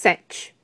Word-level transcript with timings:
7. 0.00 0.54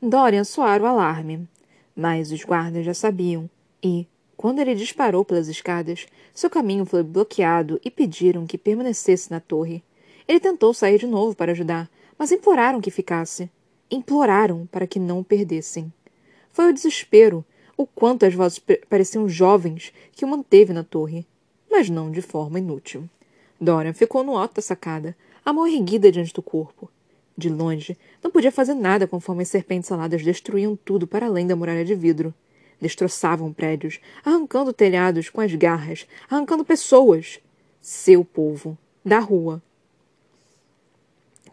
Dorian 0.00 0.42
soara 0.42 0.82
o 0.82 0.86
alarme, 0.86 1.46
mas 1.94 2.32
os 2.32 2.42
guardas 2.42 2.82
já 2.82 2.94
sabiam, 2.94 3.48
e, 3.84 4.06
quando 4.38 4.58
ele 4.58 4.74
disparou 4.74 5.22
pelas 5.22 5.48
escadas, 5.48 6.06
seu 6.32 6.48
caminho 6.48 6.86
foi 6.86 7.02
bloqueado 7.02 7.78
e 7.84 7.90
pediram 7.90 8.46
que 8.46 8.56
permanecesse 8.56 9.30
na 9.30 9.38
torre. 9.38 9.84
Ele 10.26 10.40
tentou 10.40 10.72
sair 10.72 10.98
de 10.98 11.06
novo 11.06 11.36
para 11.36 11.52
ajudar, 11.52 11.90
mas 12.18 12.32
imploraram 12.32 12.80
que 12.80 12.90
ficasse. 12.90 13.50
Imploraram 13.90 14.66
para 14.72 14.86
que 14.86 14.98
não 14.98 15.18
o 15.18 15.24
perdessem. 15.24 15.92
Foi 16.54 16.70
o 16.70 16.72
desespero, 16.72 17.44
o 17.76 17.86
quanto 17.86 18.24
as 18.24 18.32
vozes 18.32 18.62
pareciam 18.88 19.28
jovens, 19.28 19.92
que 20.10 20.24
o 20.24 20.28
manteve 20.28 20.72
na 20.72 20.82
torre, 20.82 21.26
mas 21.70 21.90
não 21.90 22.10
de 22.10 22.22
forma 22.22 22.58
inútil. 22.58 23.06
Dorian 23.60 23.92
ficou 23.92 24.24
no 24.24 24.38
alto 24.38 24.54
da 24.54 24.62
sacada, 24.62 25.14
a 25.44 25.52
mão 25.52 25.66
erguida 25.66 26.10
diante 26.10 26.32
do 26.32 26.40
corpo. 26.40 26.90
De 27.42 27.48
longe, 27.48 27.98
não 28.22 28.30
podia 28.30 28.52
fazer 28.52 28.72
nada 28.72 29.04
conforme 29.04 29.42
as 29.42 29.48
serpentes 29.48 29.90
aladas 29.90 30.22
destruíam 30.22 30.76
tudo 30.76 31.08
para 31.08 31.26
além 31.26 31.44
da 31.44 31.56
muralha 31.56 31.84
de 31.84 31.92
vidro. 31.92 32.32
Destroçavam 32.80 33.52
prédios, 33.52 33.98
arrancando 34.24 34.72
telhados 34.72 35.28
com 35.28 35.40
as 35.40 35.52
garras, 35.52 36.06
arrancando 36.30 36.64
pessoas. 36.64 37.40
Seu 37.80 38.24
povo, 38.24 38.78
da 39.04 39.18
rua. 39.18 39.60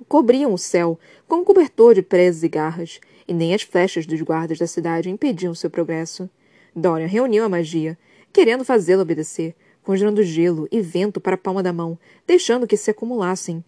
Cobriam 0.08 0.54
o 0.54 0.60
céu 0.60 1.00
com 1.28 1.38
um 1.38 1.44
cobertor 1.44 1.96
de 1.96 2.04
presas 2.04 2.44
e 2.44 2.48
garras, 2.48 3.00
e 3.28 3.34
nem 3.34 3.56
as 3.56 3.64
flechas 3.64 4.06
dos 4.06 4.22
guardas 4.22 4.60
da 4.60 4.68
cidade 4.68 5.10
impediam 5.10 5.56
seu 5.56 5.72
progresso. 5.72 6.30
Dorian 6.76 7.08
reuniu 7.08 7.44
a 7.44 7.50
magia, 7.50 7.98
querendo 8.32 8.64
fazê-la 8.64 9.02
obedecer, 9.02 9.56
conjurando 9.82 10.22
gelo 10.22 10.68
e 10.72 10.82
vento 10.82 11.20
para 11.20 11.34
a 11.34 11.40
palma 11.40 11.64
da 11.64 11.74
mão, 11.74 11.98
deixando 12.28 12.68
que 12.68 12.78
se 12.78 12.92
acumulassem. 12.92 13.64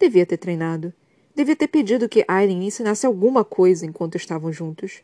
Devia 0.00 0.26
ter 0.26 0.36
treinado. 0.36 0.92
Devia 1.34 1.56
ter 1.56 1.68
pedido 1.68 2.08
que 2.08 2.24
Aileen 2.26 2.66
ensinasse 2.66 3.06
alguma 3.06 3.44
coisa 3.44 3.86
enquanto 3.86 4.16
estavam 4.16 4.52
juntos. 4.52 5.02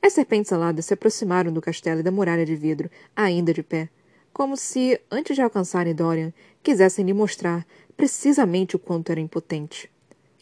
As 0.00 0.12
serpentes 0.12 0.52
aladas 0.52 0.84
se 0.84 0.94
aproximaram 0.94 1.52
do 1.52 1.60
castelo 1.60 2.00
e 2.00 2.02
da 2.02 2.10
muralha 2.10 2.44
de 2.44 2.54
vidro, 2.54 2.90
ainda 3.16 3.54
de 3.54 3.62
pé, 3.62 3.88
como 4.32 4.56
se, 4.56 5.00
antes 5.10 5.36
de 5.36 5.42
alcançarem 5.42 5.94
Dorian, 5.94 6.32
quisessem 6.62 7.04
lhe 7.04 7.12
mostrar 7.12 7.66
precisamente 7.96 8.76
o 8.76 8.78
quanto 8.78 9.10
era 9.10 9.20
impotente. 9.20 9.90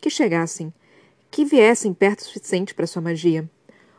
Que 0.00 0.08
chegassem, 0.08 0.72
que 1.30 1.44
viessem 1.44 1.92
perto 1.92 2.20
o 2.20 2.24
suficiente 2.24 2.74
para 2.74 2.86
sua 2.86 3.02
magia. 3.02 3.48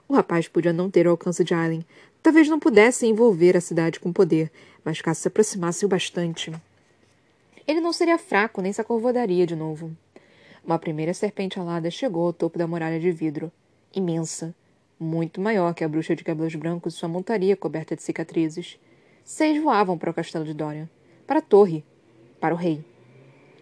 O 0.07 0.13
rapaz 0.13 0.47
podia 0.47 0.73
não 0.73 0.89
ter 0.89 1.07
o 1.07 1.11
alcance 1.11 1.43
de 1.43 1.53
Aileen, 1.53 1.85
talvez 2.23 2.49
não 2.49 2.59
pudesse 2.59 3.05
envolver 3.05 3.55
a 3.55 3.61
cidade 3.61 3.99
com 3.99 4.11
poder, 4.11 4.51
mas 4.83 5.01
caso 5.01 5.21
se 5.21 5.27
aproximasse 5.27 5.85
o 5.85 5.89
bastante. 5.89 6.51
Ele 7.67 7.79
não 7.79 7.93
seria 7.93 8.17
fraco 8.17 8.61
nem 8.61 8.73
se 8.73 8.81
acovodaria 8.81 9.45
de 9.45 9.55
novo. 9.55 9.95
Uma 10.63 10.77
primeira 10.77 11.11
serpente 11.11 11.59
alada 11.59 11.89
chegou 11.89 12.27
ao 12.27 12.33
topo 12.33 12.59
da 12.59 12.67
muralha 12.67 12.99
de 12.99 13.11
vidro. 13.11 13.51
Imensa. 13.93 14.53
Muito 14.99 15.41
maior 15.41 15.73
que 15.73 15.83
a 15.83 15.89
bruxa 15.89 16.15
de 16.15 16.23
cabelos 16.23 16.53
brancos 16.53 16.93
e 16.93 16.97
sua 16.97 17.09
montaria 17.09 17.57
coberta 17.57 17.95
de 17.95 18.03
cicatrizes. 18.03 18.79
Seis 19.23 19.61
voavam 19.61 19.97
para 19.97 20.11
o 20.11 20.13
castelo 20.13 20.45
de 20.45 20.53
Dorian. 20.53 20.87
Para 21.25 21.39
a 21.39 21.41
torre. 21.41 21.83
Para 22.39 22.53
o 22.53 22.57
rei. 22.57 22.85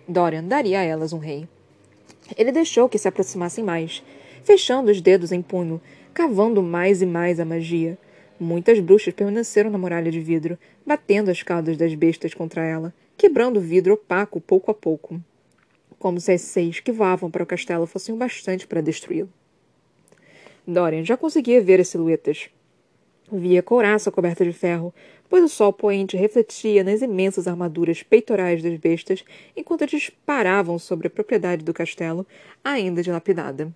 Dorian 0.06 0.44
daria 0.44 0.82
a 0.82 0.84
elas 0.84 1.14
um 1.14 1.20
rei. 1.20 1.48
Ele 2.36 2.52
deixou 2.52 2.90
que 2.90 2.98
se 2.98 3.08
aproximassem 3.08 3.64
mais, 3.64 4.04
fechando 4.44 4.92
os 4.92 5.00
dedos 5.00 5.32
em 5.32 5.42
punho, 5.42 5.82
cavando 6.14 6.62
mais 6.62 7.02
e 7.02 7.06
mais 7.06 7.40
a 7.40 7.46
magia. 7.46 7.98
Muitas 8.38 8.78
bruxas 8.82 9.14
permaneceram 9.14 9.70
na 9.70 9.78
muralha 9.78 10.12
de 10.12 10.20
vidro, 10.20 10.60
batendo 10.86 11.32
as 11.32 11.42
caudas 11.44 11.78
das 11.78 11.96
bestas 11.96 12.34
contra 12.34 12.62
ela, 12.62 12.94
quebrando 13.18 13.58
o 13.58 13.62
vidro 13.62 13.94
opaco 13.94 14.42
pouco 14.42 14.70
a 14.70 14.74
pouco 14.74 15.22
como 16.00 16.20
se 16.20 16.32
as 16.32 16.42
seis 16.42 16.80
que 16.80 16.92
voavam 16.92 17.30
para 17.30 17.44
o 17.44 17.46
castelo 17.46 17.86
fossem 17.86 18.16
o 18.16 18.18
bastante 18.18 18.66
para 18.66 18.82
destruí-lo. 18.82 19.30
Dorian 20.66 21.04
já 21.04 21.18
conseguia 21.18 21.62
ver 21.62 21.82
as 21.82 21.90
silhuetas. 21.90 22.50
Via 23.32 23.62
couraça 23.62 24.12
coberta 24.12 24.44
de 24.44 24.54
ferro, 24.54 24.94
pois 25.30 25.44
o 25.44 25.50
sol 25.50 25.72
poente 25.72 26.18
refletia 26.18 26.84
nas 26.84 27.02
imensas 27.02 27.48
armaduras 27.48 28.02
peitorais 28.02 28.64
das 28.64 28.76
bestas 28.80 29.24
enquanto 29.56 29.86
disparavam 29.86 30.80
sobre 30.80 31.08
a 31.08 31.12
propriedade 31.12 31.64
do 31.64 31.74
castelo, 31.74 32.26
ainda 32.64 33.04
dilapidada. 33.04 33.72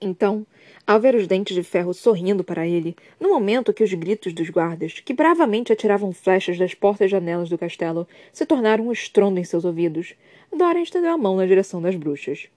Então, 0.00 0.46
ao 0.86 1.00
ver 1.00 1.14
os 1.16 1.26
dentes 1.26 1.56
de 1.56 1.62
ferro 1.62 1.92
sorrindo 1.92 2.44
para 2.44 2.66
ele, 2.66 2.96
no 3.20 3.28
momento 3.28 3.74
que 3.74 3.82
os 3.82 3.92
gritos 3.92 4.32
dos 4.32 4.48
guardas, 4.48 5.00
que 5.00 5.12
bravamente 5.12 5.72
atiravam 5.72 6.12
flechas 6.12 6.56
das 6.56 6.72
portas 6.72 7.06
e 7.06 7.10
janelas 7.10 7.48
do 7.48 7.58
castelo, 7.58 8.06
se 8.32 8.46
tornaram 8.46 8.86
um 8.86 8.92
estrondo 8.92 9.40
em 9.40 9.44
seus 9.44 9.64
ouvidos, 9.64 10.14
Dorian 10.52 10.82
estendeu 10.82 11.12
a 11.12 11.18
mão 11.18 11.36
na 11.36 11.46
direção 11.46 11.80
das 11.80 11.94
bruxas. 11.96 12.48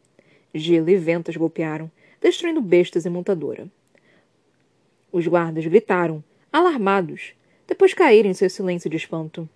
Gelo 0.53 0.89
e 0.89 0.97
ventas 0.97 1.35
golpearam, 1.35 1.89
destruindo 2.21 2.61
bestas 2.61 3.05
e 3.05 3.09
montadora. 3.09 3.67
Os 5.11 5.27
guardas 5.27 5.65
gritaram, 5.65 6.23
alarmados, 6.51 7.33
depois 7.67 7.93
caíram 7.93 8.29
em 8.29 8.33
seu 8.33 8.49
silêncio 8.49 8.89
de 8.89 8.97
espanto. 8.97 9.47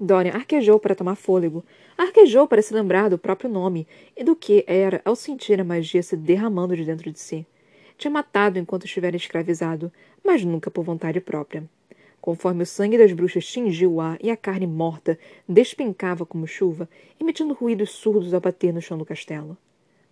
Dorian 0.00 0.32
arquejou 0.32 0.78
para 0.78 0.94
tomar 0.94 1.14
fôlego, 1.14 1.64
arquejou 1.96 2.48
para 2.48 2.62
se 2.62 2.74
lembrar 2.74 3.08
do 3.08 3.18
próprio 3.18 3.48
nome 3.48 3.86
e 4.16 4.24
do 4.24 4.34
que 4.34 4.64
era 4.66 5.00
ao 5.04 5.14
sentir 5.14 5.60
a 5.60 5.64
magia 5.64 6.02
se 6.02 6.16
derramando 6.16 6.76
de 6.76 6.84
dentro 6.84 7.10
de 7.10 7.18
si. 7.18 7.46
Tinha 7.96 8.10
matado 8.10 8.58
enquanto 8.58 8.86
estivera 8.86 9.16
escravizado, 9.16 9.92
mas 10.24 10.44
nunca 10.44 10.70
por 10.70 10.84
vontade 10.84 11.20
própria. 11.20 11.64
Conforme 12.24 12.62
o 12.62 12.66
sangue 12.66 12.96
das 12.96 13.12
bruxas 13.12 13.44
tingiu 13.44 13.92
o 13.92 14.00
ar 14.00 14.16
e 14.18 14.30
a 14.30 14.36
carne 14.36 14.66
morta 14.66 15.18
despencava 15.46 16.24
como 16.24 16.46
chuva, 16.46 16.88
emitindo 17.20 17.52
ruídos 17.52 17.90
surdos 17.90 18.32
ao 18.32 18.40
bater 18.40 18.72
no 18.72 18.80
chão 18.80 18.96
do 18.96 19.04
castelo. 19.04 19.58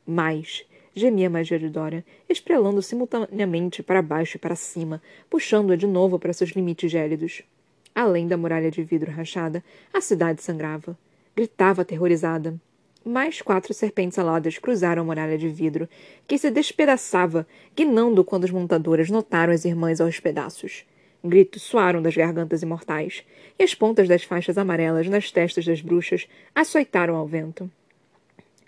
Mais, 0.06 0.62
gemia 0.94 1.28
a 1.28 1.30
magia 1.30 1.58
de 1.58 1.70
Dora, 1.70 2.04
esprelando 2.28 2.82
simultaneamente 2.82 3.82
para 3.82 4.02
baixo 4.02 4.36
e 4.36 4.38
para 4.38 4.54
cima, 4.54 5.00
puxando-a 5.30 5.74
de 5.74 5.86
novo 5.86 6.18
para 6.18 6.34
seus 6.34 6.50
limites 6.50 6.92
gélidos. 6.92 7.44
Além 7.94 8.28
da 8.28 8.36
muralha 8.36 8.70
de 8.70 8.82
vidro 8.82 9.10
rachada, 9.10 9.64
a 9.90 10.02
cidade 10.02 10.42
sangrava. 10.42 10.98
Gritava 11.34 11.80
aterrorizada. 11.80 12.60
Mais 13.02 13.40
quatro 13.40 13.72
serpentes 13.72 14.18
aladas 14.18 14.58
cruzaram 14.58 15.00
a 15.00 15.04
muralha 15.06 15.38
de 15.38 15.48
vidro, 15.48 15.88
que 16.28 16.36
se 16.36 16.50
despedaçava, 16.50 17.46
guinando 17.74 18.22
quando 18.22 18.44
as 18.44 18.50
montadoras 18.50 19.08
notaram 19.08 19.50
as 19.50 19.64
irmãs 19.64 19.98
aos 19.98 20.20
pedaços. 20.20 20.84
Gritos 21.24 21.62
soaram 21.62 22.02
das 22.02 22.16
gargantas 22.16 22.62
imortais, 22.62 23.22
e 23.56 23.62
as 23.62 23.74
pontas 23.74 24.08
das 24.08 24.24
faixas 24.24 24.58
amarelas 24.58 25.06
nas 25.06 25.30
testas 25.30 25.64
das 25.64 25.80
bruxas 25.80 26.26
açoitaram 26.52 27.14
ao 27.14 27.26
vento. 27.26 27.70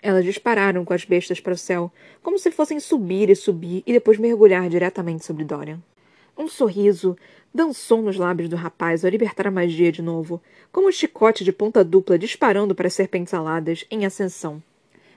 Elas 0.01 0.23
dispararam 0.23 0.85
com 0.85 0.93
as 0.93 1.03
bestas 1.03 1.39
para 1.39 1.53
o 1.53 1.57
céu, 1.57 1.91
como 2.23 2.39
se 2.39 2.51
fossem 2.51 2.79
subir 2.79 3.29
e 3.29 3.35
subir 3.35 3.83
e 3.85 3.91
depois 3.91 4.17
mergulhar 4.17 4.69
diretamente 4.69 5.25
sobre 5.25 5.43
Dorian. 5.43 5.81
Um 6.37 6.47
sorriso 6.47 7.17
dançou 7.53 8.01
nos 8.01 8.15
lábios 8.15 8.47
do 8.47 8.55
rapaz 8.55 9.03
ao 9.03 9.11
libertar 9.11 9.47
a 9.47 9.51
magia 9.51 9.91
de 9.91 10.01
novo, 10.01 10.41
como 10.71 10.87
um 10.87 10.91
chicote 10.91 11.43
de 11.43 11.51
ponta 11.51 11.83
dupla 11.83 12.19
disparando 12.19 12.75
para 12.75 12.89
serpentes 12.89 13.33
aladas 13.33 13.85
em 13.89 14.05
ascensão. 14.05 14.63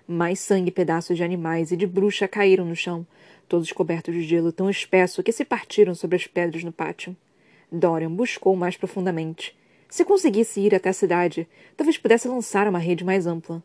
Mais 0.07 0.41
sangue 0.41 0.71
e 0.71 0.73
pedaços 0.73 1.17
de 1.17 1.23
animais 1.23 1.71
e 1.71 1.77
de 1.77 1.87
bruxa 1.87 2.27
caíram 2.27 2.65
no 2.65 2.75
chão, 2.75 3.07
todos 3.49 3.71
cobertos 3.71 4.15
de 4.15 4.23
gelo 4.23 4.51
tão 4.51 4.71
espesso 4.71 5.23
que 5.23 5.33
se 5.33 5.45
partiram 5.45 5.95
sobre 5.95 6.17
as 6.17 6.27
pedras 6.27 6.65
no 6.65 6.73
pátio. 6.73 7.17
Dorian 7.71 8.11
buscou 8.11 8.57
mais 8.57 8.77
profundamente. 8.77 9.57
Se 9.89 10.05
conseguisse 10.05 10.61
ir 10.61 10.75
até 10.75 10.91
a 10.91 10.93
cidade, 10.93 11.49
talvez 11.77 11.97
pudesse 11.97 12.29
lançar 12.29 12.69
uma 12.69 12.79
rede 12.79 13.05
mais 13.05 13.27
ampla. 13.27 13.63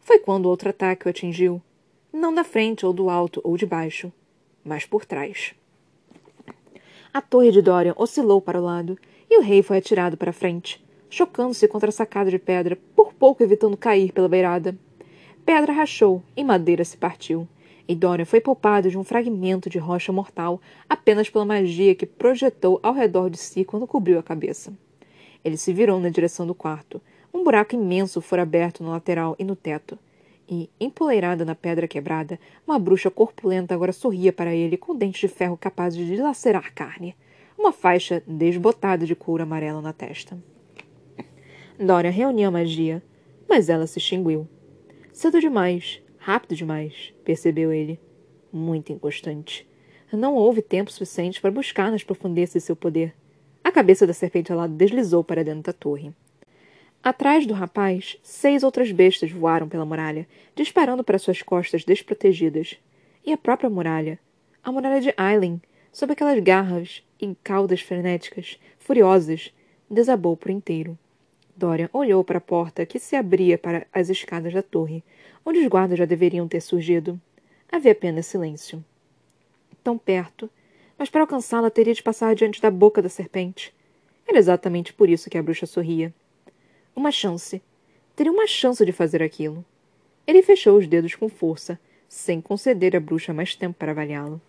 Foi 0.00 0.18
quando 0.18 0.46
outro 0.46 0.70
ataque 0.70 1.06
o 1.06 1.10
atingiu. 1.10 1.60
Não 2.12 2.34
da 2.34 2.44
frente 2.44 2.84
ou 2.84 2.92
do 2.92 3.08
alto 3.08 3.40
ou 3.42 3.56
de 3.56 3.64
baixo, 3.64 4.12
mas 4.64 4.84
por 4.84 5.04
trás. 5.04 5.54
A 7.12 7.20
torre 7.20 7.50
de 7.50 7.62
Dorian 7.62 7.94
oscilou 7.96 8.40
para 8.40 8.60
o 8.60 8.64
lado 8.64 8.98
e 9.30 9.38
o 9.38 9.42
rei 9.42 9.62
foi 9.62 9.78
atirado 9.78 10.16
para 10.16 10.30
a 10.30 10.34
frente, 10.34 10.84
chocando-se 11.08 11.68
contra 11.68 11.88
a 11.88 11.92
sacada 11.92 12.30
de 12.30 12.38
pedra, 12.38 12.78
por 12.94 13.12
pouco 13.14 13.42
evitando 13.42 13.76
cair 13.76 14.12
pela 14.12 14.28
beirada. 14.28 14.76
Pedra 15.44 15.72
rachou 15.72 16.22
e 16.36 16.44
madeira 16.44 16.84
se 16.84 16.96
partiu 16.96 17.48
e 17.88 17.94
Dorian 17.94 18.24
foi 18.24 18.40
poupado 18.40 18.90
de 18.90 18.96
um 18.96 19.04
fragmento 19.04 19.68
de 19.68 19.78
rocha 19.78 20.12
mortal 20.12 20.60
apenas 20.88 21.28
pela 21.28 21.44
magia 21.44 21.94
que 21.94 22.06
projetou 22.06 22.78
ao 22.82 22.92
redor 22.92 23.28
de 23.28 23.38
si 23.38 23.64
quando 23.64 23.86
cobriu 23.86 24.18
a 24.18 24.22
cabeça. 24.22 24.72
Ele 25.44 25.56
se 25.56 25.72
virou 25.72 25.98
na 25.98 26.08
direção 26.08 26.46
do 26.46 26.54
quarto. 26.54 27.00
Um 27.34 27.42
buraco 27.42 27.74
imenso 27.74 28.20
fora 28.20 28.42
aberto 28.42 28.82
no 28.82 28.90
lateral 28.90 29.34
e 29.38 29.44
no 29.44 29.56
teto. 29.56 29.98
E, 30.48 30.68
empoleirada 30.78 31.44
na 31.44 31.54
pedra 31.54 31.88
quebrada, 31.88 32.38
uma 32.66 32.78
bruxa 32.78 33.10
corpulenta 33.10 33.74
agora 33.74 33.92
sorria 33.92 34.32
para 34.32 34.54
ele 34.54 34.76
com 34.76 34.94
dentes 34.94 35.20
de 35.20 35.28
ferro 35.28 35.56
capazes 35.56 35.98
de 35.98 36.14
dilacerar 36.14 36.72
carne. 36.74 37.16
Uma 37.58 37.72
faixa 37.72 38.22
desbotada 38.26 39.06
de 39.06 39.14
couro 39.14 39.42
amarelo 39.42 39.80
na 39.80 39.92
testa. 39.92 40.38
Dorian 41.78 42.10
reuniu 42.10 42.48
a 42.48 42.52
magia, 42.52 43.02
mas 43.48 43.68
ela 43.68 43.86
se 43.86 43.98
extinguiu. 43.98 44.46
Cedo 45.12 45.40
demais, 45.40 46.02
Rápido 46.24 46.54
demais, 46.54 47.12
percebeu 47.24 47.72
ele. 47.72 47.98
Muito 48.52 48.92
inconstante. 48.92 49.66
Não 50.12 50.36
houve 50.36 50.62
tempo 50.62 50.92
suficiente 50.92 51.40
para 51.40 51.50
buscar 51.50 51.90
nas 51.90 52.04
profundezas 52.04 52.52
de 52.52 52.60
seu 52.60 52.76
poder. 52.76 53.12
A 53.64 53.72
cabeça 53.72 54.06
da 54.06 54.12
serpente 54.12 54.52
alada 54.52 54.72
deslizou 54.72 55.24
para 55.24 55.42
dentro 55.42 55.62
da 55.62 55.72
torre. 55.72 56.14
Atrás 57.02 57.44
do 57.44 57.54
rapaz, 57.54 58.16
seis 58.22 58.62
outras 58.62 58.92
bestas 58.92 59.32
voaram 59.32 59.68
pela 59.68 59.84
muralha, 59.84 60.28
disparando 60.54 61.02
para 61.02 61.18
suas 61.18 61.42
costas 61.42 61.84
desprotegidas. 61.84 62.78
E 63.26 63.32
a 63.32 63.36
própria 63.36 63.68
muralha. 63.68 64.16
A 64.62 64.70
muralha 64.70 65.00
de 65.00 65.12
Aileen, 65.16 65.60
sob 65.92 66.12
aquelas 66.12 66.38
garras 66.38 67.02
e 67.20 67.34
caudas 67.42 67.80
frenéticas, 67.80 68.60
furiosas, 68.78 69.52
desabou 69.90 70.36
por 70.36 70.52
inteiro. 70.52 70.96
Dorian 71.56 71.90
olhou 71.92 72.22
para 72.22 72.38
a 72.38 72.40
porta 72.40 72.86
que 72.86 73.00
se 73.00 73.16
abria 73.16 73.58
para 73.58 73.88
as 73.92 74.08
escadas 74.08 74.54
da 74.54 74.62
torre, 74.62 75.02
onde 75.44 75.58
os 75.58 75.66
guardas 75.66 75.98
já 75.98 76.04
deveriam 76.04 76.48
ter 76.48 76.60
surgido. 76.60 77.20
Havia 77.70 77.92
apenas 77.92 78.26
silêncio. 78.26 78.84
Tão 79.82 79.98
perto, 79.98 80.48
mas 80.98 81.10
para 81.10 81.22
alcançá-la 81.22 81.70
teria 81.70 81.94
de 81.94 82.02
passar 82.02 82.34
diante 82.34 82.60
da 82.60 82.70
boca 82.70 83.02
da 83.02 83.08
serpente. 83.08 83.74
Era 84.26 84.38
exatamente 84.38 84.92
por 84.92 85.08
isso 85.08 85.28
que 85.28 85.36
a 85.36 85.42
bruxa 85.42 85.66
sorria. 85.66 86.14
Uma 86.94 87.10
chance. 87.10 87.60
Teria 88.14 88.32
uma 88.32 88.46
chance 88.46 88.84
de 88.84 88.92
fazer 88.92 89.22
aquilo. 89.22 89.64
Ele 90.26 90.42
fechou 90.42 90.78
os 90.78 90.86
dedos 90.86 91.14
com 91.14 91.28
força, 91.28 91.78
sem 92.08 92.40
conceder 92.40 92.94
à 92.94 93.00
bruxa 93.00 93.32
mais 93.32 93.54
tempo 93.54 93.76
para 93.78 93.92
avaliá-lo. 93.92 94.40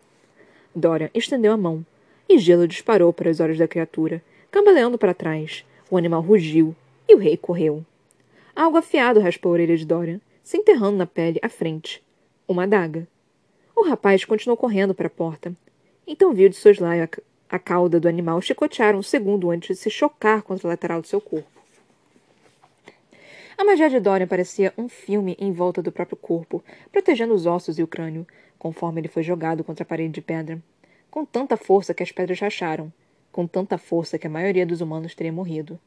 Dora 0.76 1.10
estendeu 1.14 1.54
a 1.54 1.58
mão, 1.58 1.86
e 2.28 2.38
gelo 2.38 2.68
disparou 2.68 3.12
para 3.14 3.30
os 3.30 3.40
olhos 3.40 3.58
da 3.58 3.68
criatura, 3.68 4.22
cambaleando 4.52 4.98
para 4.98 5.14
trás. 5.14 5.66
O 5.90 5.98
animal 5.98 6.22
rugiu, 6.22 6.76
e 7.08 7.16
o 7.16 7.18
rei 7.18 7.38
correu. 7.38 7.84
Algo 8.56 8.78
afiado 8.78 9.20
raspou 9.20 9.52
a 9.52 9.54
orelha 9.54 9.78
de 9.78 9.86
Dorian, 9.86 10.20
se 10.44 10.58
enterrando 10.58 10.98
na 10.98 11.06
pele 11.06 11.40
à 11.42 11.50
frente. 11.50 12.04
Uma 12.48 12.64
adaga. 12.64 13.08
O 13.76 13.84
rapaz 13.84 14.26
continuou 14.26 14.58
correndo 14.58 14.94
para 14.94 15.08
a 15.08 15.10
porta. 15.10 15.56
Então 16.06 16.34
viu 16.34 16.50
de 16.50 16.56
soslaio 16.56 17.06
a, 17.06 17.56
a 17.56 17.58
cauda 17.58 18.00
do 18.00 18.08
animal 18.08 18.42
chicotear 18.42 18.96
um 18.96 19.02
segundo 19.02 19.50
antes 19.50 19.78
de 19.78 19.84
se 19.84 19.90
chocar 19.90 20.44
contra 20.44 20.68
o 20.68 20.70
lateral 20.70 21.02
do 21.02 21.08
seu 21.08 21.22
corpo. 21.22 21.48
A 23.58 23.64
magia 23.64 23.90
de 23.90 24.00
Dorian 24.00 24.28
parecia 24.28 24.74
um 24.78 24.90
filme 24.90 25.38
em 25.40 25.54
volta 25.54 25.82
do 25.82 25.92
próprio 25.92 26.18
corpo, 26.18 26.64
protegendo 26.92 27.34
os 27.34 27.46
ossos 27.46 27.80
e 27.80 27.84
o 27.84 27.88
crânio, 27.88 28.28
conforme 28.60 29.00
ele 29.00 29.08
foi 29.08 29.24
jogado 29.24 29.64
contra 29.64 29.84
a 29.84 29.86
parede 29.86 30.14
de 30.14 30.22
pedra. 30.22 30.62
Com 31.10 31.24
tanta 31.24 31.56
força 31.56 31.94
que 31.94 32.04
as 32.04 32.12
pedras 32.12 32.40
racharam, 32.40 32.92
com 33.32 33.48
tanta 33.48 33.78
força 33.78 34.18
que 34.18 34.28
a 34.28 34.30
maioria 34.30 34.66
dos 34.66 34.82
humanos 34.82 35.16
teria 35.16 35.32
morrido. 35.32 35.80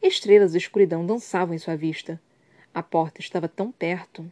Estrelas 0.00 0.52
de 0.52 0.58
escuridão 0.58 1.04
dançavam 1.04 1.54
em 1.54 1.58
sua 1.58 1.76
vista. 1.76 2.20
A 2.72 2.82
porta 2.82 3.20
estava 3.20 3.48
tão 3.48 3.72
perto. 3.72 4.30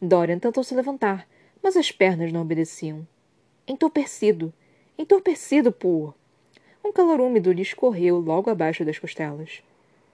Dorian 0.00 0.38
tentou 0.38 0.62
se 0.62 0.74
levantar, 0.74 1.26
mas 1.62 1.76
as 1.76 1.90
pernas 1.90 2.30
não 2.30 2.42
obedeciam. 2.42 3.06
Entorpecido, 3.66 4.52
entorpecido 4.98 5.72
por. 5.72 6.14
Um 6.84 6.92
calor 6.92 7.20
úmido 7.20 7.50
lhe 7.50 7.62
escorreu 7.62 8.18
logo 8.18 8.50
abaixo 8.50 8.84
das 8.84 8.98
costelas. 8.98 9.62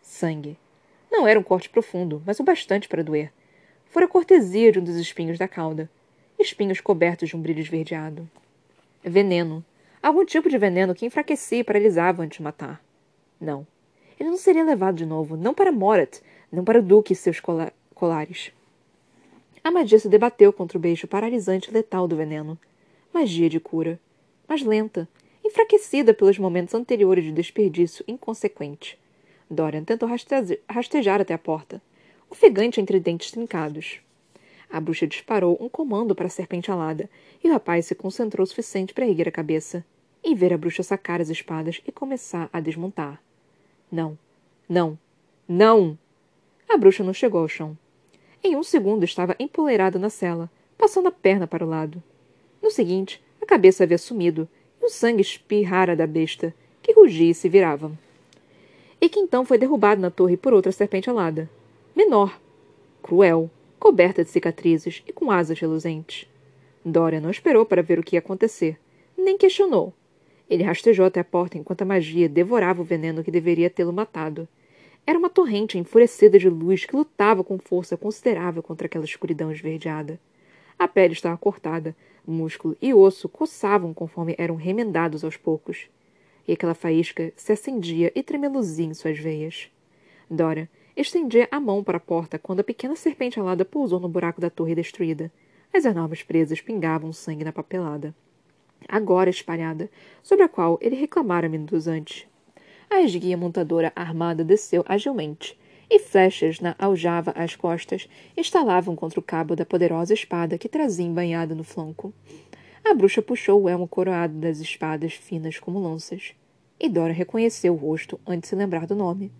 Sangue. 0.01 0.57
Não 1.11 1.27
era 1.27 1.41
um 1.41 1.43
corte 1.43 1.69
profundo, 1.69 2.23
mas 2.25 2.39
o 2.39 2.45
bastante 2.45 2.89
para 2.89 3.03
doer. 3.03 3.33
Fora 3.87 4.07
cortesia 4.07 4.71
de 4.71 4.79
um 4.79 4.85
dos 4.85 4.95
espinhos 4.95 5.37
da 5.37 5.49
cauda. 5.49 5.91
Espinhos 6.39 6.81
cobertos 6.81 7.29
de 7.29 7.37
um 7.37 7.43
brilho 7.43 7.61
esverdeado. 7.61 8.31
Veneno. 9.03 9.65
Algum 10.01 10.25
tipo 10.25 10.49
de 10.49 10.57
veneno 10.57 10.95
que 10.95 11.05
enfraquecia 11.05 11.59
e 11.59 11.65
paralisava 11.65 12.23
antes 12.23 12.39
de 12.39 12.45
matar. 12.45 12.81
Não. 13.41 13.67
Ele 14.19 14.31
não 14.31 14.37
seria 14.37 14.63
levado 14.63 14.97
de 14.97 15.05
novo, 15.05 15.37
não 15.37 15.53
para 15.53 15.73
Morat, 15.73 16.21
não 16.51 16.65
para 16.65 16.79
o 16.79 16.83
Duque 16.83 17.13
e 17.13 17.17
seus 17.17 17.41
cola 17.41 17.73
colares. 17.95 18.53
A 19.63 19.71
magia 19.71 19.99
se 19.99 20.09
debateu 20.09 20.53
contra 20.53 20.79
o 20.79 20.81
beijo 20.81 21.07
paralisante 21.07 21.71
e 21.71 21.73
letal 21.73 22.09
do 22.09 22.17
veneno. 22.17 22.59
Magia 23.13 23.49
de 23.49 23.61
cura. 23.61 24.01
Mas 24.49 24.63
lenta, 24.63 25.09
enfraquecida 25.45 26.15
pelos 26.15 26.39
momentos 26.39 26.75
anteriores 26.75 27.25
de 27.25 27.33
desperdício 27.33 28.05
inconsequente. 28.09 28.99
Dorian 29.51 29.85
tentou 29.85 30.09
rastejar 30.69 31.21
até 31.21 31.35
a 31.35 31.39
porta, 31.39 31.83
ofegante 32.31 32.81
entre 32.81 33.01
dentes 33.01 33.31
trincados. 33.31 34.01
A 34.71 34.81
bruxa 34.81 35.07
disparou 35.07 35.59
um 35.61 35.69
comando 35.69 36.15
para 36.15 36.27
a 36.27 36.31
serpente 36.31 36.71
alada, 36.71 37.11
e 37.43 37.49
o 37.49 37.53
rapaz 37.53 37.87
se 37.87 37.95
concentrou 37.95 38.45
o 38.45 38.47
suficiente 38.47 38.95
para 38.95 39.07
erguer 39.07 39.29
a 39.29 39.33
cabeça 39.33 39.85
e 40.23 40.35
ver 40.35 40.53
a 40.53 40.59
bruxa 40.59 40.83
sacar 40.83 41.21
as 41.21 41.29
espadas 41.29 41.83
e 41.87 41.91
começar 41.91 42.49
a 42.53 42.61
desmontar. 42.61 43.21
Não, 43.91 44.17
não, 44.69 44.97
não! 45.49 45.99
A 46.71 46.77
bruxa 46.79 47.05
não 47.05 47.13
chegou 47.13 47.43
ao 47.43 47.49
chão. 47.49 47.77
Em 48.43 48.57
um 48.57 48.63
segundo 48.63 49.05
estava 49.05 49.37
empoleirada 49.39 49.99
na 49.99 50.09
cela, 50.09 50.51
passando 50.79 51.09
a 51.09 51.13
perna 51.13 51.47
para 51.47 51.65
o 51.65 51.69
lado. 51.69 52.03
No 52.63 52.71
seguinte, 52.71 53.23
a 53.43 53.45
cabeça 53.45 53.85
havia 53.85 53.99
sumido 53.99 54.49
e 54.81 54.87
o 54.87 54.89
sangue 54.89 55.21
espirrara 55.21 55.95
da 55.95 56.07
besta, 56.07 56.55
que 56.81 56.93
rugia 56.93 57.31
e 57.31 57.35
se 57.35 57.49
virava 57.49 57.93
e 59.01 59.09
que 59.09 59.19
então 59.19 59.45
foi 59.45 59.57
derrubado 59.57 60.01
na 60.01 60.11
torre 60.11 60.37
por 60.37 60.53
outra 60.53 60.71
serpente 60.71 61.09
alada. 61.09 61.49
Menor, 61.97 62.39
cruel, 63.03 63.51
coberta 63.79 64.23
de 64.23 64.31
cicatrizes 64.31 65.03
e 65.07 65.13
com 65.13 65.31
asas 65.31 65.59
reluzentes. 65.59 66.29
Dória 66.85 67.21
não 67.21 67.31
esperou 67.31 67.65
para 67.65 67.83
ver 67.83 67.99
o 67.99 68.03
que 68.03 68.17
ia 68.17 68.21
acontecer, 68.21 68.79
nem 69.17 69.39
questionou. 69.39 69.93
Ele 70.49 70.63
rastejou 70.63 71.07
até 71.07 71.21
a 71.21 71.25
porta 71.25 71.57
enquanto 71.57 71.83
a 71.83 71.87
magia 71.87 72.29
devorava 72.29 72.83
o 72.83 72.85
veneno 72.85 73.25
que 73.25 73.31
deveria 73.31 73.71
tê-lo 73.71 73.93
matado. 73.93 74.47
Era 75.07 75.19
uma 75.19 75.31
torrente 75.31 75.79
enfurecida 75.79 76.39
de 76.39 76.49
luz 76.49 76.85
que 76.85 76.95
lutava 76.95 77.43
com 77.43 77.59
força 77.59 77.97
considerável 77.97 78.63
contra 78.63 78.87
aquela 78.87 79.05
escuridão 79.05 79.51
esverdeada. 79.51 80.21
A 80.79 80.87
pele 80.87 81.13
estava 81.13 81.37
cortada, 81.37 81.97
músculo 82.27 82.77
e 82.81 82.95
osso 82.95 83.29
coçavam 83.29 83.93
conforme 83.93 84.35
eram 84.39 84.55
remendados 84.55 85.25
aos 85.25 85.37
poucos 85.37 85.89
e 86.47 86.53
aquela 86.53 86.75
faísca 86.75 87.33
se 87.37 87.53
acendia 87.53 88.11
e 88.15 88.23
tremeluzia 88.23 88.87
em 88.87 88.95
suas 88.95 89.19
veias. 89.19 89.71
Dora 90.29 90.69
estendia 90.97 91.49
a 91.51 91.61
mão 91.61 91.83
para 91.85 91.97
a 91.97 92.01
porta 92.01 92.39
quando 92.39 92.61
a 92.61 92.65
pequena 92.65 92.97
serpente 92.97 93.39
alada 93.39 93.65
pousou 93.65 94.01
no 94.01 94.09
buraco 94.09 94.41
da 94.41 94.51
torre 94.51 94.75
destruída. 94.75 95.31
As 95.73 95.85
enormes 95.85 96.23
presas 96.23 96.61
pingavam 96.61 97.13
sangue 97.13 97.45
na 97.45 97.53
papelada, 97.53 98.13
agora 98.89 99.31
espalhada, 99.31 99.89
sobre 100.23 100.45
a 100.45 100.49
qual 100.49 100.77
ele 100.81 100.97
reclamara 100.97 101.49
minutos 101.49 101.87
antes. 101.87 102.27
A 102.91 103.03
esguia 103.03 103.37
montadora 103.37 103.93
armada 103.95 104.43
desceu 104.43 104.85
agilmente, 104.85 105.57
e 105.89 106.01
flechas 106.01 106.59
na 106.59 106.75
aljava 106.77 107.31
às 107.37 107.55
costas 107.55 108.09
estalavam 108.37 108.97
contra 108.97 109.21
o 109.21 109.23
cabo 109.23 109.55
da 109.55 109.65
poderosa 109.65 110.13
espada 110.13 110.59
que 110.59 110.69
trazia 110.69 111.07
embanhada 111.07 111.55
no 111.55 111.63
flanco. 111.63 112.13
A 112.85 112.93
bruxa 112.93 113.23
puxou 113.23 113.63
o 113.63 113.69
elmo 113.69 113.87
coroado 113.87 114.35
das 114.35 114.59
espadas 114.59 115.15
finas 115.15 115.59
como 115.59 115.79
lanças. 115.79 116.35
E 116.81 116.89
Dora 116.89 117.13
reconheceu 117.13 117.75
o 117.75 117.77
rosto 117.77 118.19
antes 118.27 118.43
de 118.43 118.49
se 118.49 118.57
lembrar 118.57 118.87
do 118.87 118.97
nome. 118.97 119.31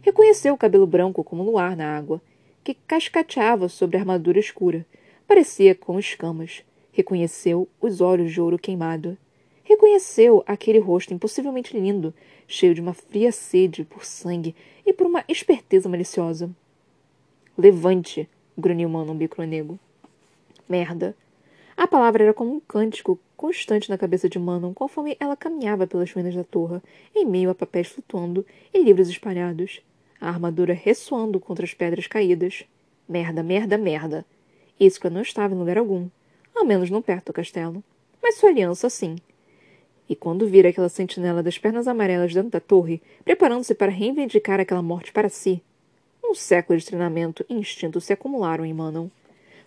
Reconheceu 0.00 0.54
o 0.54 0.58
cabelo 0.58 0.86
branco 0.86 1.24
como 1.24 1.42
luar 1.42 1.76
na 1.76 1.96
água, 1.96 2.22
que 2.62 2.74
cascateava 2.74 3.68
sobre 3.68 3.96
a 3.96 4.00
armadura 4.00 4.38
escura. 4.38 4.86
Parecia 5.26 5.74
com 5.74 5.98
escamas. 5.98 6.62
Reconheceu 6.92 7.68
os 7.80 8.00
olhos 8.00 8.32
de 8.32 8.40
ouro 8.40 8.58
queimado. 8.58 9.18
Reconheceu 9.72 10.44
aquele 10.46 10.78
rosto 10.78 11.14
impossivelmente 11.14 11.74
lindo, 11.74 12.12
cheio 12.46 12.74
de 12.74 12.82
uma 12.82 12.92
fria 12.92 13.32
sede 13.32 13.84
por 13.84 14.04
sangue 14.04 14.54
e 14.84 14.92
por 14.92 15.06
uma 15.06 15.24
esperteza 15.26 15.88
maliciosa. 15.88 16.50
Levante! 17.56 18.28
grunhiu 18.56 18.90
Manon 18.90 19.16
Bicronego. 19.16 19.78
Merda! 20.68 21.16
A 21.74 21.86
palavra 21.86 22.22
era 22.22 22.34
como 22.34 22.52
um 22.52 22.60
cântico 22.60 23.18
constante 23.34 23.88
na 23.88 23.96
cabeça 23.96 24.28
de 24.28 24.38
Manon 24.38 24.74
conforme 24.74 25.16
ela 25.18 25.38
caminhava 25.38 25.86
pelas 25.86 26.12
ruínas 26.12 26.34
da 26.34 26.44
torre, 26.44 26.82
em 27.14 27.24
meio 27.24 27.48
a 27.48 27.54
papéis 27.54 27.88
flutuando 27.88 28.44
e 28.74 28.82
livros 28.82 29.08
espalhados, 29.08 29.80
a 30.20 30.28
armadura 30.28 30.74
ressoando 30.74 31.40
contra 31.40 31.64
as 31.64 31.72
pedras 31.72 32.06
caídas. 32.06 32.66
Merda, 33.08 33.42
merda, 33.42 33.78
merda. 33.78 34.26
Iskra 34.78 35.08
não 35.08 35.22
estava 35.22 35.54
em 35.54 35.58
lugar 35.58 35.78
algum, 35.78 36.10
ao 36.54 36.62
menos 36.62 36.90
não 36.90 37.00
perto 37.00 37.28
do 37.28 37.32
castelo. 37.32 37.82
Mas 38.22 38.34
sua 38.34 38.50
aliança, 38.50 38.90
sim. 38.90 39.16
E 40.12 40.14
quando 40.14 40.46
vira 40.46 40.68
aquela 40.68 40.90
sentinela 40.90 41.42
das 41.42 41.56
pernas 41.56 41.88
amarelas 41.88 42.34
dentro 42.34 42.50
da 42.50 42.60
torre, 42.60 43.00
preparando-se 43.24 43.74
para 43.74 43.90
reivindicar 43.90 44.60
aquela 44.60 44.82
morte 44.82 45.10
para 45.10 45.30
si, 45.30 45.62
um 46.22 46.34
século 46.34 46.78
de 46.78 46.84
treinamento 46.84 47.46
e 47.48 47.54
instinto 47.54 47.98
se 47.98 48.12
acumularam 48.12 48.62
em 48.62 48.74
Manon. 48.74 49.08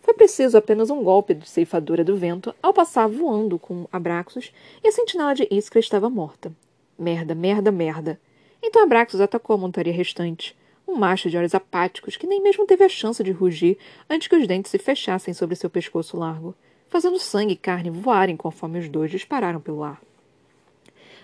Foi 0.04 0.14
preciso 0.14 0.56
apenas 0.56 0.92
um 0.92 1.04
golpe 1.04 1.34
de 1.34 1.50
ceifadora 1.50 2.04
do 2.04 2.16
vento 2.16 2.54
ao 2.62 2.76
passar 2.76 3.08
voando 3.08 3.58
com 3.58 3.88
Abraxos 3.92 4.54
e 4.84 4.88
a 4.88 4.92
sentinela 4.92 5.34
de 5.34 5.48
Iskra 5.50 5.80
estava 5.80 6.12
morta. 6.12 6.54
Merda, 6.96 7.34
merda, 7.34 7.72
merda. 7.72 8.20
Então 8.62 8.84
Abraxos 8.84 9.22
atacou 9.22 9.56
a 9.56 9.58
montaria 9.58 9.92
restante, 9.92 10.56
um 10.88 10.94
macho 10.94 11.28
de 11.28 11.38
olhos 11.40 11.56
apáticos 11.56 12.18
que 12.18 12.28
nem 12.28 12.40
mesmo 12.40 12.68
teve 12.68 12.84
a 12.84 12.90
chance 12.90 13.24
de 13.24 13.32
rugir 13.32 13.80
antes 14.08 14.28
que 14.28 14.36
os 14.36 14.46
dentes 14.46 14.70
se 14.70 14.78
fechassem 14.78 15.34
sobre 15.34 15.56
seu 15.56 15.72
pescoço 15.72 16.16
largo, 16.16 16.54
fazendo 16.88 17.18
sangue 17.18 17.54
e 17.54 17.58
carne 17.58 17.90
voarem 17.90 18.38
conforme 18.38 18.78
os 18.78 18.88
dois 18.88 19.10
dispararam 19.10 19.60
pelo 19.60 19.84
ar. 19.84 20.00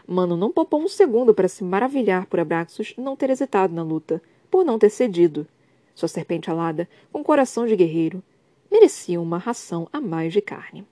Mano 0.08 0.36
não 0.36 0.52
poupou 0.52 0.82
um 0.82 0.88
segundo 0.88 1.34
para 1.34 1.48
se 1.48 1.64
maravilhar 1.64 2.26
por 2.26 2.40
Abraxos 2.40 2.94
não 2.98 3.16
ter 3.16 3.30
hesitado 3.30 3.74
na 3.74 3.84
luta, 3.84 4.22
por 4.50 4.66
não 4.66 4.78
ter 4.78 4.90
cedido. 4.90 5.48
Sua 5.96 6.08
serpente 6.08 6.50
alada, 6.50 6.88
com 7.12 7.24
coração 7.24 7.66
de 7.66 7.76
guerreiro, 7.76 8.24
mereciam 8.72 9.24
uma 9.24 9.38
ração 9.38 9.88
a 9.92 10.00
mais 10.00 10.34
de 10.34 10.42
carne. 10.42 10.86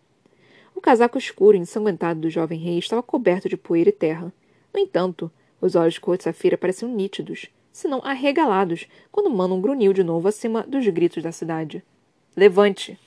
O 0.76 0.82
casaco 0.82 1.18
escuro 1.18 1.58
e 1.58 1.60
ensanguentado 1.60 2.22
do 2.22 2.30
jovem 2.30 2.60
rei 2.60 2.78
estava 2.78 3.04
coberto 3.04 3.50
de 3.50 3.58
poeira 3.58 3.90
e 3.90 3.94
terra. 3.94 4.32
No 4.74 4.80
entanto, 4.80 5.32
os 5.60 5.76
olhos 5.76 5.98
cor 5.98 6.18
de 6.18 6.24
safira 6.24 6.58
pareciam 6.58 6.90
nítidos, 6.90 7.50
se 7.72 7.88
não 7.88 8.02
arregalados, 8.04 8.88
quando 9.12 9.30
Manon 9.30 9.62
grunhiu 9.62 9.94
de 9.94 10.04
novo 10.04 10.28
acima 10.28 10.64
dos 10.64 10.88
gritos 10.88 11.24
da 11.24 11.32
cidade. 11.32 11.84
Levante! 12.36 12.98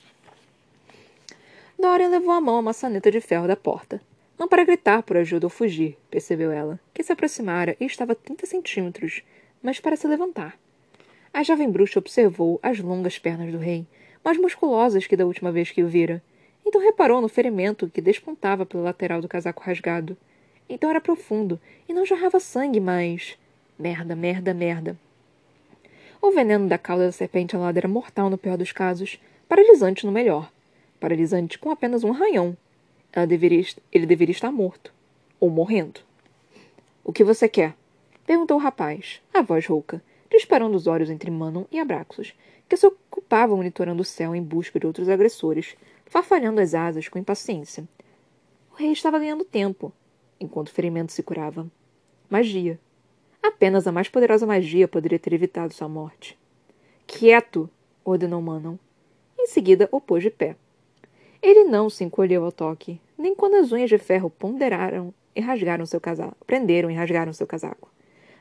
Dorian 1.79 2.09
levou 2.09 2.31
a 2.31 2.41
mão 2.41 2.57
à 2.57 2.61
maçaneta 2.61 3.11
de 3.11 3.19
ferro 3.19 3.47
da 3.47 3.55
porta. 3.55 4.01
Não 4.43 4.49
para 4.49 4.65
gritar 4.65 5.01
por 5.03 5.15
ajuda 5.15 5.45
ou 5.45 5.49
fugir, 5.49 5.97
percebeu 6.11 6.51
ela, 6.51 6.77
que 6.93 7.01
se 7.01 7.13
aproximara 7.13 7.77
e 7.79 7.85
estava 7.85 8.11
a 8.11 8.15
30 8.15 8.45
centímetros, 8.45 9.23
mas 9.61 9.79
para 9.79 9.95
se 9.95 10.05
levantar. 10.05 10.59
A 11.33 11.43
jovem 11.43 11.71
bruxa 11.71 11.97
observou 11.97 12.59
as 12.61 12.77
longas 12.77 13.17
pernas 13.17 13.53
do 13.53 13.57
rei, 13.57 13.87
mais 14.21 14.37
musculosas 14.37 15.07
que 15.07 15.15
da 15.15 15.25
última 15.25 15.49
vez 15.49 15.71
que 15.71 15.81
o 15.81 15.87
vira. 15.87 16.21
Então 16.65 16.81
reparou 16.81 17.21
no 17.21 17.29
ferimento 17.29 17.89
que 17.89 18.01
despontava 18.01 18.65
pelo 18.65 18.83
lateral 18.83 19.21
do 19.21 19.29
casaco 19.29 19.63
rasgado. 19.63 20.17
Então 20.67 20.89
era 20.89 20.99
profundo 20.99 21.57
e 21.87 21.93
não 21.93 22.05
jorrava 22.05 22.37
sangue, 22.37 22.81
mas. 22.81 23.39
Merda, 23.79 24.13
merda, 24.13 24.53
merda. 24.53 24.99
O 26.21 26.31
veneno 26.31 26.67
da 26.67 26.77
cauda 26.77 27.05
da 27.05 27.13
serpente 27.13 27.55
alada 27.55 27.79
era 27.79 27.87
mortal 27.87 28.29
no 28.29 28.37
pior 28.37 28.57
dos 28.57 28.73
casos, 28.73 29.21
paralisante 29.47 30.05
no 30.05 30.11
melhor. 30.11 30.51
Paralisante 30.99 31.57
com 31.57 31.71
apenas 31.71 32.03
um 32.03 32.11
arranhão. 32.11 32.57
Deveria, 33.27 33.63
ele 33.91 34.05
deveria 34.05 34.33
estar 34.33 34.51
morto. 34.51 34.93
Ou 35.39 35.49
morrendo. 35.49 36.01
O 37.03 37.13
que 37.13 37.23
você 37.23 37.47
quer? 37.47 37.75
Perguntou 38.25 38.57
o 38.57 38.59
rapaz, 38.59 39.21
a 39.33 39.41
voz 39.41 39.67
rouca, 39.67 40.01
disparando 40.31 40.75
os 40.75 40.87
olhos 40.87 41.09
entre 41.09 41.29
Manon 41.29 41.65
e 41.71 41.79
Abraxos, 41.79 42.33
que 42.67 42.77
se 42.77 42.87
ocupava 42.87 43.55
monitorando 43.55 44.01
o 44.01 44.05
céu 44.05 44.33
em 44.33 44.41
busca 44.41 44.79
de 44.79 44.87
outros 44.87 45.09
agressores, 45.09 45.75
farfalhando 46.05 46.61
as 46.61 46.73
asas 46.73 47.07
com 47.07 47.19
impaciência. 47.19 47.87
O 48.71 48.75
rei 48.75 48.91
estava 48.91 49.19
ganhando 49.19 49.43
tempo, 49.43 49.91
enquanto 50.39 50.69
o 50.69 50.71
ferimento 50.71 51.11
se 51.11 51.21
curava. 51.21 51.69
Magia. 52.29 52.79
Apenas 53.41 53.85
a 53.85 53.91
mais 53.91 54.07
poderosa 54.09 54.47
magia 54.47 54.87
poderia 54.87 55.19
ter 55.19 55.33
evitado 55.33 55.73
sua 55.73 55.87
morte. 55.87 56.39
Quieto! 57.05 57.69
ordenou 58.03 58.41
Manon. 58.41 58.77
Em 59.37 59.47
seguida, 59.47 59.89
o 59.91 59.99
pôs 59.99 60.23
de 60.23 60.29
pé. 60.29 60.55
Ele 61.41 61.65
não 61.65 61.89
se 61.89 62.05
encolheu 62.05 62.45
ao 62.45 62.51
toque, 62.51 63.01
nem 63.17 63.35
quando 63.35 63.55
as 63.55 63.71
unhas 63.71 63.89
de 63.89 63.97
ferro 63.97 64.29
ponderaram 64.29 65.13
e 65.35 65.41
rasgaram 65.41 65.85
seu 65.85 65.99
casaco. 65.99 66.37
Prenderam 66.45 66.89
e 66.89 66.93
rasgaram 66.93 67.33
seu 67.33 67.47
casaco. 67.47 67.91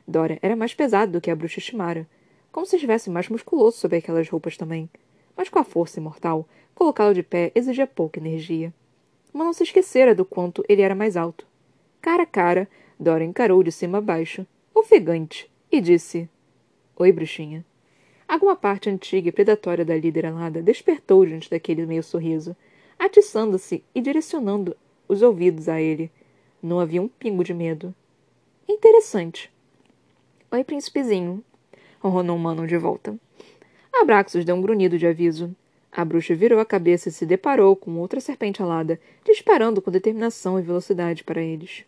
Dora 0.06 0.38
era 0.42 0.56
mais 0.56 0.74
pesado 0.74 1.12
do 1.12 1.20
que 1.20 1.30
a 1.30 1.36
bruxa 1.36 1.58
estimara, 1.58 2.08
como 2.50 2.66
se 2.66 2.76
estivesse 2.76 3.08
mais 3.10 3.28
musculoso 3.28 3.76
sob 3.78 3.96
aquelas 3.96 4.28
roupas 4.28 4.56
também. 4.56 4.88
Mas 5.36 5.48
com 5.48 5.58
a 5.58 5.64
força 5.64 6.00
imortal, 6.00 6.46
colocá-lo 6.74 7.14
de 7.14 7.22
pé 7.22 7.52
exigia 7.54 7.86
pouca 7.86 8.18
energia. 8.18 8.72
Mas 9.32 9.46
não 9.46 9.52
se 9.52 9.62
esquecera 9.62 10.14
do 10.14 10.24
quanto 10.24 10.64
ele 10.68 10.82
era 10.82 10.94
mais 10.94 11.16
alto. 11.16 11.46
Cara 12.00 12.24
a 12.24 12.26
cara, 12.26 12.68
Dora 12.98 13.24
encarou 13.24 13.62
de 13.62 13.72
cima 13.72 13.98
a 13.98 14.00
baixo, 14.00 14.46
ofegante, 14.74 15.50
e 15.70 15.80
disse: 15.80 16.28
Oi, 16.96 17.10
bruxinha. 17.10 17.64
Alguma 18.28 18.54
parte 18.54 18.88
antiga 18.88 19.28
e 19.28 19.32
predatória 19.32 19.84
da 19.84 19.96
líder 19.96 20.26
alada 20.26 20.62
despertou 20.62 21.24
diante 21.24 21.50
daquele 21.50 21.86
meio 21.86 22.02
sorriso, 22.02 22.56
atiçando-se 23.04 23.82
e 23.92 24.00
direcionando 24.00 24.76
os 25.08 25.22
ouvidos 25.22 25.68
a 25.68 25.80
ele. 25.80 26.08
Não 26.62 26.78
havia 26.78 27.02
um 27.02 27.08
pingo 27.08 27.42
de 27.42 27.52
medo. 27.52 27.92
Interessante. 28.68 29.50
Oi, 30.52 30.62
príncipezinho, 30.62 31.42
ronronou 31.98 32.38
Manon 32.38 32.64
de 32.64 32.78
volta. 32.78 33.18
Abraxos 33.92 34.44
deu 34.44 34.54
um 34.54 34.62
grunhido 34.62 34.96
de 34.96 35.06
aviso. 35.08 35.52
A 35.90 36.04
bruxa 36.04 36.36
virou 36.36 36.60
a 36.60 36.64
cabeça 36.64 37.08
e 37.08 37.12
se 37.12 37.26
deparou 37.26 37.74
com 37.74 37.98
outra 37.98 38.20
serpente 38.20 38.62
alada, 38.62 39.00
disparando 39.24 39.82
com 39.82 39.90
determinação 39.90 40.56
e 40.56 40.62
velocidade 40.62 41.24
para 41.24 41.42
eles. 41.42 41.84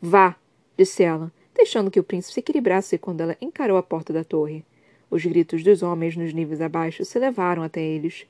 Vá, 0.00 0.36
disse 0.76 1.02
ela, 1.02 1.32
deixando 1.52 1.90
que 1.90 1.98
o 1.98 2.04
príncipe 2.04 2.34
se 2.34 2.40
equilibrasse 2.40 2.96
quando 2.96 3.22
ela 3.22 3.36
encarou 3.40 3.76
a 3.76 3.82
porta 3.82 4.12
da 4.12 4.22
torre. 4.22 4.64
Os 5.10 5.24
gritos 5.26 5.64
dos 5.64 5.82
homens 5.82 6.16
nos 6.16 6.32
níveis 6.32 6.60
abaixo 6.60 7.04
se 7.04 7.18
levaram 7.18 7.64
até 7.64 7.82
eles. 7.82 8.24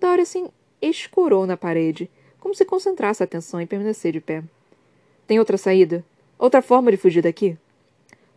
Dora 0.00 0.24
se 0.24 0.38
escorou 0.80 1.46
na 1.46 1.56
parede, 1.56 2.10
como 2.40 2.54
se 2.54 2.64
concentrasse 2.64 3.22
a 3.22 3.24
atenção 3.24 3.60
em 3.60 3.66
permanecer 3.66 4.12
de 4.12 4.20
pé. 4.20 4.42
Tem 5.26 5.38
outra 5.38 5.58
saída? 5.58 6.04
Outra 6.38 6.62
forma 6.62 6.90
de 6.90 6.96
fugir 6.96 7.22
daqui? 7.22 7.56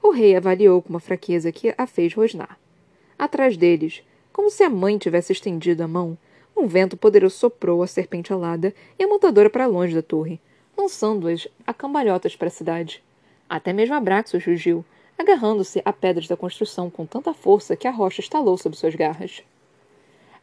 O 0.02 0.12
rei 0.12 0.36
avaliou 0.36 0.82
com 0.82 0.90
uma 0.90 1.00
fraqueza 1.00 1.52
que 1.52 1.74
a 1.78 1.86
fez 1.86 2.14
rosnar. 2.14 2.58
Atrás 3.18 3.56
deles, 3.56 4.04
como 4.34 4.50
se 4.50 4.64
a 4.64 4.70
mãe 4.70 4.98
tivesse 4.98 5.32
estendido 5.32 5.84
a 5.84 5.88
mão, 5.88 6.18
um 6.58 6.68
vento 6.68 6.98
poderoso 6.98 7.38
soprou 7.38 7.84
a 7.84 7.88
serpente 7.88 8.34
alada 8.34 8.74
e 8.98 9.04
a 9.04 9.08
montadora 9.08 9.50
para 9.50 9.68
longe 9.68 9.94
da 9.94 10.02
torre, 10.02 10.40
lançando-as 10.78 11.48
a 11.66 11.74
cambalhotas 11.74 12.36
para 12.36 12.48
a 12.48 12.52
cidade. 12.52 13.04
Até 13.48 13.72
mesmo 13.72 13.96
Abraxos 13.96 14.44
rugiu, 14.46 14.84
agarrando-se 15.18 15.82
a 15.86 15.94
pedras 15.94 16.28
da 16.28 16.36
construção 16.36 16.90
com 16.90 17.06
tanta 17.06 17.34
força 17.34 17.76
que 17.76 17.88
a 17.88 17.92
rocha 17.92 18.22
estalou 18.22 18.58
sob 18.58 18.76
suas 18.76 18.96
garras. 18.96 19.44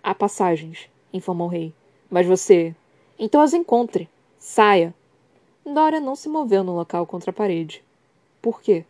Há 0.02 0.14
passagens, 0.14 0.88
informou 1.12 1.48
o 1.48 1.50
rei. 1.50 1.74
Mas 2.10 2.26
você. 2.26 2.74
Então 3.18 3.40
as 3.40 3.52
encontre. 3.52 4.08
Saia. 4.38 4.94
Dora 5.64 6.00
não 6.00 6.16
se 6.16 6.28
moveu 6.28 6.64
no 6.64 6.74
local 6.74 7.06
contra 7.06 7.30
a 7.30 7.34
parede. 7.34 7.84
Por 8.40 8.62
quê? 8.62 8.84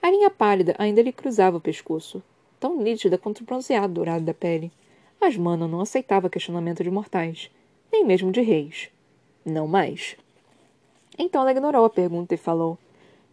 A 0.00 0.10
linha 0.10 0.30
pálida 0.30 0.74
ainda 0.78 1.02
lhe 1.02 1.12
cruzava 1.12 1.56
o 1.56 1.60
pescoço, 1.60 2.22
tão 2.58 2.76
nítida 2.78 3.18
quanto 3.18 3.40
o 3.40 3.44
bronzeado 3.44 3.92
dourado 3.92 4.24
da 4.24 4.32
pele. 4.32 4.72
Mas 5.20 5.36
Mana 5.36 5.66
não 5.66 5.80
aceitava 5.80 6.30
questionamento 6.30 6.82
de 6.82 6.90
mortais, 6.90 7.50
nem 7.92 8.04
mesmo 8.04 8.30
de 8.30 8.40
reis. 8.40 8.88
Não 9.44 9.66
mais. 9.66 10.16
Então 11.18 11.42
ela 11.42 11.50
ignorou 11.50 11.84
a 11.84 11.90
pergunta 11.90 12.34
e 12.34 12.38
falou: 12.38 12.78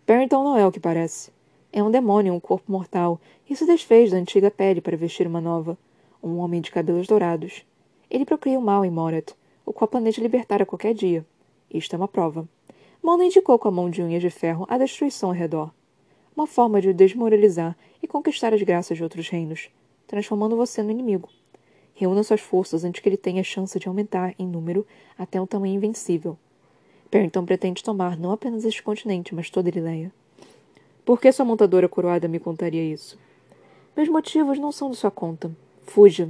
Barrington 0.08 0.44
não 0.44 0.58
é 0.58 0.66
o 0.66 0.72
que 0.72 0.80
parece. 0.80 1.32
É 1.72 1.84
um 1.84 1.92
demônio 1.92 2.34
em 2.34 2.36
um 2.36 2.40
corpo 2.40 2.72
mortal 2.72 3.20
e 3.50 3.56
se 3.56 3.66
desfez 3.66 4.12
da 4.12 4.18
antiga 4.18 4.50
pele 4.50 4.82
para 4.82 4.98
vestir 4.98 5.28
uma 5.28 5.40
nova. 5.40 5.78
Um 6.24 6.38
homem 6.38 6.60
de 6.60 6.72
cabelos 6.72 7.06
dourados. 7.06 7.64
Ele 8.16 8.24
procria 8.24 8.58
o 8.58 8.62
mal 8.62 8.86
em 8.86 8.90
Morat, 8.90 9.34
o 9.66 9.74
qual 9.74 9.90
planeja 9.90 10.22
libertar 10.22 10.62
a 10.62 10.66
qualquer 10.66 10.94
dia. 10.94 11.26
Isto 11.70 11.96
é 11.96 11.98
uma 11.98 12.08
prova. 12.08 12.48
Mona 13.04 13.26
indicou 13.26 13.60
com 13.60 13.68
a 13.68 13.72
mão 13.72 13.90
de 13.90 14.02
unhas 14.02 14.22
de 14.22 14.30
ferro 14.30 14.66
a 14.70 14.78
destruição 14.78 15.30
ao 15.30 15.36
redor 15.36 15.72
uma 16.36 16.46
forma 16.46 16.82
de 16.82 16.90
o 16.90 16.94
desmoralizar 16.94 17.78
e 18.04 18.08
conquistar 18.08 18.54
as 18.54 18.62
graças 18.62 18.98
de 18.98 19.04
outros 19.04 19.30
reinos, 19.30 19.70
transformando 20.06 20.58
você 20.58 20.84
no 20.84 20.92
inimigo. 20.92 21.30
Reúna 21.94 22.24
suas 22.24 22.42
forças 22.42 22.84
antes 22.84 23.02
que 23.02 23.08
ele 23.08 23.16
tenha 23.16 23.44
chance 23.44 23.80
de 23.80 23.88
aumentar 23.88 24.36
em 24.38 24.46
número 24.46 24.86
até 25.18 25.40
um 25.40 25.48
tamanho 25.48 25.76
invencível. 25.76 26.38
Perrington 27.10 27.46
pretende 27.46 27.82
tomar 27.82 28.18
não 28.18 28.32
apenas 28.34 28.66
este 28.66 28.84
continente, 28.84 29.34
mas 29.34 29.50
toda 29.50 29.70
Ilileia. 29.70 30.12
Por 31.06 31.22
que 31.22 31.32
sua 31.32 31.46
montadora 31.46 31.88
coroada 31.88 32.28
me 32.28 32.40
contaria 32.40 32.84
isso? 32.84 33.18
Meus 33.96 34.10
motivos 34.10 34.60
não 34.60 34.74
são 34.74 34.92
de 34.92 34.98
sua 34.98 35.12
conta. 35.12 35.50
Fuja. 35.84 36.30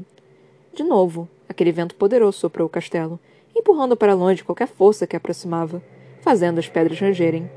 De 0.76 0.84
novo, 0.84 1.30
aquele 1.48 1.72
vento 1.72 1.96
poderoso 1.96 2.38
soprou 2.38 2.68
o 2.68 2.70
castelo, 2.70 3.18
empurrando 3.56 3.96
para 3.96 4.14
longe 4.14 4.44
qualquer 4.44 4.68
força 4.68 5.08
que 5.08 5.16
aproximava, 5.16 5.82
fazendo 6.20 6.60
as 6.60 6.68
pedras 6.68 7.00
rangerem. 7.00 7.50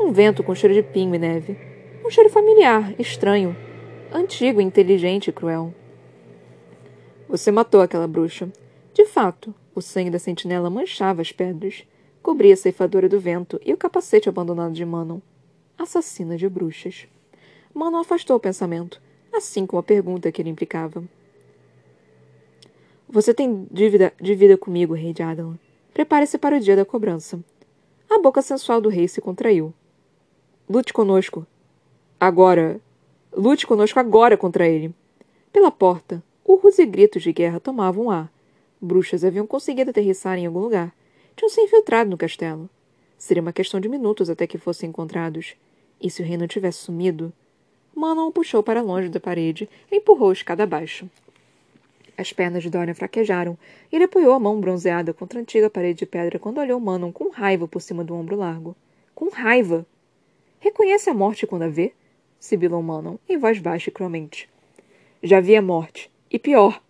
Um 0.00 0.10
vento 0.10 0.42
com 0.42 0.54
cheiro 0.54 0.74
de 0.74 0.82
pinho 0.82 1.14
e 1.14 1.18
neve, 1.18 1.58
um 2.02 2.08
cheiro 2.08 2.30
familiar, 2.30 2.98
estranho, 2.98 3.54
antigo, 4.10 4.58
inteligente 4.58 5.28
e 5.28 5.32
cruel. 5.32 5.74
Você 7.28 7.50
matou 7.50 7.82
aquela 7.82 8.08
bruxa. 8.08 8.50
De 8.94 9.04
fato, 9.04 9.54
o 9.74 9.82
sangue 9.82 10.08
da 10.08 10.18
sentinela 10.18 10.70
manchava 10.70 11.20
as 11.20 11.30
pedras, 11.30 11.84
cobria 12.22 12.54
a 12.54 12.56
ceifadora 12.56 13.06
do 13.06 13.20
vento 13.20 13.60
e 13.62 13.74
o 13.74 13.76
capacete 13.76 14.30
abandonado 14.30 14.72
de 14.72 14.84
Manon. 14.86 15.20
Assassina 15.76 16.38
de 16.38 16.48
bruxas. 16.48 17.06
Manon 17.74 17.98
afastou 17.98 18.36
o 18.36 18.40
pensamento, 18.40 18.98
assim 19.30 19.66
como 19.66 19.80
a 19.80 19.82
pergunta 19.82 20.32
que 20.32 20.40
ele 20.40 20.48
implicava. 20.48 21.04
Você 23.12 23.34
tem 23.34 23.68
dívida, 23.70 24.10
dívida 24.18 24.56
comigo, 24.56 24.94
rei 24.94 25.12
de 25.12 25.22
Adelan. 25.22 25.58
Prepare-se 25.92 26.38
para 26.38 26.56
o 26.56 26.60
dia 26.60 26.74
da 26.74 26.82
cobrança. 26.82 27.38
A 28.08 28.18
boca 28.18 28.40
sensual 28.40 28.80
do 28.80 28.88
rei 28.88 29.06
se 29.06 29.20
contraiu. 29.20 29.74
Lute 30.66 30.94
conosco, 30.94 31.46
Agora. 32.18 32.80
Lute 33.36 33.66
conosco 33.66 34.00
agora 34.00 34.34
contra 34.34 34.66
ele. 34.66 34.94
Pela 35.52 35.70
porta, 35.70 36.22
urros 36.42 36.78
e 36.78 36.86
gritos 36.86 37.22
de 37.22 37.34
guerra 37.34 37.60
tomavam 37.60 38.10
ar. 38.10 38.32
Bruxas 38.80 39.24
haviam 39.24 39.46
conseguido 39.46 39.90
aterrissar 39.90 40.38
em 40.38 40.46
algum 40.46 40.60
lugar. 40.60 40.94
Tinham 41.36 41.50
se 41.50 41.60
infiltrado 41.60 42.08
no 42.08 42.16
castelo. 42.16 42.66
Seria 43.18 43.42
uma 43.42 43.52
questão 43.52 43.78
de 43.78 43.90
minutos 43.90 44.30
até 44.30 44.46
que 44.46 44.56
fossem 44.56 44.88
encontrados. 44.88 45.54
E 46.00 46.08
se 46.08 46.22
o 46.22 46.24
rei 46.24 46.38
não 46.38 46.46
tivesse 46.46 46.78
sumido? 46.78 47.30
Manon 47.94 48.28
o 48.28 48.32
puxou 48.32 48.62
para 48.62 48.80
longe 48.80 49.10
da 49.10 49.20
parede 49.20 49.68
e 49.90 49.96
empurrou 49.96 50.30
a 50.30 50.32
escada 50.32 50.62
abaixo. 50.62 51.10
As 52.16 52.32
pernas 52.32 52.62
de 52.62 52.70
Dorian 52.70 52.94
fraquejaram 52.94 53.56
e 53.90 53.96
ele 53.96 54.04
apoiou 54.04 54.34
a 54.34 54.38
mão 54.38 54.60
bronzeada 54.60 55.14
contra 55.14 55.38
a 55.38 55.42
antiga 55.42 55.70
parede 55.70 56.00
de 56.00 56.06
pedra 56.06 56.38
quando 56.38 56.58
olhou 56.58 56.78
Manon 56.78 57.10
com 57.10 57.30
raiva 57.30 57.66
por 57.66 57.80
cima 57.80 58.04
do 58.04 58.14
ombro 58.14 58.36
largo. 58.36 58.76
Com 59.14 59.28
raiva! 59.28 59.86
Reconhece 60.60 61.10
a 61.10 61.14
morte 61.14 61.46
quando 61.46 61.62
a 61.62 61.68
vê? 61.68 61.92
sibilou 62.38 62.82
Manon, 62.82 63.16
em 63.28 63.38
voz 63.38 63.58
baixa 63.58 63.88
e 63.88 63.92
cruelmente. 63.92 64.48
Já 65.22 65.40
vi 65.40 65.56
a 65.56 65.62
morte. 65.62 66.10
E 66.30 66.38
pior! 66.38 66.82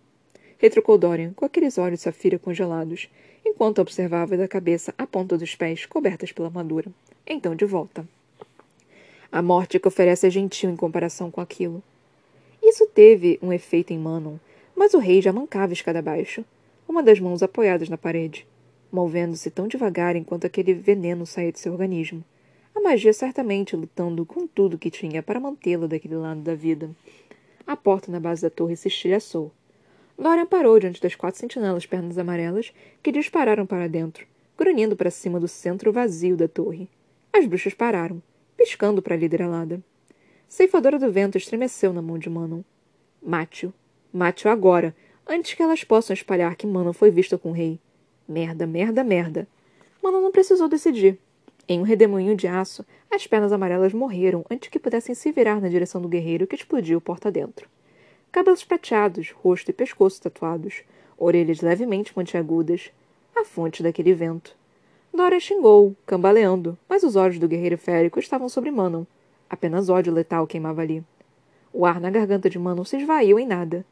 retrucou 0.57 0.97
Dorian, 0.97 1.33
com 1.33 1.45
aqueles 1.45 1.77
olhos 1.77 2.01
safira 2.01 2.39
congelados, 2.39 3.09
enquanto 3.45 3.79
observava 3.79 4.37
da 4.37 4.47
cabeça 4.47 4.93
a 4.97 5.05
ponta 5.05 5.37
dos 5.37 5.55
pés 5.55 5.85
cobertas 5.85 6.31
pela 6.31 6.47
armadura. 6.47 6.89
Então 7.27 7.55
de 7.55 7.65
volta. 7.65 8.07
A 9.31 9.41
morte 9.41 9.79
que 9.79 9.87
oferece 9.87 10.27
é 10.27 10.29
gentil 10.29 10.69
em 10.69 10.75
comparação 10.75 11.29
com 11.31 11.41
aquilo. 11.41 11.81
Isso 12.61 12.87
teve 12.87 13.37
um 13.41 13.51
efeito 13.51 13.91
em 13.91 13.97
Manon, 13.97 14.37
mas 14.75 14.93
o 14.93 14.99
rei 14.99 15.21
já 15.21 15.31
mancava 15.31 15.73
escada 15.73 15.99
abaixo, 15.99 16.43
uma 16.87 17.01
das 17.01 17.19
mãos 17.19 17.41
apoiadas 17.41 17.89
na 17.89 17.97
parede. 17.97 18.47
movendo-se 18.91 19.49
tão 19.49 19.67
devagar 19.67 20.15
enquanto 20.15 20.45
aquele 20.45 20.73
veneno 20.73 21.25
saía 21.25 21.51
de 21.51 21.59
seu 21.59 21.71
organismo. 21.71 22.23
A 22.75 22.79
magia 22.79 23.11
certamente 23.11 23.75
lutando 23.75 24.23
com 24.23 24.45
tudo 24.45 24.77
que 24.77 24.91
tinha 24.91 25.23
para 25.23 25.39
mantê-lo 25.39 25.87
daquele 25.87 26.15
lado 26.15 26.41
da 26.41 26.53
vida. 26.53 26.91
A 27.65 27.75
porta 27.75 28.11
na 28.11 28.19
base 28.19 28.43
da 28.43 28.51
torre 28.51 28.75
se 28.75 28.87
estilhaçou. 28.87 29.51
Dorian 30.17 30.45
parou 30.45 30.79
diante 30.79 31.01
das 31.01 31.15
quatro 31.15 31.39
sentinelas 31.39 31.87
pernas 31.87 32.17
amarelas 32.19 32.71
que 33.01 33.11
dispararam 33.11 33.65
para 33.65 33.87
dentro, 33.87 34.27
grunhindo 34.55 34.95
para 34.95 35.09
cima 35.09 35.39
do 35.39 35.47
centro 35.47 35.91
vazio 35.91 36.37
da 36.37 36.47
torre. 36.47 36.87
As 37.31 37.47
bruxas 37.47 37.73
pararam, 37.73 38.21
piscando 38.55 39.01
para 39.01 39.15
a 39.15 39.17
líder 39.17 39.41
alada. 39.41 39.81
Ceifadora 40.47 40.99
do 40.99 41.11
vento 41.11 41.35
estremeceu 41.35 41.91
na 41.91 42.01
mão 42.01 42.19
de 42.19 42.29
Manon. 42.29 42.61
Mate-o. 43.21 43.73
Mate-o 44.13 44.51
agora, 44.51 44.95
antes 45.27 45.55
que 45.55 45.63
elas 45.63 45.83
possam 45.83 46.13
espalhar 46.13 46.55
que 46.55 46.67
Manon 46.67 46.93
foi 46.93 47.09
vista 47.09 47.35
com 47.35 47.49
o 47.49 47.53
rei. 47.53 47.79
Merda, 48.29 48.67
merda, 48.67 49.03
merda. 49.03 49.47
Manon 50.03 50.21
não 50.21 50.31
precisou 50.31 50.69
decidir. 50.69 51.17
Em 51.67 51.79
um 51.79 51.83
redemoinho 51.83 52.35
de 52.35 52.47
aço, 52.47 52.85
as 53.09 53.25
pernas 53.25 53.51
amarelas 53.51 53.91
morreram 53.91 54.45
antes 54.51 54.69
que 54.69 54.77
pudessem 54.77 55.15
se 55.15 55.31
virar 55.31 55.59
na 55.59 55.67
direção 55.67 55.99
do 55.99 56.07
guerreiro 56.07 56.45
que 56.45 56.55
explodiu 56.55 57.01
porta 57.01 57.31
dentro. 57.31 57.67
Cabelos 58.31 58.63
prateados, 58.63 59.31
rosto 59.31 59.69
e 59.69 59.73
pescoço 59.73 60.21
tatuados, 60.21 60.83
orelhas 61.17 61.61
levemente 61.61 62.13
pontiagudas, 62.13 62.91
a 63.35 63.43
fonte 63.43 63.81
daquele 63.81 64.13
vento. 64.13 64.55
Dora 65.11 65.39
xingou, 65.39 65.95
cambaleando, 66.05 66.77
mas 66.87 67.01
os 67.01 67.15
olhos 67.15 67.39
do 67.39 67.47
guerreiro 67.47 67.79
férico 67.79 68.19
estavam 68.19 68.47
sobre 68.47 68.69
Manon. 68.69 69.05
Apenas 69.49 69.89
ódio 69.89 70.13
letal 70.13 70.45
queimava 70.45 70.81
ali. 70.81 71.03
O 71.71 71.83
ar 71.83 71.99
na 71.99 72.11
garganta 72.11 72.47
de 72.47 72.59
Manon 72.59 72.83
se 72.83 72.97
esvaiu 72.97 73.39
em 73.39 73.47
nada. 73.47 73.83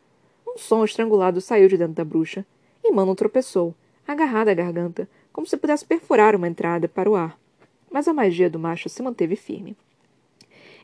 Um 0.53 0.57
som 0.57 0.83
estrangulado 0.83 1.39
saiu 1.39 1.69
de 1.69 1.77
dentro 1.77 1.93
da 1.93 2.03
bruxa, 2.03 2.45
e 2.83 2.91
Manon 2.91 3.15
tropeçou, 3.15 3.73
agarrada 4.05 4.51
à 4.51 4.53
garganta, 4.53 5.07
como 5.31 5.47
se 5.47 5.55
pudesse 5.55 5.85
perfurar 5.85 6.35
uma 6.35 6.47
entrada 6.47 6.89
para 6.89 7.09
o 7.09 7.15
ar. 7.15 7.39
Mas 7.89 8.07
a 8.07 8.13
magia 8.13 8.49
do 8.49 8.59
macho 8.59 8.89
se 8.89 9.01
manteve 9.01 9.35
firme. 9.35 9.77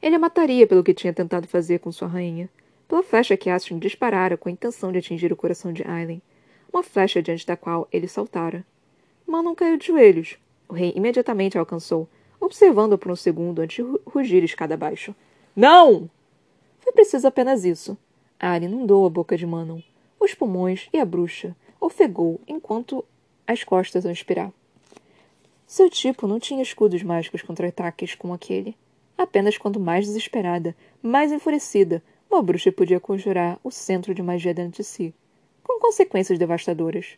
Ele 0.01 0.15
a 0.15 0.19
mataria 0.19 0.65
pelo 0.65 0.83
que 0.83 0.93
tinha 0.93 1.11
tentado 1.11 1.47
fazer 1.47 1.79
com 1.79 1.91
sua 1.91 2.07
rainha, 2.07 2.49
pela 2.87 3.03
flecha 3.03 3.35
que 3.35 3.49
Astrid 3.49 3.81
disparara 3.81 4.37
com 4.37 4.47
a 4.47 4.51
intenção 4.51 4.91
de 4.91 4.99
atingir 4.99 5.33
o 5.33 5.35
coração 5.35 5.73
de 5.73 5.83
Aileen, 5.83 6.21
uma 6.71 6.83
flecha 6.83 7.21
diante 7.21 7.45
da 7.45 7.57
qual 7.57 7.87
ele 7.91 8.07
saltara. 8.07 8.65
Manon 9.25 9.55
caiu 9.55 9.77
de 9.77 9.87
joelhos. 9.87 10.37
O 10.69 10.73
rei 10.73 10.93
imediatamente 10.95 11.57
a 11.57 11.61
alcançou, 11.61 12.07
observando-a 12.39 12.97
por 12.97 13.11
um 13.11 13.15
segundo 13.15 13.59
antes 13.59 13.83
de 13.83 13.99
rugir 14.05 14.43
escada 14.43 14.75
abaixo. 14.75 15.13
Não! 15.55 16.09
Foi 16.79 16.93
preciso 16.93 17.27
apenas 17.27 17.65
isso. 17.65 17.97
Ari 18.39 18.65
inundou 18.65 19.05
a 19.05 19.09
boca 19.09 19.35
de 19.35 19.45
Manon, 19.45 19.81
os 20.19 20.33
pulmões 20.33 20.87
e 20.93 20.99
a 20.99 21.05
bruxa, 21.05 21.55
ofegou 21.81 22.39
enquanto 22.47 23.03
as 23.45 23.63
costas 23.63 24.05
a 24.05 24.11
inspirar. 24.11 24.51
Seu 25.65 25.89
tipo 25.89 26.27
não 26.27 26.39
tinha 26.39 26.61
escudos 26.61 27.03
mágicos 27.03 27.41
contra 27.41 27.67
ataques 27.67 28.15
como 28.15 28.33
aquele. 28.33 28.75
Apenas 29.17 29.57
quando 29.57 29.79
mais 29.79 30.05
desesperada, 30.05 30.75
mais 31.01 31.31
enfurecida, 31.31 32.03
uma 32.29 32.41
bruxa 32.41 32.71
podia 32.71 32.99
conjurar 32.99 33.59
o 33.63 33.71
centro 33.71 34.13
de 34.13 34.21
magia 34.21 34.53
dentro 34.53 34.77
de 34.77 34.83
si, 34.83 35.13
com 35.63 35.79
consequências 35.79 36.37
devastadoras. 36.37 37.17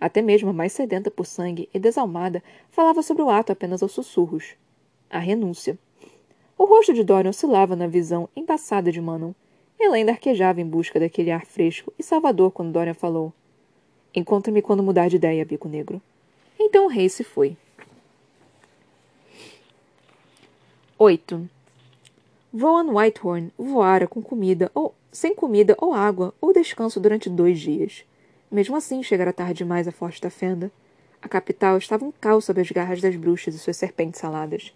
Até 0.00 0.20
mesmo 0.20 0.50
a 0.50 0.52
mais 0.52 0.72
sedenta 0.72 1.10
por 1.10 1.24
sangue 1.24 1.68
e 1.72 1.78
desalmada 1.78 2.42
falava 2.70 3.02
sobre 3.02 3.22
o 3.22 3.30
ato 3.30 3.52
apenas 3.52 3.82
aos 3.82 3.92
sussurros. 3.92 4.56
A 5.08 5.18
renúncia. 5.18 5.78
O 6.58 6.64
rosto 6.64 6.92
de 6.92 7.04
Dorian 7.04 7.30
oscilava 7.30 7.76
na 7.76 7.86
visão 7.86 8.28
embaçada 8.34 8.90
de 8.90 9.00
Manon. 9.00 9.32
Ela 9.78 9.96
ainda 9.96 10.12
arquejava 10.12 10.60
em 10.60 10.66
busca 10.66 10.98
daquele 10.98 11.30
ar 11.30 11.44
fresco 11.44 11.92
e 11.98 12.02
salvador 12.02 12.50
quando 12.50 12.72
Dorian 12.72 12.94
falou. 12.94 13.32
Encontre-me 14.14 14.62
quando 14.62 14.82
mudar 14.82 15.08
de 15.08 15.16
ideia, 15.16 15.44
Bico 15.44 15.68
Negro. 15.68 16.00
Então 16.58 16.86
o 16.86 16.88
rei 16.88 17.08
se 17.08 17.22
foi. 17.22 17.56
8. 20.98 21.48
Rowan 22.58 22.90
Whitehorn 22.90 23.52
voara 23.58 24.08
com 24.08 24.22
comida 24.22 24.70
ou 24.74 24.94
sem 25.12 25.34
comida 25.34 25.76
ou 25.78 25.92
água 25.92 26.32
ou 26.40 26.54
descanso 26.54 26.98
durante 26.98 27.28
dois 27.28 27.60
dias. 27.60 28.04
Mesmo 28.50 28.76
assim, 28.76 29.02
chegara 29.02 29.32
tarde 29.32 29.58
demais 29.58 29.86
a 29.86 29.92
Forte 29.92 30.22
da 30.22 30.30
Fenda. 30.30 30.72
A 31.20 31.28
capital 31.28 31.76
estava 31.76 32.04
um 32.04 32.12
caos 32.12 32.46
sob 32.46 32.60
as 32.60 32.70
garras 32.70 33.02
das 33.02 33.14
bruxas 33.14 33.54
e 33.54 33.58
suas 33.58 33.76
serpentes 33.76 34.20
saladas. 34.20 34.74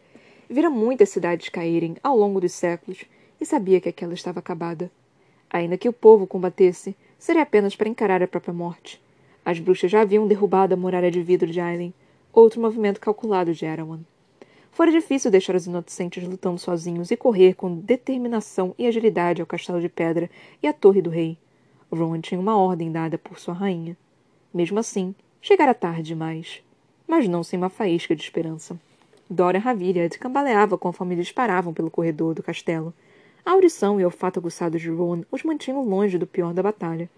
Vira 0.49 0.69
muitas 0.69 1.09
cidades 1.09 1.49
caírem 1.49 1.97
ao 2.03 2.17
longo 2.17 2.41
dos 2.41 2.53
séculos 2.53 3.05
e 3.41 3.47
sabia 3.47 3.81
que 3.81 3.89
aquela 3.89 4.13
estava 4.13 4.41
acabada. 4.41 4.91
Ainda 5.51 5.77
que 5.77 5.89
o 5.89 5.93
povo 5.93 6.27
combatesse, 6.27 6.97
seria 7.19 7.43
apenas 7.43 7.75
para 7.75 7.89
encarar 7.89 8.23
a 8.23 8.29
própria 8.29 8.55
morte. 8.55 9.01
As 9.45 9.59
bruxas 9.59 9.91
já 9.91 10.01
haviam 10.03 10.27
derrubado 10.27 10.75
a 10.75 10.77
muralha 10.77 11.11
de 11.11 11.23
vidro 11.23 11.51
de 11.51 11.61
Aileen, 11.61 11.93
outro 12.33 12.61
movimento 12.61 13.01
calculado 13.01 13.53
de 13.53 13.65
Erawan. 13.65 14.01
Fora 14.71 14.93
difícil 14.93 15.31
deixar 15.31 15.57
os 15.57 15.67
inocentes 15.67 16.23
lutando 16.23 16.59
sozinhos 16.59 17.11
e 17.11 17.17
correr 17.17 17.55
com 17.55 17.77
determinação 17.77 18.75
e 18.79 18.87
agilidade 18.87 19.41
ao 19.41 19.47
castelo 19.47 19.81
de 19.81 19.89
pedra 19.89 20.31
e 20.63 20.67
à 20.69 20.73
torre 20.73 21.03
do 21.03 21.11
rei. 21.11 21.37
Rowan 21.93 22.21
tinha 22.21 22.41
uma 22.41 22.57
ordem 22.57 22.93
dada 22.93 23.19
por 23.19 23.39
sua 23.39 23.53
rainha. 23.53 23.97
Mesmo 24.55 24.79
assim, 24.79 25.15
chegara 25.43 25.75
tarde 25.75 26.03
demais. 26.05 26.63
Mas 27.07 27.27
não 27.27 27.43
sem 27.43 27.59
uma 27.59 27.69
faísca 27.69 28.15
de 28.15 28.23
esperança. 28.23 28.79
Dora 29.29 29.59
Ravilha 29.59 30.09
cambaleava 30.11 30.79
conforme 30.79 31.17
disparavam 31.17 31.75
pelo 31.75 31.91
corredor 31.91 32.35
do 32.35 32.43
castelo. 32.43 32.95
A 33.45 33.53
audição 33.53 34.01
e 34.01 34.05
o 34.05 34.07
olfato 34.07 34.39
aguçados 34.39 34.81
de 34.81 34.91
Rowan 34.91 35.23
os 35.31 35.43
mantinham 35.43 35.83
longe 35.85 36.19
do 36.19 36.27
pior 36.27 36.53
da 36.53 36.63
batalha. 36.63 37.09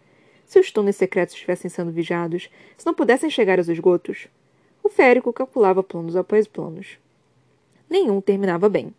Se 0.46 0.58
os 0.58 0.70
túneis 0.70 0.96
secretos 0.96 1.34
estivessem 1.34 1.70
sendo 1.70 1.90
vigiados, 1.90 2.50
se 2.76 2.86
não 2.86 2.94
pudessem 2.94 3.30
chegar 3.30 3.58
aos 3.58 3.68
esgotos, 3.68 4.28
o 4.82 4.88
férico 4.88 5.32
calculava 5.32 5.82
planos 5.82 6.16
após 6.16 6.46
planos. 6.46 6.98
Nenhum 7.88 8.20
terminava 8.20 8.68
bem. 8.68 8.94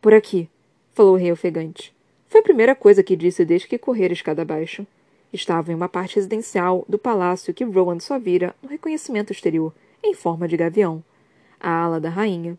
Por 0.00 0.14
aqui, 0.14 0.48
falou 0.92 1.14
o 1.14 1.16
rei 1.16 1.30
ofegante. 1.30 1.94
Foi 2.28 2.40
a 2.40 2.44
primeira 2.44 2.74
coisa 2.74 3.02
que 3.02 3.16
disse 3.16 3.44
desde 3.44 3.68
que 3.68 3.78
correra 3.78 4.12
escada 4.12 4.42
abaixo. 4.42 4.86
Estava 5.32 5.70
em 5.70 5.74
uma 5.74 5.88
parte 5.88 6.16
residencial 6.16 6.84
do 6.88 6.98
palácio 6.98 7.54
que 7.54 7.64
Rowan 7.64 8.00
só 8.00 8.18
vira 8.18 8.54
no 8.62 8.68
reconhecimento 8.68 9.32
exterior, 9.32 9.72
em 10.02 10.14
forma 10.14 10.48
de 10.48 10.56
gavião. 10.56 11.02
A 11.58 11.70
ala 11.70 12.00
da 12.00 12.08
rainha. 12.08 12.58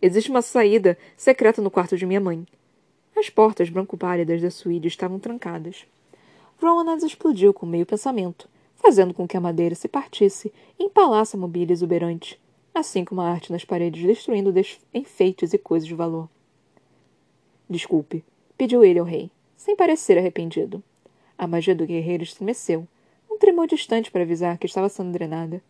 Existe 0.00 0.30
uma 0.30 0.42
saída 0.42 0.98
secreta 1.16 1.62
no 1.62 1.70
quarto 1.70 1.96
de 1.96 2.04
minha 2.04 2.20
mãe. 2.20 2.46
As 3.16 3.28
portas 3.28 3.68
branco-pálidas 3.68 4.40
da 4.40 4.50
suíte 4.50 4.88
estavam 4.88 5.18
trancadas. 5.18 5.86
Rowan 6.60 6.96
explodiu 6.96 7.52
com 7.52 7.66
meio 7.66 7.84
pensamento, 7.84 8.48
fazendo 8.76 9.12
com 9.12 9.26
que 9.26 9.36
a 9.36 9.40
madeira 9.40 9.74
se 9.74 9.88
partisse 9.88 10.52
e 10.78 10.84
empalasse 10.84 11.36
a 11.36 11.38
mobília 11.38 11.72
exuberante, 11.72 12.40
assim 12.74 13.04
como 13.04 13.20
a 13.20 13.28
arte 13.28 13.52
nas 13.52 13.64
paredes 13.64 14.02
destruindo 14.04 14.52
enfeites 14.92 15.52
e 15.52 15.58
coisas 15.58 15.86
de 15.86 15.94
valor. 15.94 16.28
Desculpe, 17.68 18.24
pediu 18.56 18.84
ele 18.84 18.98
ao 18.98 19.04
rei, 19.04 19.30
sem 19.56 19.76
parecer 19.76 20.18
arrependido. 20.18 20.82
A 21.36 21.46
magia 21.46 21.74
do 21.74 21.86
guerreiro 21.86 22.22
estremeceu, 22.22 22.86
um 23.30 23.38
tremor 23.38 23.66
distante 23.66 24.10
para 24.10 24.22
avisar 24.22 24.58
que 24.58 24.66
estava 24.66 24.88
sendo 24.88 25.12
drenada. 25.12 25.62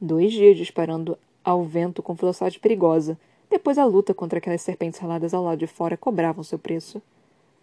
Dois 0.00 0.32
dias 0.32 0.56
disparando 0.56 1.18
ao 1.44 1.64
vento 1.64 2.02
com 2.02 2.14
velocidade 2.14 2.58
perigosa, 2.58 3.18
depois 3.50 3.76
a 3.78 3.84
luta 3.84 4.14
contra 4.14 4.38
aquelas 4.38 4.62
serpentes 4.62 5.00
raladas 5.00 5.34
ao 5.34 5.42
lado 5.42 5.58
de 5.58 5.66
fora 5.66 5.96
cobravam 5.96 6.44
seu 6.44 6.58
preço. 6.58 7.02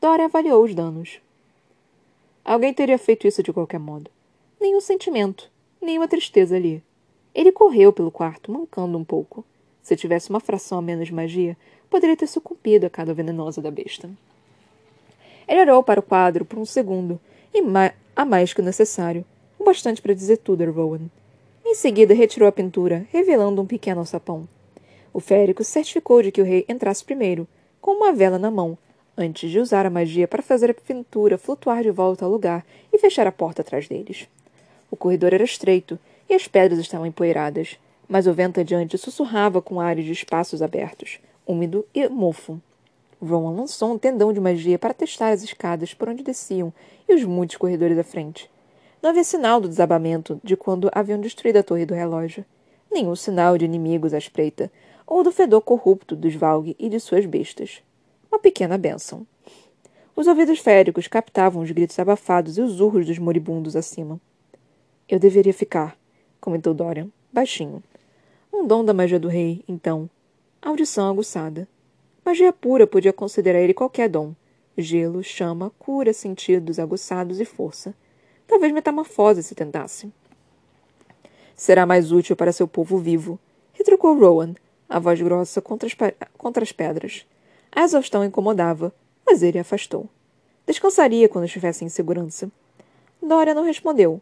Dora 0.01 0.25
avaliou 0.25 0.63
os 0.63 0.75
danos. 0.75 1.21
Alguém 2.43 2.73
teria 2.73 2.97
feito 2.97 3.25
isso 3.25 3.41
de 3.41 3.53
qualquer 3.53 3.79
modo. 3.79 4.11
Nenhum 4.59 4.81
sentimento, 4.81 5.49
nenhuma 5.81 6.07
tristeza 6.07 6.57
ali. 6.57 6.83
Ele 7.33 7.51
correu 7.51 7.93
pelo 7.93 8.11
quarto, 8.11 8.51
mancando 8.51 8.97
um 8.97 9.03
pouco. 9.03 9.45
Se 9.81 9.95
tivesse 9.95 10.29
uma 10.29 10.41
fração 10.41 10.79
a 10.79 10.81
menos 10.81 11.07
de 11.07 11.13
magia, 11.13 11.55
poderia 11.89 12.17
ter 12.17 12.27
sucumbido 12.27 12.85
à 12.85 12.89
cada 12.89 13.13
venenosa 13.13 13.61
da 13.61 13.71
besta. 13.71 14.09
Ele 15.47 15.61
olhou 15.61 15.81
para 15.81 16.01
o 16.01 16.03
quadro 16.03 16.43
por 16.43 16.59
um 16.59 16.65
segundo, 16.65 17.19
e 17.53 17.61
ma 17.61 17.93
a 18.13 18.25
mais 18.25 18.53
que 18.53 18.59
o 18.59 18.63
necessário, 18.63 19.23
o 19.57 19.63
bastante 19.63 20.01
para 20.01 20.13
dizer 20.13 20.37
tudo 20.37 20.63
a 20.63 20.69
Rowan. 20.69 21.09
Em 21.65 21.75
seguida, 21.75 22.13
retirou 22.13 22.49
a 22.49 22.51
pintura, 22.51 23.07
revelando 23.11 23.61
um 23.61 23.65
pequeno 23.65 23.99
alçapão. 23.99 24.47
O 25.17 25.19
férico 25.19 25.63
certificou 25.63 26.21
de 26.21 26.31
que 26.31 26.43
o 26.43 26.45
rei 26.45 26.63
entrasse 26.69 27.03
primeiro, 27.03 27.47
com 27.81 27.93
uma 27.93 28.13
vela 28.13 28.37
na 28.37 28.51
mão, 28.51 28.77
antes 29.17 29.49
de 29.49 29.59
usar 29.59 29.83
a 29.83 29.89
magia 29.89 30.27
para 30.27 30.43
fazer 30.43 30.69
a 30.69 30.75
pintura 30.75 31.39
flutuar 31.39 31.81
de 31.81 31.89
volta 31.89 32.23
ao 32.23 32.29
lugar 32.29 32.63
e 32.93 32.99
fechar 32.99 33.25
a 33.25 33.31
porta 33.31 33.63
atrás 33.63 33.87
deles. 33.87 34.27
O 34.91 34.95
corredor 34.95 35.33
era 35.33 35.43
estreito 35.43 35.97
e 36.29 36.35
as 36.35 36.47
pedras 36.47 36.77
estavam 36.77 37.07
empoeiradas, 37.07 37.79
mas 38.07 38.27
o 38.27 38.33
vento 38.33 38.59
adiante 38.59 38.95
sussurrava 38.95 39.59
com 39.59 39.81
ares 39.81 40.05
de 40.05 40.11
espaços 40.11 40.61
abertos, 40.61 41.19
úmido 41.47 41.83
e 41.95 42.07
mofo. 42.07 42.61
Rowan 43.19 43.55
lançou 43.55 43.91
um 43.91 43.97
tendão 43.97 44.31
de 44.31 44.39
magia 44.39 44.77
para 44.77 44.93
testar 44.93 45.29
as 45.29 45.41
escadas 45.41 45.95
por 45.95 46.09
onde 46.09 46.21
desciam 46.21 46.71
e 47.09 47.15
os 47.15 47.23
muitos 47.23 47.57
corredores 47.57 47.97
à 47.97 48.03
frente. 48.03 48.47
Não 49.01 49.09
havia 49.09 49.23
sinal 49.23 49.59
do 49.59 49.67
desabamento 49.67 50.39
de 50.43 50.55
quando 50.55 50.91
haviam 50.93 51.19
destruído 51.19 51.57
a 51.57 51.63
torre 51.63 51.87
do 51.87 51.95
relógio. 51.95 52.45
Nenhum 52.91 53.15
sinal 53.15 53.57
de 53.57 53.65
inimigos 53.65 54.13
à 54.13 54.19
espreita, 54.19 54.71
ou 55.07 55.23
do 55.23 55.31
fedor 55.31 55.61
corrupto 55.61 56.15
dos 56.15 56.35
Valg 56.35 56.75
e 56.77 56.89
de 56.89 56.99
suas 56.99 57.25
bestas. 57.25 57.81
Uma 58.29 58.37
pequena 58.37 58.77
bênção. 58.77 59.25
Os 60.13 60.27
ouvidos 60.27 60.59
féricos 60.59 61.07
captavam 61.07 61.63
os 61.63 61.71
gritos 61.71 61.97
abafados 61.97 62.57
e 62.57 62.61
os 62.61 62.81
urros 62.81 63.05
dos 63.05 63.17
moribundos 63.17 63.75
acima. 63.75 64.19
Eu 65.07 65.17
deveria 65.17 65.53
ficar, 65.53 65.97
comentou 66.41 66.73
Dorian, 66.73 67.07
baixinho. 67.31 67.81
Um 68.51 68.67
dom 68.67 68.83
da 68.83 68.93
magia 68.93 69.19
do 69.19 69.29
rei, 69.29 69.63
então. 69.67 70.09
Audição 70.61 71.09
aguçada. 71.09 71.67
Magia 72.25 72.51
pura 72.51 72.85
podia 72.85 73.13
considerar 73.13 73.61
ele 73.61 73.73
qualquer 73.73 74.09
dom. 74.09 74.33
Gelo, 74.77 75.23
chama, 75.23 75.71
cura, 75.79 76.11
sentidos 76.11 76.79
aguçados 76.79 77.39
e 77.39 77.45
força. 77.45 77.95
Talvez 78.45 78.73
metamorfose 78.73 79.41
se 79.41 79.55
tentasse. 79.55 80.11
Será 81.55 81.85
mais 81.85 82.11
útil 82.11 82.35
para 82.35 82.51
seu 82.51 82.67
povo 82.67 82.97
vivo, 82.97 83.39
retrucou 83.73 84.17
Rowan, 84.17 84.53
a 84.89 84.99
voz 84.99 85.21
grossa 85.21 85.61
contra 85.61 85.87
as, 85.87 85.95
contra 86.37 86.63
as 86.63 86.71
pedras. 86.71 87.25
A 87.71 87.83
exaustão 87.83 88.23
incomodava, 88.23 88.93
mas 89.25 89.43
ele 89.43 89.59
afastou. 89.59 90.09
Descansaria 90.65 91.29
quando 91.29 91.45
estivesse 91.45 91.85
em 91.85 91.89
segurança. 91.89 92.51
Dória 93.21 93.53
não 93.53 93.63
respondeu. 93.63 94.21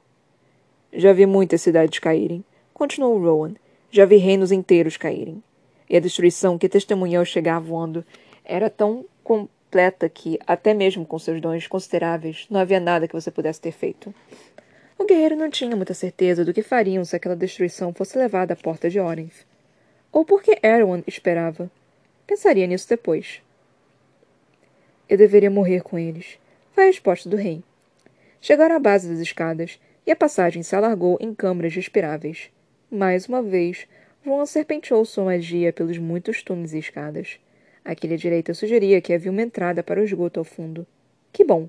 Já 0.94 1.12
vi 1.14 1.26
muitas 1.26 1.62
cidades 1.62 2.00
caírem, 2.00 2.44
continuou 2.74 3.20
Rowan. 3.20 3.56
Já 3.92 4.06
vi 4.06 4.18
reinos 4.18 4.52
inteiros 4.52 4.98
caírem. 4.98 5.44
E 5.90 5.96
a 5.96 6.00
destruição 6.00 6.58
que 6.58 6.70
testemunhou 6.70 7.24
chegar 7.26 7.60
voando 7.60 8.04
era 8.44 8.70
tão 8.70 9.06
completa 9.24 10.10
que, 10.10 10.40
até 10.46 10.74
mesmo 10.74 11.06
com 11.06 11.20
seus 11.20 11.40
dons 11.40 11.68
consideráveis, 11.68 12.48
não 12.50 12.60
havia 12.60 12.80
nada 12.80 13.08
que 13.08 13.14
você 13.14 13.30
pudesse 13.30 13.62
ter 13.62 13.72
feito. 13.72 14.14
O 14.98 15.06
guerreiro 15.06 15.36
não 15.36 15.50
tinha 15.50 15.76
muita 15.76 15.94
certeza 15.94 16.46
do 16.46 16.54
que 16.54 16.64
fariam 16.64 17.04
se 17.04 17.16
aquela 17.16 17.36
destruição 17.36 17.94
fosse 17.94 18.18
levada 18.18 18.54
à 18.54 18.56
porta 18.56 18.90
de 18.90 19.00
Orenth. 19.00 19.46
Ou 20.16 20.24
porque 20.24 20.58
Erwan 20.64 21.04
esperava. 21.06 21.70
Pensaria 22.26 22.66
nisso 22.66 22.88
depois. 22.88 23.42
Eu 25.10 25.18
deveria 25.18 25.52
morrer 25.52 25.84
com 25.84 26.00
eles. 26.00 26.40
Foi 26.72 26.86
a 26.86 26.88
resposta 26.88 27.28
do 27.28 27.36
rei. 27.36 27.62
Chegaram 28.40 28.78
à 28.78 28.80
base 28.80 29.10
das 29.10 29.20
escadas 29.20 29.78
e 30.08 30.12
a 30.12 30.16
passagem 30.16 30.64
se 30.64 30.74
alargou 30.74 31.18
em 31.20 31.36
câmaras 31.36 31.76
respiráveis. 31.76 32.50
Mais 32.90 33.28
uma 33.28 33.44
vez, 33.44 33.90
João 34.24 34.46
serpenteou 34.46 35.04
sua 35.04 35.26
magia 35.26 35.74
pelos 35.74 35.98
muitos 35.98 36.42
túneis 36.42 36.74
e 36.74 36.80
escadas. 36.80 37.38
Aquele 37.84 38.14
à 38.14 38.18
direita 38.18 38.54
sugeria 38.54 39.02
que 39.02 39.12
havia 39.12 39.30
uma 39.30 39.42
entrada 39.42 39.84
para 39.84 40.00
o 40.00 40.04
esgoto 40.06 40.40
ao 40.40 40.46
fundo. 40.46 40.88
Que 41.34 41.44
bom! 41.44 41.68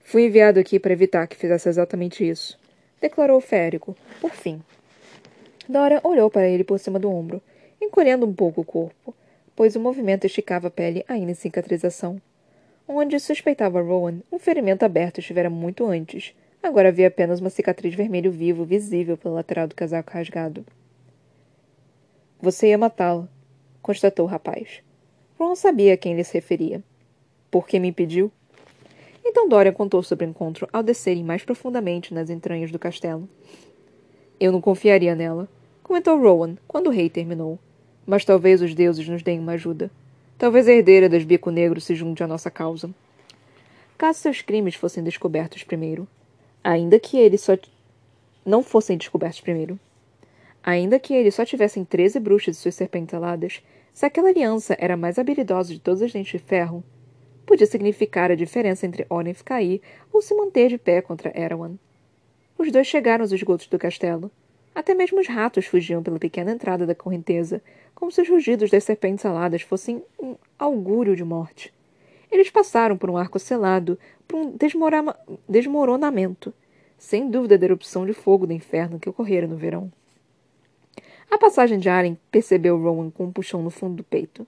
Fui 0.00 0.24
enviado 0.24 0.58
aqui 0.58 0.80
para 0.80 0.92
evitar 0.92 1.28
que 1.28 1.36
fizesse 1.36 1.68
exatamente 1.68 2.28
isso, 2.28 2.58
declarou 3.00 3.36
o 3.36 3.40
férico, 3.40 3.96
por 4.20 4.32
fim. 4.32 4.60
Dora 5.70 6.00
olhou 6.02 6.28
para 6.28 6.48
ele 6.48 6.64
por 6.64 6.80
cima 6.80 6.98
do 6.98 7.08
ombro, 7.08 7.40
encolhendo 7.80 8.26
um 8.26 8.34
pouco 8.34 8.60
o 8.60 8.64
corpo, 8.64 9.14
pois 9.54 9.76
o 9.76 9.80
movimento 9.80 10.26
esticava 10.26 10.66
a 10.66 10.70
pele 10.70 11.04
ainda 11.06 11.30
em 11.30 11.34
cicatrização. 11.34 12.20
Onde 12.88 13.20
suspeitava 13.20 13.80
Rowan, 13.80 14.18
um 14.32 14.38
ferimento 14.38 14.84
aberto 14.84 15.18
estivera 15.18 15.48
muito 15.48 15.86
antes. 15.86 16.34
Agora 16.60 16.88
havia 16.88 17.06
apenas 17.06 17.40
uma 17.40 17.50
cicatriz 17.50 17.94
vermelho 17.94 18.32
vivo 18.32 18.64
visível 18.64 19.16
pela 19.16 19.36
lateral 19.36 19.68
do 19.68 19.76
casaco 19.76 20.12
rasgado. 20.12 20.66
Você 22.42 22.70
ia 22.70 22.78
matá-la, 22.78 23.28
constatou 23.80 24.26
o 24.26 24.28
rapaz. 24.28 24.82
Ron 25.38 25.54
sabia 25.54 25.94
a 25.94 25.96
quem 25.96 26.14
ele 26.14 26.24
se 26.24 26.34
referia. 26.34 26.82
Por 27.48 27.66
que 27.66 27.78
me 27.78 27.88
impediu? 27.88 28.32
Então 29.24 29.48
Dorian 29.48 29.72
contou 29.72 30.02
sobre 30.02 30.26
o 30.26 30.30
encontro 30.30 30.68
ao 30.72 30.82
descerem 30.82 31.22
mais 31.22 31.44
profundamente 31.44 32.12
nas 32.12 32.28
entranhas 32.28 32.72
do 32.72 32.78
castelo. 32.78 33.28
Eu 34.40 34.50
não 34.50 34.60
confiaria 34.60 35.14
nela, 35.14 35.48
comentou 35.90 36.16
Rowan 36.20 36.56
quando 36.68 36.86
o 36.86 36.90
rei 36.90 37.10
terminou. 37.10 37.58
Mas 38.06 38.24
talvez 38.24 38.62
os 38.62 38.76
deuses 38.76 39.08
nos 39.08 39.24
deem 39.24 39.40
uma 39.40 39.52
ajuda. 39.52 39.90
Talvez 40.38 40.68
a 40.68 40.72
herdeira 40.72 41.08
das 41.08 41.24
Bico 41.24 41.50
Negro 41.50 41.80
se 41.80 41.96
junte 41.96 42.22
à 42.22 42.28
nossa 42.28 42.48
causa. 42.48 42.88
Caso 43.98 44.20
seus 44.20 44.40
crimes 44.40 44.76
fossem 44.76 45.02
descobertos 45.02 45.64
primeiro. 45.64 46.06
Ainda 46.62 47.00
que 47.00 47.18
eles 47.18 47.40
só 47.40 47.58
não 48.46 48.62
fossem 48.62 48.96
descobertos 48.96 49.40
primeiro. 49.40 49.80
Ainda 50.62 50.96
que 51.00 51.12
eles 51.12 51.34
só 51.34 51.44
tivessem 51.44 51.84
treze 51.84 52.20
bruxas 52.20 52.56
e 52.56 52.60
suas 52.60 52.76
serpentes 52.76 53.12
aladas, 53.12 53.60
se 53.92 54.06
aquela 54.06 54.28
aliança 54.28 54.76
era 54.78 54.94
a 54.94 54.96
mais 54.96 55.18
habilidosa 55.18 55.74
de 55.74 55.80
todas 55.80 56.02
as 56.02 56.12
dentes 56.12 56.30
de 56.30 56.38
ferro, 56.38 56.84
podia 57.44 57.66
significar 57.66 58.30
a 58.30 58.36
diferença 58.36 58.86
entre 58.86 59.06
Orenf 59.10 59.42
cair 59.42 59.82
ou 60.12 60.22
se 60.22 60.36
manter 60.36 60.68
de 60.68 60.78
pé 60.78 61.02
contra 61.02 61.36
Erawan. 61.36 61.74
Os 62.56 62.70
dois 62.70 62.86
chegaram 62.86 63.24
aos 63.24 63.32
esgotos 63.32 63.66
do 63.66 63.78
castelo. 63.78 64.30
Até 64.74 64.94
mesmo 64.94 65.20
os 65.20 65.26
ratos 65.26 65.66
fugiam 65.66 66.02
pela 66.02 66.18
pequena 66.18 66.52
entrada 66.52 66.86
da 66.86 66.94
correnteza, 66.94 67.62
como 67.94 68.10
se 68.10 68.22
os 68.22 68.28
rugidos 68.28 68.70
das 68.70 68.84
serpentes 68.84 69.26
aladas 69.26 69.62
fossem 69.62 70.02
um 70.18 70.36
augúrio 70.58 71.16
de 71.16 71.24
morte. 71.24 71.72
Eles 72.30 72.50
passaram 72.50 72.96
por 72.96 73.10
um 73.10 73.16
arco 73.16 73.38
selado, 73.38 73.98
por 74.26 74.36
um 74.36 74.56
desmoronamento, 75.48 76.54
sem 76.96 77.28
dúvida 77.28 77.58
da 77.58 77.66
erupção 77.66 78.06
de 78.06 78.12
fogo 78.12 78.46
do 78.46 78.52
inferno 78.52 79.00
que 79.00 79.08
ocorrera 79.08 79.46
no 79.46 79.56
verão. 79.56 79.90
A 81.30 81.38
passagem 81.38 81.78
de 81.78 81.88
Allen 81.88 82.18
percebeu 82.30 82.76
Rowan 82.80 83.10
com 83.10 83.24
um 83.24 83.32
puxão 83.32 83.62
no 83.62 83.70
fundo 83.70 83.96
do 83.96 84.04
peito. 84.04 84.46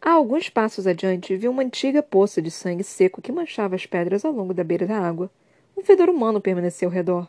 A 0.00 0.12
alguns 0.12 0.50
passos 0.50 0.86
adiante, 0.86 1.36
viu 1.36 1.50
uma 1.50 1.62
antiga 1.62 2.02
poça 2.02 2.42
de 2.42 2.50
sangue 2.50 2.84
seco 2.84 3.22
que 3.22 3.32
manchava 3.32 3.74
as 3.74 3.86
pedras 3.86 4.24
ao 4.24 4.32
longo 4.32 4.52
da 4.52 4.62
beira 4.62 4.86
da 4.86 4.98
água. 4.98 5.30
Um 5.76 5.82
fedor 5.82 6.10
humano 6.10 6.40
permaneceu 6.40 6.88
ao 6.88 6.94
redor, 6.94 7.28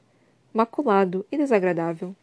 maculado 0.56 1.26
e 1.30 1.38
desagradável. 1.38 2.16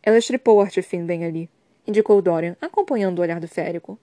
Ela 0.00 0.18
estripou 0.18 0.58
o 0.58 0.60
artifim 0.60 1.04
bem 1.04 1.24
ali, 1.24 1.50
indicou 1.84 2.22
Dorian, 2.22 2.56
acompanhando 2.60 3.18
o 3.18 3.22
olhar 3.22 3.40
do 3.40 3.48
férico. 3.48 3.98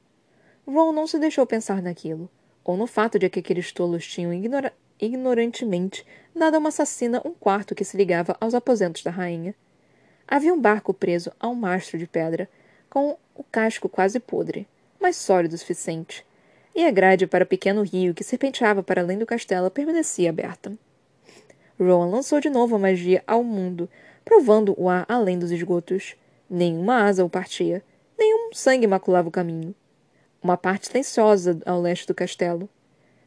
Ron 0.67 0.91
não 0.91 1.07
se 1.07 1.17
deixou 1.17 1.47
pensar 1.47 1.81
naquilo, 1.81 2.29
ou 2.61 2.75
no 2.75 2.85
fato 2.85 3.17
de 3.17 3.29
que 3.29 3.39
aqueles 3.39 3.71
tolos 3.71 4.05
tinham 4.05 4.33
ignora 4.33 4.73
ignorantemente 4.99 6.05
dado 6.35 6.55
a 6.55 6.59
uma 6.59 6.69
assassina 6.69 7.21
um 7.25 7.31
quarto 7.31 7.73
que 7.73 7.85
se 7.85 7.95
ligava 7.95 8.35
aos 8.39 8.53
aposentos 8.53 9.01
da 9.01 9.11
rainha. 9.11 9.55
Havia 10.27 10.53
um 10.53 10.59
barco 10.59 10.93
preso 10.93 11.31
a 11.39 11.47
um 11.47 11.55
mastro 11.55 11.97
de 11.97 12.05
pedra, 12.05 12.49
com 12.89 13.17
o 13.33 13.43
casco 13.43 13.87
quase 13.87 14.19
podre, 14.19 14.67
mas 14.99 15.15
sólido 15.15 15.55
o 15.55 15.57
suficiente, 15.57 16.25
e 16.75 16.85
a 16.85 16.91
grade 16.91 17.27
para 17.27 17.45
o 17.45 17.47
pequeno 17.47 17.81
rio 17.81 18.13
que 18.13 18.23
serpenteava 18.23 18.83
para 18.83 19.01
além 19.01 19.17
do 19.17 19.25
castelo 19.25 19.71
permanecia 19.71 20.29
aberta. 20.29 20.77
Rowan 21.79 22.09
lançou 22.09 22.39
de 22.39 22.49
novo 22.49 22.75
a 22.75 22.79
magia 22.79 23.23
ao 23.25 23.43
mundo, 23.43 23.89
provando 24.23 24.73
o 24.77 24.89
ar 24.89 25.05
além 25.07 25.37
dos 25.37 25.51
esgotos. 25.51 26.15
Nenhuma 26.49 27.05
asa 27.05 27.25
o 27.25 27.29
partia, 27.29 27.83
nenhum 28.17 28.53
sangue 28.53 28.87
maculava 28.87 29.27
o 29.27 29.31
caminho. 29.31 29.73
Uma 30.41 30.57
parte 30.57 30.87
silenciosa 30.87 31.59
ao 31.65 31.81
leste 31.81 32.05
do 32.05 32.13
castelo. 32.13 32.69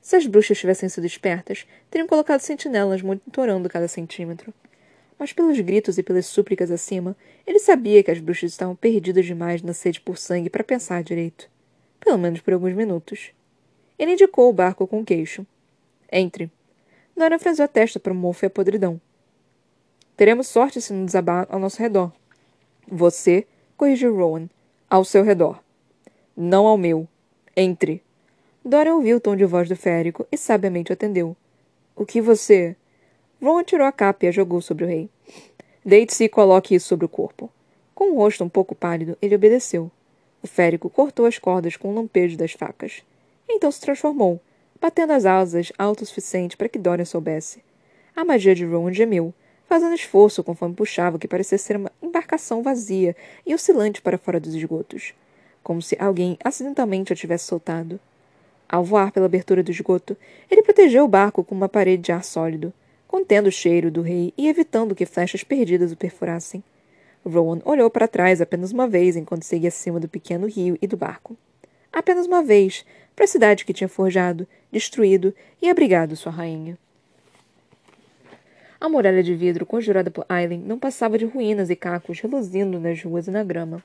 Se 0.01 0.17
as 0.17 0.27
bruxas 0.27 0.59
tivessem 0.59 0.89
sido 0.89 1.07
espertas, 1.07 1.67
teriam 1.91 2.07
colocado 2.07 2.41
sentinelas 2.41 3.03
monitorando 3.03 3.69
cada 3.69 3.89
centímetro 3.89 4.55
mas 5.19 5.33
pelos 5.33 5.59
gritos 5.61 5.99
e 5.99 6.03
pelas 6.03 6.27
súplicas 6.27 6.71
acima, 6.71 7.17
ele 7.47 7.59
sabia 7.59 8.03
que 8.03 8.11
as 8.11 8.21
bruxas 8.21 8.53
estavam 8.53 8.77
perdidas 8.77 9.25
demais 9.25 9.63
na 9.63 9.73
sede 9.73 10.01
por 10.01 10.19
sangue 10.19 10.51
para 10.51 10.65
pensar 10.65 11.03
direito. 11.03 11.49
Pelo 12.01 12.19
menos 12.19 12.41
por 12.41 12.53
alguns 12.53 12.75
minutos. 12.75 13.31
Ele 13.99 14.13
indicou 14.13 14.51
o 14.51 14.53
barco 14.53 14.87
com 14.87 15.01
o 15.01 15.05
queixo. 15.05 15.47
Entre. 16.13 16.51
Nora 17.17 17.39
franziu 17.39 17.65
a 17.65 17.69
testa 17.69 17.99
para 17.99 18.13
o 18.13 18.17
mofo 18.17 18.45
e 18.45 18.47
a 18.47 18.51
podridão. 18.51 19.01
Teremos 20.17 20.49
sorte 20.49 20.83
se 20.83 20.93
não 20.93 21.07
desabar 21.07 21.47
ao 21.49 21.59
nosso 21.59 21.81
redor. 21.81 22.13
Você, 22.87 23.47
corrigiu 23.77 24.15
Rowan, 24.15 24.49
ao 24.89 25.03
seu 25.03 25.23
redor. 25.23 25.59
Não 26.37 26.67
ao 26.67 26.77
meu. 26.77 27.09
Entre. 27.57 28.03
Dora 28.63 28.95
ouviu 28.95 29.17
o 29.17 29.21
tom 29.21 29.35
de 29.35 29.47
voz 29.47 29.67
do 29.67 29.75
férico 29.75 30.27
e 30.31 30.37
sabiamente 30.37 30.93
atendeu. 30.93 31.35
O 31.95 32.05
que 32.05 32.21
você. 32.21 32.77
Ron 33.43 33.65
tirou 33.65 33.87
a 33.87 33.93
capa 33.93 34.27
e 34.27 34.29
a 34.29 34.33
jogou 34.33 34.61
sobre 34.61 34.85
o 34.85 34.89
rei. 34.89 35.09
Deite-se 35.85 36.25
e 36.25 36.29
coloque 36.29 36.75
isso 36.75 36.89
sobre 36.89 37.07
o 37.07 37.09
corpo. 37.09 37.51
Com 37.95 38.11
o 38.11 38.17
rosto 38.17 38.45
um 38.45 38.49
pouco 38.49 38.75
pálido, 38.75 39.17
ele 39.23 39.35
obedeceu. 39.35 39.91
O 40.43 40.47
férico 40.47 40.91
cortou 40.91 41.25
as 41.25 41.39
cordas 41.39 41.77
com 41.77 41.91
um 41.91 41.95
lampejo 41.95 42.37
das 42.37 42.53
facas. 42.53 43.03
Então 43.49 43.71
se 43.71 43.81
transformou, 43.81 44.41
batendo 44.81 45.13
as 45.13 45.25
asas 45.25 45.73
alto 45.79 46.03
o 46.03 46.07
suficiente 46.07 46.57
para 46.57 46.69
que 46.69 46.79
Dorian 46.79 47.05
soubesse. 47.05 47.63
A 48.15 48.25
magia 48.25 48.55
de 48.55 48.65
Ron 48.65 48.93
gemeu, 48.93 49.33
fazendo 49.69 49.95
esforço 49.95 50.43
conforme 50.45 50.75
puxava 50.75 51.17
o 51.17 51.19
que 51.19 51.29
parecia 51.29 51.59
ser 51.59 51.77
uma 51.77 51.93
embarcação 52.03 52.63
vazia 52.63 53.17
e 53.47 53.55
oscilante 53.55 54.01
para 54.01 54.19
fora 54.19 54.41
dos 54.41 54.55
esgotos, 54.55 55.15
como 55.63 55.83
se 55.83 55.97
alguém 55.99 56.39
acidentalmente 56.43 57.13
a 57.13 57.17
tivesse 57.17 57.47
soltado. 57.47 58.01
Ao 58.69 58.85
voar 58.85 59.13
pela 59.13 59.27
abertura 59.27 59.63
do 59.63 59.71
esgoto, 59.71 60.17
ele 60.51 60.63
protegeu 60.63 61.05
o 61.05 61.09
barco 61.09 61.45
com 61.45 61.55
uma 61.55 61.69
parede 61.69 62.03
de 62.03 62.13
ar 62.13 62.25
sólido 62.25 62.73
contendo 63.07 63.47
o 63.47 63.53
cheiro 63.53 63.91
do 63.91 64.03
rei 64.03 64.33
e 64.37 64.49
evitando 64.49 64.95
que 64.95 65.07
flechas 65.07 65.43
perdidas 65.43 65.93
o 65.93 65.97
perfurassem. 65.97 66.63
Rowan 67.25 67.61
olhou 67.65 67.91
para 67.91 68.07
trás 68.07 68.41
apenas 68.41 68.73
uma 68.73 68.87
vez 68.87 69.17
enquanto 69.17 69.45
seguia 69.45 69.69
acima 69.69 69.99
do 69.99 70.09
pequeno 70.09 70.47
rio 70.47 70.79
e 70.81 70.87
do 70.87 70.97
barco. 70.97 71.37
Apenas 71.93 72.27
uma 72.27 72.43
vez, 72.43 72.85
para 73.17 73.25
a 73.25 73.29
cidade 73.29 73.65
que 73.65 73.73
tinha 73.73 73.89
forjado, 73.89 74.47
destruído 74.71 75.35
e 75.61 75.69
abrigado 75.69 76.15
sua 76.15 76.31
rainha. 76.31 76.79
A 78.79 78.89
muralha 78.89 79.23
de 79.23 79.35
vidro 79.35 79.67
conjurada 79.67 80.11
por 80.11 80.25
Aileen 80.29 80.61
não 80.61 80.79
passava 80.79 81.19
de 81.19 81.25
ruínas 81.25 81.71
e 81.71 81.75
cacos 81.75 82.21
reluzindo 82.21 82.79
nas 82.79 83.03
ruas 83.03 83.27
e 83.27 83.33
na 83.33 83.43
grama. 83.43 83.83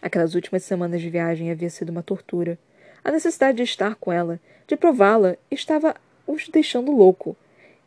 Aquelas 0.00 0.34
últimas 0.34 0.62
semanas 0.62 1.02
de 1.02 1.10
viagem 1.10 1.50
havia 1.50 1.68
sido 1.68 1.90
uma 1.90 2.02
tortura. 2.02 2.58
A 3.04 3.12
necessidade 3.12 3.58
de 3.58 3.64
estar 3.64 3.96
com 3.96 4.10
ela, 4.10 4.40
de 4.66 4.76
prová-la, 4.76 5.36
estava 5.50 5.94
os 6.26 6.48
deixando 6.48 6.92
louco, 6.92 7.36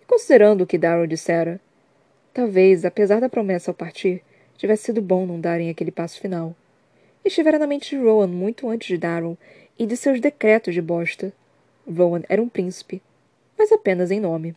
Considerando 0.08 0.62
o 0.62 0.68
que 0.68 0.78
Darrow 0.78 1.08
dissera, 1.08 1.60
Talvez, 2.32 2.84
apesar 2.84 3.22
da 3.22 3.30
promessa 3.30 3.72
ao 3.72 3.76
partir, 3.76 4.22
tivesse 4.58 4.84
sido 4.84 5.02
bom 5.02 5.26
não 5.26 5.40
darem 5.40 5.70
aquele 5.70 5.90
passo 5.90 6.20
final. 6.20 6.54
Estivera 7.24 7.58
na 7.58 7.66
mente 7.66 7.90
de 7.90 8.04
Rowan 8.04 8.28
muito 8.28 8.70
antes 8.70 8.90
de 8.90 8.98
Darrow 8.98 9.38
e 9.78 9.86
de 9.86 9.98
seus 9.98 10.20
decretos 10.20 10.74
de 10.74 10.82
bosta. 10.82 11.34
Rowan 11.88 12.24
era 12.28 12.42
um 12.42 12.50
príncipe, 12.50 13.02
mas 13.58 13.72
apenas 13.72 14.12
em 14.12 14.20
nome. 14.20 14.56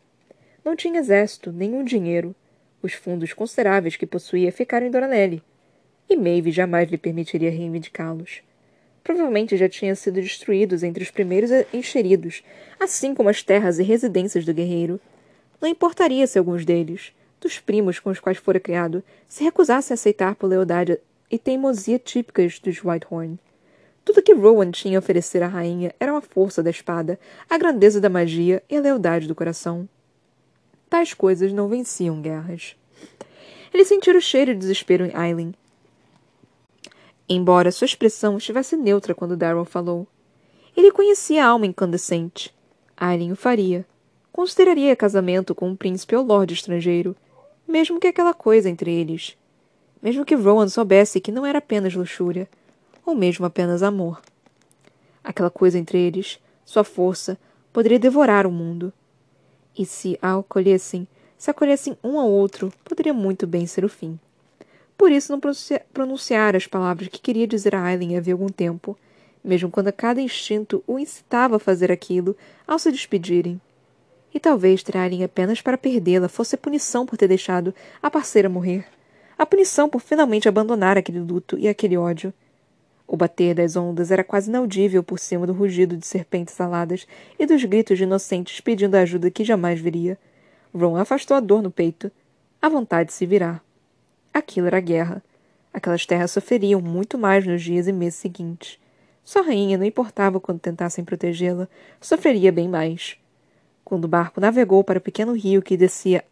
Não 0.64 0.76
tinha 0.76 1.00
exército, 1.00 1.52
nenhum 1.52 1.84
dinheiro. 1.84 2.34
Os 2.82 2.92
fundos 2.92 3.32
consideráveis 3.32 3.96
que 3.96 4.06
possuía 4.06 4.52
ficaram 4.52 4.86
em 4.86 4.90
Doranelli, 4.90 5.42
e 6.08 6.16
Maeve 6.16 6.50
jamais 6.50 6.90
lhe 6.90 6.96
permitiria 6.96 7.50
reivindicá-los. 7.50 8.42
Provavelmente 9.02 9.56
já 9.56 9.68
tinham 9.68 9.94
sido 9.94 10.20
destruídos 10.20 10.82
entre 10.82 11.02
os 11.02 11.10
primeiros 11.10 11.50
encheridos, 11.72 12.42
assim 12.78 13.14
como 13.14 13.28
as 13.28 13.42
terras 13.42 13.78
e 13.78 13.82
residências 13.82 14.44
do 14.44 14.54
guerreiro. 14.54 15.00
Não 15.60 15.68
importaria 15.68 16.26
se 16.26 16.38
alguns 16.38 16.64
deles, 16.64 17.12
dos 17.40 17.58
primos 17.58 17.98
com 17.98 18.10
os 18.10 18.20
quais 18.20 18.38
fora 18.38 18.60
criado, 18.60 19.02
se 19.26 19.42
recusassem 19.42 19.94
a 19.94 19.96
aceitar 19.96 20.34
por 20.34 20.46
lealdade 20.46 20.98
e 21.30 21.38
teimosia 21.38 21.98
típicas 21.98 22.58
dos 22.58 22.84
Whitehorn. 22.84 23.38
Tudo 24.08 24.22
que 24.22 24.32
Rowan 24.32 24.70
tinha 24.70 24.96
a 24.96 25.00
oferecer 25.00 25.42
à 25.42 25.46
rainha 25.46 25.94
era 26.00 26.16
a 26.16 26.22
força 26.22 26.62
da 26.62 26.70
espada, 26.70 27.20
a 27.46 27.58
grandeza 27.58 28.00
da 28.00 28.08
magia 28.08 28.62
e 28.66 28.74
a 28.74 28.80
lealdade 28.80 29.28
do 29.28 29.34
coração. 29.34 29.86
Tais 30.88 31.12
coisas 31.12 31.52
não 31.52 31.68
venciam 31.68 32.22
guerras. 32.22 32.74
Ele 33.70 33.84
sentiu 33.84 34.16
o 34.16 34.20
cheiro 34.20 34.54
de 34.54 34.60
desespero 34.60 35.04
em 35.04 35.14
Aileen. 35.14 35.54
Embora 37.28 37.70
sua 37.70 37.84
expressão 37.84 38.38
estivesse 38.38 38.78
neutra 38.78 39.14
quando 39.14 39.36
Darwin 39.36 39.66
falou. 39.66 40.06
Ele 40.74 40.90
conhecia 40.90 41.44
a 41.44 41.48
alma 41.48 41.66
incandescente. 41.66 42.54
Aileen 42.96 43.32
o 43.32 43.36
faria. 43.36 43.84
Consideraria 44.32 44.96
casamento 44.96 45.54
com 45.54 45.68
um 45.68 45.76
príncipe 45.76 46.16
ou 46.16 46.24
lorde 46.24 46.54
estrangeiro, 46.54 47.14
mesmo 47.68 48.00
que 48.00 48.06
aquela 48.06 48.32
coisa 48.32 48.70
entre 48.70 48.90
eles. 48.90 49.36
Mesmo 50.00 50.24
que 50.24 50.34
Rowan 50.34 50.68
soubesse 50.68 51.20
que 51.20 51.30
não 51.30 51.44
era 51.44 51.58
apenas 51.58 51.94
luxúria, 51.94 52.48
ou 53.08 53.14
mesmo 53.14 53.46
apenas 53.46 53.82
amor. 53.82 54.20
Aquela 55.24 55.50
coisa 55.50 55.78
entre 55.78 55.98
eles, 55.98 56.38
sua 56.64 56.84
força, 56.84 57.38
poderia 57.72 57.98
devorar 57.98 58.46
o 58.46 58.52
mundo. 58.52 58.92
E 59.76 59.86
se 59.86 60.18
a 60.20 60.36
acolhessem, 60.36 61.08
se 61.36 61.50
acolhessem 61.50 61.96
um 62.04 62.20
ao 62.20 62.28
outro, 62.28 62.72
poderia 62.84 63.14
muito 63.14 63.46
bem 63.46 63.66
ser 63.66 63.84
o 63.84 63.88
fim. 63.88 64.18
Por 64.96 65.10
isso 65.10 65.32
não 65.32 65.40
pronunciara 65.92 66.56
as 66.58 66.66
palavras 66.66 67.08
que 67.08 67.20
queria 67.20 67.46
dizer 67.46 67.74
a 67.74 67.82
Aileen 67.82 68.16
havia 68.16 68.34
algum 68.34 68.48
tempo, 68.48 68.98
mesmo 69.42 69.70
quando 69.70 69.88
a 69.88 69.92
cada 69.92 70.20
instinto 70.20 70.82
o 70.86 70.98
incitava 70.98 71.56
a 71.56 71.60
fazer 71.60 71.90
aquilo 71.90 72.36
ao 72.66 72.78
se 72.78 72.92
despedirem. 72.92 73.60
E 74.34 74.38
talvez 74.38 74.82
ter 74.82 74.96
Aileen 74.98 75.24
apenas 75.24 75.62
para 75.62 75.78
perdê-la 75.78 76.28
fosse 76.28 76.56
a 76.56 76.58
punição 76.58 77.06
por 77.06 77.16
ter 77.16 77.28
deixado 77.28 77.74
a 78.02 78.10
parceira 78.10 78.48
morrer. 78.50 78.84
A 79.38 79.46
punição 79.46 79.88
por 79.88 80.00
finalmente 80.00 80.48
abandonar 80.48 80.98
aquele 80.98 81.20
luto 81.20 81.56
e 81.58 81.68
aquele 81.68 81.96
ódio. 81.96 82.34
O 83.08 83.16
bater 83.16 83.54
das 83.54 83.74
ondas 83.74 84.10
era 84.10 84.22
quase 84.22 84.50
inaudível 84.50 85.02
por 85.02 85.18
cima 85.18 85.46
do 85.46 85.54
rugido 85.54 85.96
de 85.96 86.06
serpentes 86.06 86.60
aladas 86.60 87.06
e 87.38 87.46
dos 87.46 87.64
gritos 87.64 87.96
de 87.96 88.04
inocentes 88.04 88.60
pedindo 88.60 88.94
a 88.96 89.00
ajuda 89.00 89.30
que 89.30 89.42
jamais 89.42 89.80
viria. 89.80 90.18
Ron 90.74 90.94
afastou 90.96 91.34
a 91.34 91.40
dor 91.40 91.62
no 91.62 91.70
peito. 91.70 92.12
A 92.60 92.68
vontade 92.68 93.08
de 93.08 93.14
se 93.14 93.24
virar. 93.24 93.64
Aquilo 94.34 94.66
era 94.66 94.78
guerra. 94.78 95.22
Aquelas 95.72 96.04
terras 96.04 96.32
sofreriam 96.32 96.82
muito 96.82 97.16
mais 97.16 97.46
nos 97.46 97.62
dias 97.62 97.88
e 97.88 97.92
meses 97.92 98.18
seguintes. 98.18 98.78
Sua 99.24 99.40
rainha, 99.40 99.78
não 99.78 99.86
importava 99.86 100.38
quando 100.38 100.60
tentassem 100.60 101.02
protegê-la, 101.04 101.66
sofreria 102.00 102.52
bem 102.52 102.68
mais. 102.68 103.16
Quando 103.84 104.04
o 104.04 104.08
barco 104.08 104.38
navegou 104.38 104.84
para 104.84 104.98
o 104.98 105.02
pequeno 105.02 105.32
rio 105.32 105.62
que 105.62 105.78
descia 105.78 106.22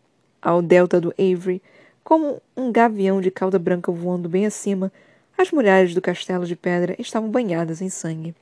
ao 0.43 0.61
delta 0.61 1.01
do 1.01 1.15
Avery, 1.19 1.63
como 2.05 2.41
um 2.55 2.71
gavião 2.71 3.21
de 3.21 3.31
cauda 3.31 3.59
branca 3.59 3.91
voando 3.91 4.29
bem 4.29 4.45
acima, 4.45 4.93
as 5.37 5.51
muralhas 5.51 5.95
do 5.95 6.01
castelo 6.01 6.47
de 6.47 6.57
pedra 6.57 6.97
estavam 6.99 7.31
banhadas 7.31 7.81
em 7.81 7.89
sangue. 7.89 8.35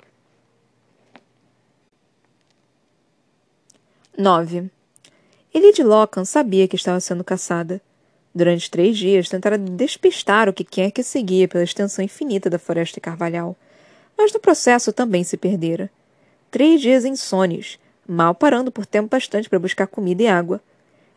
9. 4.17 4.71
Elide 5.53 5.83
Lockham 5.83 6.25
sabia 6.25 6.69
que 6.69 6.77
estava 6.77 7.01
sendo 7.01 7.25
caçada. 7.25 7.81
Durante 8.33 8.71
três 8.71 8.97
dias 8.97 9.29
tentara 9.29 9.59
despistar 9.59 10.49
o 10.49 10.53
que 10.53 10.65
quer 10.65 10.91
que 10.91 11.03
seguia 11.03 11.49
pela 11.49 11.65
extensão 11.65 12.05
infinita 12.05 12.49
da 12.49 12.59
floresta 12.59 13.01
carvalhal, 13.01 13.57
mas 14.17 14.33
no 14.33 14.39
processo 14.39 14.93
também 14.93 15.25
se 15.25 15.37
perdera. 15.37 15.91
Três 16.51 16.81
dias 16.81 17.05
insones, 17.05 17.79
mal 18.07 18.35
parando 18.35 18.71
por 18.71 18.87
tempo 18.87 19.09
bastante 19.09 19.49
para 19.49 19.59
buscar 19.59 19.89
comida 19.89 20.23
e 20.23 20.29
água. 20.29 20.61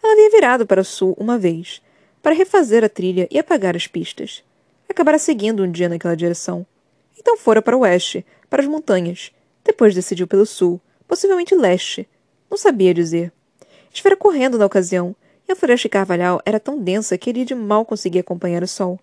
Ela 0.02 0.13
havia 0.13 0.32
virado 0.32 0.66
para 0.66 0.82
o 0.82 0.86
sul 0.86 1.16
uma 1.20 1.38
vez, 1.38 1.82
para 2.22 2.34
refazer 2.34 2.84
a 2.84 2.90
trilha 2.90 3.28
e 3.30 3.38
apagar 3.38 3.76
as 3.76 3.88
pistas. 3.88 4.44
Acabara 4.89 5.19
seguindo 5.19 5.63
um 5.63 5.71
dia 5.71 5.89
naquela 5.89 6.15
direção. 6.15 6.65
Então 7.17 7.38
fora 7.38 7.62
para 7.62 7.76
o 7.76 7.82
oeste, 7.82 8.26
para 8.50 8.62
as 8.62 8.67
montanhas. 8.67 9.32
Depois 9.63 9.93
decidiu 9.93 10.28
pelo 10.28 10.45
sul, 10.45 10.80
possivelmente 11.08 11.56
leste. 11.56 12.08
Não 12.50 12.58
sabia 12.58 12.93
dizer. 12.93 13.32
Estivera 13.89 14.15
correndo 14.15 14.58
na 14.58 14.65
ocasião, 14.65 15.15
e 15.47 15.52
a 15.52 15.56
floresta 15.56 15.89
carvalhal 15.89 16.41
era 16.45 16.60
tão 16.60 16.78
densa 16.78 17.17
que 17.17 17.30
ele 17.30 17.56
mal 17.56 17.86
conseguia 17.86 18.21
acompanhar 18.21 18.63
o 18.63 18.67
sol. 18.67 19.00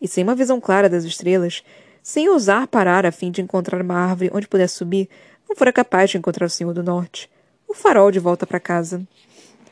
E 0.00 0.08
sem 0.08 0.24
uma 0.24 0.34
visão 0.34 0.60
clara 0.60 0.88
das 0.88 1.04
estrelas, 1.04 1.62
sem 2.02 2.28
ousar 2.28 2.66
parar 2.66 3.04
a 3.04 3.12
fim 3.12 3.30
de 3.30 3.42
encontrar 3.42 3.82
uma 3.82 3.94
árvore 3.94 4.30
onde 4.32 4.48
pudesse 4.48 4.74
subir, 4.74 5.08
não 5.48 5.56
fora 5.56 5.72
capaz 5.72 6.10
de 6.10 6.18
encontrar 6.18 6.46
o 6.46 6.50
Senhor 6.50 6.72
do 6.72 6.82
Norte. 6.82 7.30
O 7.68 7.74
farol 7.74 8.10
de 8.10 8.18
volta 8.18 8.46
para 8.46 8.58
casa. 8.58 9.06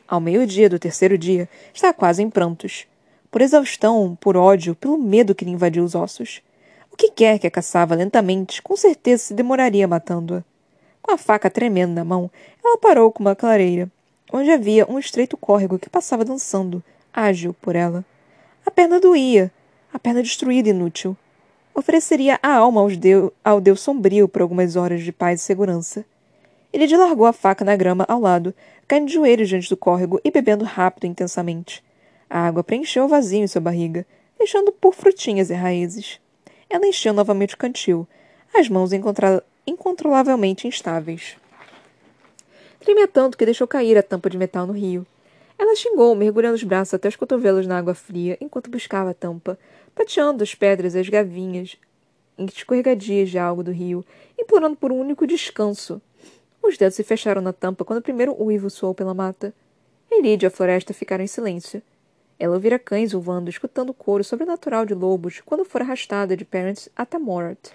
Ao 0.06 0.20
meio-dia 0.20 0.68
do 0.68 0.78
terceiro 0.78 1.16
dia, 1.16 1.48
estava 1.72 1.94
quase 1.94 2.22
em 2.22 2.30
prantos. 2.30 2.86
Por 3.30 3.42
exaustão, 3.42 4.16
por 4.20 4.36
ódio, 4.36 4.74
pelo 4.74 4.96
medo 4.96 5.34
que 5.34 5.44
lhe 5.44 5.50
invadiu 5.50 5.84
os 5.84 5.94
ossos. 5.94 6.40
O 6.90 6.96
que 6.96 7.10
quer 7.10 7.38
que 7.38 7.46
a 7.46 7.50
caçava 7.50 7.94
lentamente, 7.94 8.62
com 8.62 8.74
certeza 8.74 9.24
se 9.24 9.34
demoraria 9.34 9.86
matando-a. 9.86 10.42
Com 11.02 11.12
a 11.12 11.18
faca 11.18 11.50
tremendo 11.50 11.92
na 11.92 12.04
mão, 12.04 12.30
ela 12.64 12.78
parou 12.78 13.12
com 13.12 13.20
uma 13.20 13.36
clareira, 13.36 13.90
onde 14.32 14.50
havia 14.50 14.90
um 14.90 14.98
estreito 14.98 15.36
córrego 15.36 15.78
que 15.78 15.90
passava 15.90 16.24
dançando, 16.24 16.82
ágil 17.12 17.54
por 17.54 17.76
ela. 17.76 18.04
A 18.64 18.70
perna 18.70 18.98
doía, 18.98 19.52
a 19.92 19.98
perna 19.98 20.22
destruída 20.22 20.68
e 20.68 20.72
inútil. 20.72 21.16
Ofereceria 21.74 22.38
a 22.42 22.54
alma 22.54 22.86
deu, 22.96 23.32
ao 23.44 23.60
Deus 23.60 23.80
sombrio 23.80 24.26
por 24.26 24.42
algumas 24.42 24.74
horas 24.74 25.02
de 25.02 25.12
paz 25.12 25.40
e 25.40 25.44
segurança. 25.44 26.04
Ele 26.72 26.96
largou 26.96 27.26
a 27.26 27.32
faca 27.32 27.64
na 27.64 27.76
grama 27.76 28.04
ao 28.08 28.20
lado, 28.20 28.54
caindo 28.86 29.06
de 29.06 29.14
joelhos 29.14 29.48
diante 29.48 29.68
do 29.68 29.76
córrego 29.76 30.20
e 30.24 30.30
bebendo 30.30 30.64
rápido 30.64 31.04
e 31.04 31.08
intensamente. 31.08 31.82
A 32.30 32.40
água 32.40 32.62
preencheu 32.62 33.04
o 33.04 33.08
vazio 33.08 33.42
em 33.42 33.46
sua 33.46 33.60
barriga, 33.60 34.06
deixando 34.38 34.70
por 34.70 34.94
frutinhas 34.94 35.50
e 35.50 35.54
raízes. 35.54 36.20
Ela 36.68 36.86
encheu 36.86 37.12
novamente 37.12 37.54
o 37.54 37.58
cantil, 37.58 38.06
as 38.54 38.68
mãos 38.68 38.90
incontrolavelmente 39.66 40.68
instáveis. 40.68 41.36
Tremia 42.80 43.08
tanto 43.08 43.36
que 43.36 43.44
deixou 43.44 43.66
cair 43.66 43.96
a 43.98 44.02
tampa 44.02 44.30
de 44.30 44.38
metal 44.38 44.66
no 44.66 44.72
rio. 44.72 45.06
Ela 45.58 45.74
xingou, 45.74 46.14
mergulhando 46.14 46.54
os 46.54 46.62
braços 46.62 46.94
até 46.94 47.08
os 47.08 47.16
cotovelos 47.16 47.66
na 47.66 47.78
água 47.78 47.94
fria, 47.94 48.38
enquanto 48.40 48.70
buscava 48.70 49.10
a 49.10 49.14
tampa, 49.14 49.58
tateando 49.94 50.42
as 50.42 50.54
pedras 50.54 50.94
e 50.94 51.00
as 51.00 51.08
gavinhas 51.08 51.76
escorregadias 52.38 53.30
de 53.30 53.38
algo 53.38 53.64
do 53.64 53.72
rio, 53.72 54.04
implorando 54.38 54.76
por 54.76 54.92
um 54.92 55.00
único 55.00 55.26
descanso. 55.26 56.00
Os 56.62 56.76
dedos 56.76 56.94
se 56.94 57.02
fecharam 57.02 57.42
na 57.42 57.52
tampa 57.52 57.84
quando 57.84 57.98
o 57.98 58.02
primeiro 58.02 58.40
uivo 58.40 58.70
soou 58.70 58.94
pela 58.94 59.14
mata. 59.14 59.52
Elide 60.10 60.46
e 60.46 60.48
a 60.48 60.50
floresta 60.50 60.94
ficaram 60.94 61.24
em 61.24 61.26
silêncio. 61.26 61.82
Ela 62.38 62.54
ouvira 62.54 62.78
cães 62.78 63.14
uivando, 63.14 63.50
escutando 63.50 63.90
o 63.90 63.94
coro 63.94 64.22
sobrenatural 64.22 64.86
de 64.86 64.94
lobos 64.94 65.40
quando 65.44 65.64
fora 65.64 65.84
arrastada 65.84 66.36
de 66.36 66.44
Parents 66.44 66.88
até 66.94 67.18
Morat. 67.18 67.70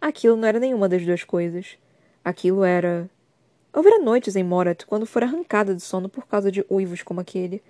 Aquilo 0.00 0.36
não 0.36 0.46
era 0.46 0.60
nenhuma 0.60 0.88
das 0.88 1.04
duas 1.04 1.24
coisas. 1.24 1.78
Aquilo 2.24 2.64
era. 2.64 3.08
Houvera 3.72 3.98
noites 3.98 4.36
em 4.36 4.44
Morat 4.44 4.84
quando 4.84 5.06
fora 5.06 5.26
arrancada 5.26 5.74
de 5.74 5.82
sono 5.82 6.08
por 6.08 6.26
causa 6.26 6.52
de 6.52 6.64
uivos 6.70 7.02
como 7.02 7.20
aquele. 7.20 7.62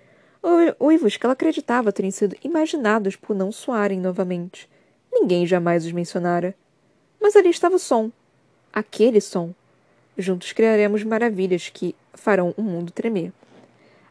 Uivos 0.79 1.17
que 1.17 1.25
ela 1.25 1.33
acreditava 1.33 1.91
terem 1.91 2.11
sido 2.11 2.35
imaginados 2.43 3.15
por 3.15 3.35
não 3.35 3.51
soarem 3.51 3.99
novamente. 3.99 4.69
Ninguém 5.11 5.45
jamais 5.45 5.85
os 5.85 5.91
mencionara. 5.91 6.55
Mas 7.19 7.35
ali 7.35 7.49
estava 7.49 7.75
o 7.75 7.79
som. 7.79 8.11
Aquele 8.71 9.19
som. 9.21 9.53
Juntos 10.17 10.51
criaremos 10.51 11.03
maravilhas 11.03 11.69
que 11.69 11.95
farão 12.13 12.53
o 12.57 12.61
mundo 12.61 12.91
tremer. 12.91 13.31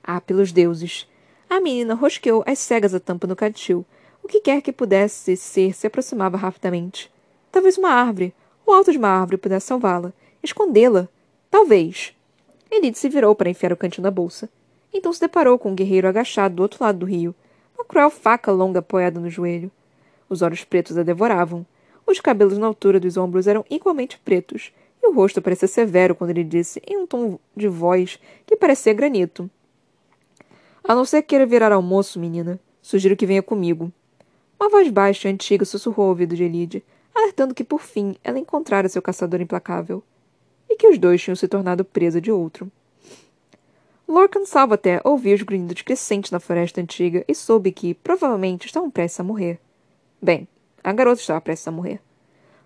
Ah, 0.02 0.20
pelos 0.20 0.52
deuses! 0.52 1.07
A 1.50 1.60
menina 1.60 1.94
rosqueou 1.94 2.44
as 2.46 2.58
cegas 2.58 2.92
a 2.94 3.00
tampa 3.00 3.26
no 3.26 3.34
cantil. 3.34 3.84
O 4.22 4.28
que 4.28 4.40
quer 4.40 4.60
que 4.60 4.70
pudesse 4.70 5.34
ser 5.34 5.74
se 5.74 5.86
aproximava 5.86 6.36
rapidamente. 6.36 7.10
Talvez 7.50 7.78
uma 7.78 7.88
árvore, 7.88 8.34
o 8.66 8.72
alto 8.72 8.92
de 8.92 8.98
uma 8.98 9.08
árvore 9.08 9.38
pudesse 9.38 9.66
salvá-la, 9.66 10.12
escondê-la. 10.42 11.08
Talvez. 11.50 12.14
Elite 12.70 12.98
se 12.98 13.08
virou 13.08 13.34
para 13.34 13.48
enfiar 13.48 13.72
o 13.72 13.76
cantil 13.78 14.02
na 14.02 14.10
bolsa. 14.10 14.50
Então 14.92 15.10
se 15.10 15.20
deparou 15.20 15.58
com 15.58 15.70
um 15.70 15.74
guerreiro 15.74 16.06
agachado 16.06 16.56
do 16.56 16.62
outro 16.62 16.84
lado 16.84 16.98
do 16.98 17.06
rio, 17.06 17.34
uma 17.74 17.84
cruel 17.84 18.10
faca 18.10 18.52
longa 18.52 18.80
apoiada 18.80 19.18
no 19.18 19.30
joelho. 19.30 19.70
Os 20.28 20.42
olhos 20.42 20.64
pretos 20.64 20.98
a 20.98 21.02
devoravam. 21.02 21.64
Os 22.06 22.20
cabelos 22.20 22.58
na 22.58 22.66
altura 22.66 23.00
dos 23.00 23.16
ombros 23.16 23.46
eram 23.46 23.64
igualmente 23.70 24.18
pretos, 24.18 24.70
e 25.02 25.08
o 25.08 25.14
rosto 25.14 25.40
parecia 25.40 25.68
severo 25.68 26.14
quando 26.14 26.30
ele 26.30 26.44
disse, 26.44 26.82
em 26.86 26.98
um 26.98 27.06
tom 27.06 27.38
de 27.56 27.68
voz 27.68 28.18
que 28.46 28.56
parecia 28.56 28.92
granito: 28.92 29.48
A 30.84 30.94
não 30.94 31.04
ser 31.04 31.22
que 31.22 31.28
queira 31.28 31.46
virar 31.46 31.72
almoço, 31.72 32.18
menina. 32.18 32.58
Sugiro 32.80 33.16
que 33.16 33.26
venha 33.26 33.42
comigo. 33.42 33.92
Uma 34.58 34.70
voz 34.70 34.88
baixa 34.90 35.28
e 35.28 35.32
antiga 35.32 35.64
sussurrou 35.64 36.04
ao 36.04 36.10
ouvido 36.10 36.34
de 36.34 36.44
Elide, 36.44 36.84
alertando 37.14 37.54
que, 37.54 37.64
por 37.64 37.80
fim, 37.80 38.16
ela 38.24 38.38
encontrara 38.38 38.88
seu 38.88 39.02
caçador 39.02 39.40
implacável. 39.40 40.02
E 40.68 40.76
que 40.76 40.88
os 40.88 40.98
dois 40.98 41.22
tinham 41.22 41.36
se 41.36 41.46
tornado 41.46 41.84
presa 41.84 42.20
de 42.20 42.32
outro. 42.32 42.70
Lorcan 44.08 44.42
até 44.72 45.00
ouviu 45.04 45.34
os 45.34 45.42
grunhidos 45.42 45.82
crescentes 45.82 46.30
na 46.30 46.40
floresta 46.40 46.80
antiga 46.80 47.22
e 47.28 47.34
soube 47.34 47.70
que, 47.70 47.92
provavelmente, 47.92 48.66
estavam 48.66 48.90
prestes 48.90 49.20
a 49.20 49.22
morrer. 49.22 49.60
Bem, 50.20 50.48
a 50.82 50.92
garota 50.94 51.20
estava 51.20 51.40
prestes 51.42 51.68
a 51.68 51.70
morrer. 51.70 52.00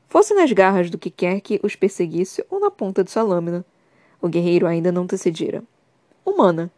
Fosse 0.08 0.34
nas 0.34 0.52
garras 0.52 0.88
do 0.88 0.98
que 0.98 1.10
quer 1.10 1.40
que 1.40 1.58
os 1.62 1.74
perseguisse 1.74 2.44
ou 2.48 2.60
na 2.60 2.70
ponta 2.70 3.02
de 3.02 3.10
sua 3.10 3.22
lâmina. 3.24 3.64
O 4.20 4.28
guerreiro 4.28 4.66
ainda 4.66 4.92
não 4.92 5.04
decidira. 5.04 5.64
Humana. 6.24 6.70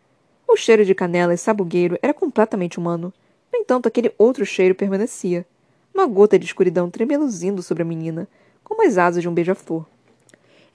O 0.47 0.57
cheiro 0.57 0.85
de 0.85 0.95
canela 0.95 1.35
e 1.35 1.39
sabugueiro 1.39 1.99
era 2.03 2.15
completamente 2.15 2.79
humano. 2.79 3.13
No 3.53 3.59
entanto, 3.59 3.87
aquele 3.87 4.13
outro 4.19 4.45
cheiro 4.45 4.75
permanecia. 4.75 5.47
Uma 5.93 6.07
gota 6.07 6.39
de 6.39 6.45
escuridão 6.45 6.91
tremeluzindo 6.91 7.63
sobre 7.63 7.83
a 7.83 7.87
menina, 7.87 8.29
como 8.63 8.87
as 8.87 8.99
asas 8.99 9.23
de 9.23 9.29
um 9.29 9.35
beija-flor. 9.35 9.85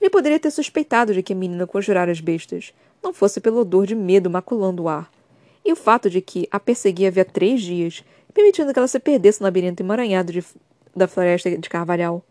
Ele 0.00 0.10
poderia 0.10 0.40
ter 0.40 0.50
suspeitado 0.50 1.12
de 1.12 1.22
que 1.22 1.32
a 1.32 1.36
menina 1.36 1.66
conjurara 1.66 2.10
as 2.10 2.20
bestas, 2.20 2.72
não 3.02 3.12
fosse 3.12 3.40
pelo 3.40 3.60
odor 3.60 3.86
de 3.86 3.94
medo 3.94 4.30
maculando 4.30 4.84
o 4.84 4.88
ar. 4.88 5.10
E 5.64 5.72
o 5.72 5.76
fato 5.76 6.08
de 6.08 6.20
que 6.20 6.48
a 6.50 6.58
perseguia 6.58 7.08
havia 7.08 7.24
três 7.24 7.60
dias, 7.60 8.02
permitindo 8.32 8.72
que 8.72 8.78
ela 8.78 8.88
se 8.88 8.98
perdesse 8.98 9.40
no 9.40 9.44
labirinto 9.44 9.82
emaranhado 9.82 10.32
de, 10.32 10.44
da 10.96 11.06
floresta 11.06 11.50
de 11.50 11.68
Carvalhal. 11.68 12.24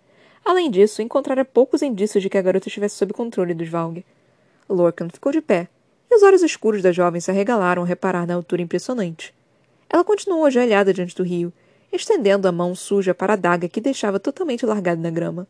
Além 0.43 0.71
disso, 0.71 1.02
encontrara 1.02 1.45
poucos 1.45 1.82
indícios 1.82 2.23
de 2.23 2.30
que 2.30 2.38
a 2.38 2.41
garota 2.41 2.67
estivesse 2.67 2.95
sob 2.95 3.13
controle 3.13 3.54
dos 3.54 3.69
Valg. 3.69 4.04
Lorcan 4.67 5.10
ficou 5.10 5.32
de 5.32 5.41
pé, 5.41 5.67
e 6.10 6.15
os 6.15 6.24
olhos 6.24 6.41
escuros 6.41 6.82
da 6.82 6.91
jovem 6.91 7.22
se 7.22 7.30
arregalaram 7.30 7.82
ao 7.82 7.88
reparar 7.88 8.26
na 8.26 8.34
altura 8.34 8.62
impressionante. 8.62 9.34
Ela 9.89 10.04
continuou 10.04 10.45
ajoelhada 10.45 10.93
diante 10.93 11.15
do 11.15 11.24
rio, 11.24 11.54
estendendo 11.91 12.48
a 12.48 12.52
mão 12.52 12.76
suja 12.76 13.13
para 13.13 13.34
a 13.34 13.36
daga 13.36 13.67
que 13.67 13.82
deixava 13.82 14.19
totalmente 14.19 14.65
largada 14.65 15.02
na 15.02 15.10
grama. 15.10 15.48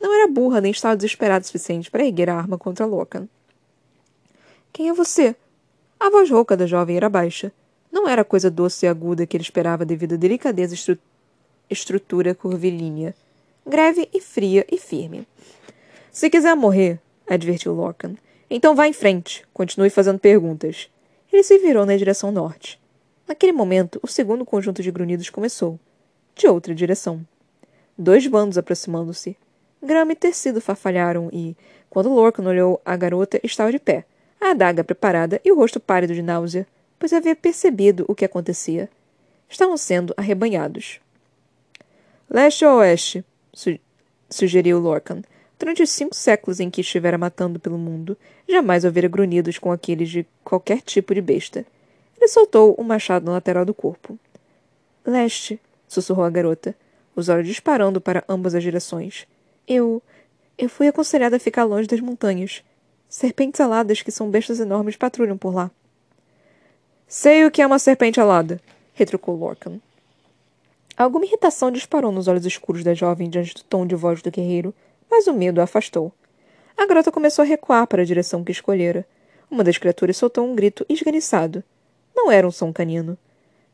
Não 0.00 0.14
era 0.14 0.26
burra 0.26 0.60
nem 0.60 0.72
estava 0.72 0.96
desesperada 0.96 1.44
o 1.44 1.46
suficiente 1.46 1.90
para 1.90 2.04
erguer 2.04 2.28
a 2.28 2.36
arma 2.36 2.58
contra 2.58 2.86
Lorcan. 2.86 3.28
Quem 4.72 4.88
é 4.88 4.92
você? 4.92 5.36
A 6.00 6.10
voz 6.10 6.30
rouca 6.30 6.56
da 6.56 6.66
jovem 6.66 6.96
era 6.96 7.08
baixa. 7.08 7.52
Não 7.92 8.08
era 8.08 8.22
a 8.22 8.24
coisa 8.24 8.50
doce 8.50 8.86
e 8.86 8.88
aguda 8.88 9.26
que 9.26 9.36
ele 9.36 9.44
esperava 9.44 9.84
devido 9.84 10.14
à 10.14 10.16
delicadeza 10.16 10.74
estru 10.74 10.98
estrutura 11.70 12.34
curvilínea. 12.34 13.14
Greve 13.66 14.08
e 14.12 14.20
fria 14.20 14.66
e 14.70 14.78
firme. 14.78 15.26
Se 16.10 16.28
quiser 16.28 16.54
morrer, 16.56 17.00
advertiu 17.28 17.72
Lorcan, 17.72 18.16
então 18.54 18.74
vá 18.74 18.86
em 18.86 18.92
frente. 18.92 19.44
Continue 19.52 19.90
fazendo 19.90 20.18
perguntas. 20.18 20.90
Ele 21.32 21.42
se 21.42 21.58
virou 21.58 21.86
na 21.86 21.96
direção 21.96 22.30
norte. 22.30 22.80
Naquele 23.26 23.52
momento, 23.52 23.98
o 24.02 24.06
segundo 24.06 24.44
conjunto 24.44 24.82
de 24.82 24.90
grunhidos 24.90 25.30
começou. 25.30 25.78
De 26.34 26.46
outra 26.46 26.74
direção. 26.74 27.26
Dois 27.96 28.26
bandos 28.26 28.58
aproximando-se. 28.58 29.36
Grama 29.82 30.12
e 30.12 30.16
tecido 30.16 30.60
farfalharam 30.60 31.28
e, 31.32 31.56
quando 31.90 32.12
Lorcan 32.12 32.44
olhou, 32.44 32.80
a 32.84 32.96
garota 32.96 33.40
estava 33.42 33.72
de 33.72 33.78
pé, 33.78 34.04
a 34.40 34.50
adaga 34.50 34.84
preparada 34.84 35.40
e 35.44 35.50
o 35.50 35.56
rosto 35.56 35.80
pálido 35.80 36.14
de 36.14 36.22
náusea, 36.22 36.66
pois 36.98 37.12
havia 37.12 37.34
percebido 37.34 38.04
o 38.06 38.14
que 38.14 38.24
acontecia. 38.24 38.88
Estavam 39.48 39.76
sendo 39.76 40.14
arrebanhados. 40.16 41.00
Leste 42.30 42.64
ou 42.64 42.78
oeste? 42.78 43.24
Su 43.52 43.78
sugeriu 44.30 44.78
Lorcan. 44.78 45.22
Durante 45.62 45.80
os 45.80 45.90
cinco 45.90 46.12
séculos 46.12 46.58
em 46.58 46.68
que 46.68 46.80
estivera 46.80 47.16
matando 47.16 47.60
pelo 47.60 47.78
mundo, 47.78 48.18
jamais 48.48 48.84
houvera 48.84 49.06
grunhidos 49.06 49.58
com 49.58 49.70
aqueles 49.70 50.10
de 50.10 50.26
qualquer 50.42 50.80
tipo 50.80 51.14
de 51.14 51.20
besta. 51.20 51.64
Ele 52.16 52.26
soltou 52.26 52.74
o 52.76 52.82
um 52.82 52.84
machado 52.84 53.26
na 53.26 53.30
lateral 53.30 53.64
do 53.64 53.72
corpo. 53.72 54.18
Leste, 55.06 55.60
sussurrou 55.86 56.24
a 56.24 56.30
garota, 56.30 56.74
os 57.14 57.28
olhos 57.28 57.46
disparando 57.46 58.00
para 58.00 58.24
ambas 58.28 58.56
as 58.56 58.62
direções. 58.64 59.24
Eu. 59.64 60.02
Eu 60.58 60.68
fui 60.68 60.88
aconselhada 60.88 61.36
a 61.36 61.40
ficar 61.40 61.62
longe 61.62 61.86
das 61.86 62.00
montanhas. 62.00 62.64
Serpentes 63.08 63.60
aladas, 63.60 64.02
que 64.02 64.10
são 64.10 64.28
bestas 64.28 64.58
enormes, 64.58 64.96
patrulham 64.96 65.38
por 65.38 65.54
lá. 65.54 65.70
Sei 67.06 67.46
o 67.46 67.52
que 67.52 67.62
é 67.62 67.66
uma 67.68 67.78
serpente 67.78 68.20
alada, 68.20 68.60
retrucou 68.94 69.36
Lorcan. 69.36 69.78
Alguma 70.96 71.24
irritação 71.24 71.70
disparou 71.70 72.10
nos 72.10 72.26
olhos 72.26 72.44
escuros 72.44 72.82
da 72.82 72.94
jovem 72.94 73.30
diante 73.30 73.54
do 73.54 73.62
tom 73.62 73.86
de 73.86 73.94
voz 73.94 74.22
do 74.22 74.30
guerreiro, 74.30 74.74
mas 75.12 75.26
o 75.26 75.34
medo 75.34 75.60
a 75.60 75.64
afastou. 75.64 76.10
A 76.74 76.86
garota 76.86 77.12
começou 77.12 77.42
a 77.42 77.46
recuar 77.46 77.86
para 77.86 78.00
a 78.00 78.04
direção 78.04 78.42
que 78.42 78.50
escolhera. 78.50 79.06
Uma 79.50 79.62
das 79.62 79.76
criaturas 79.76 80.16
soltou 80.16 80.42
um 80.42 80.54
grito 80.54 80.86
esganiçado. 80.88 81.62
Não 82.16 82.32
era 82.32 82.48
um 82.48 82.50
som 82.50 82.72
canino. 82.72 83.18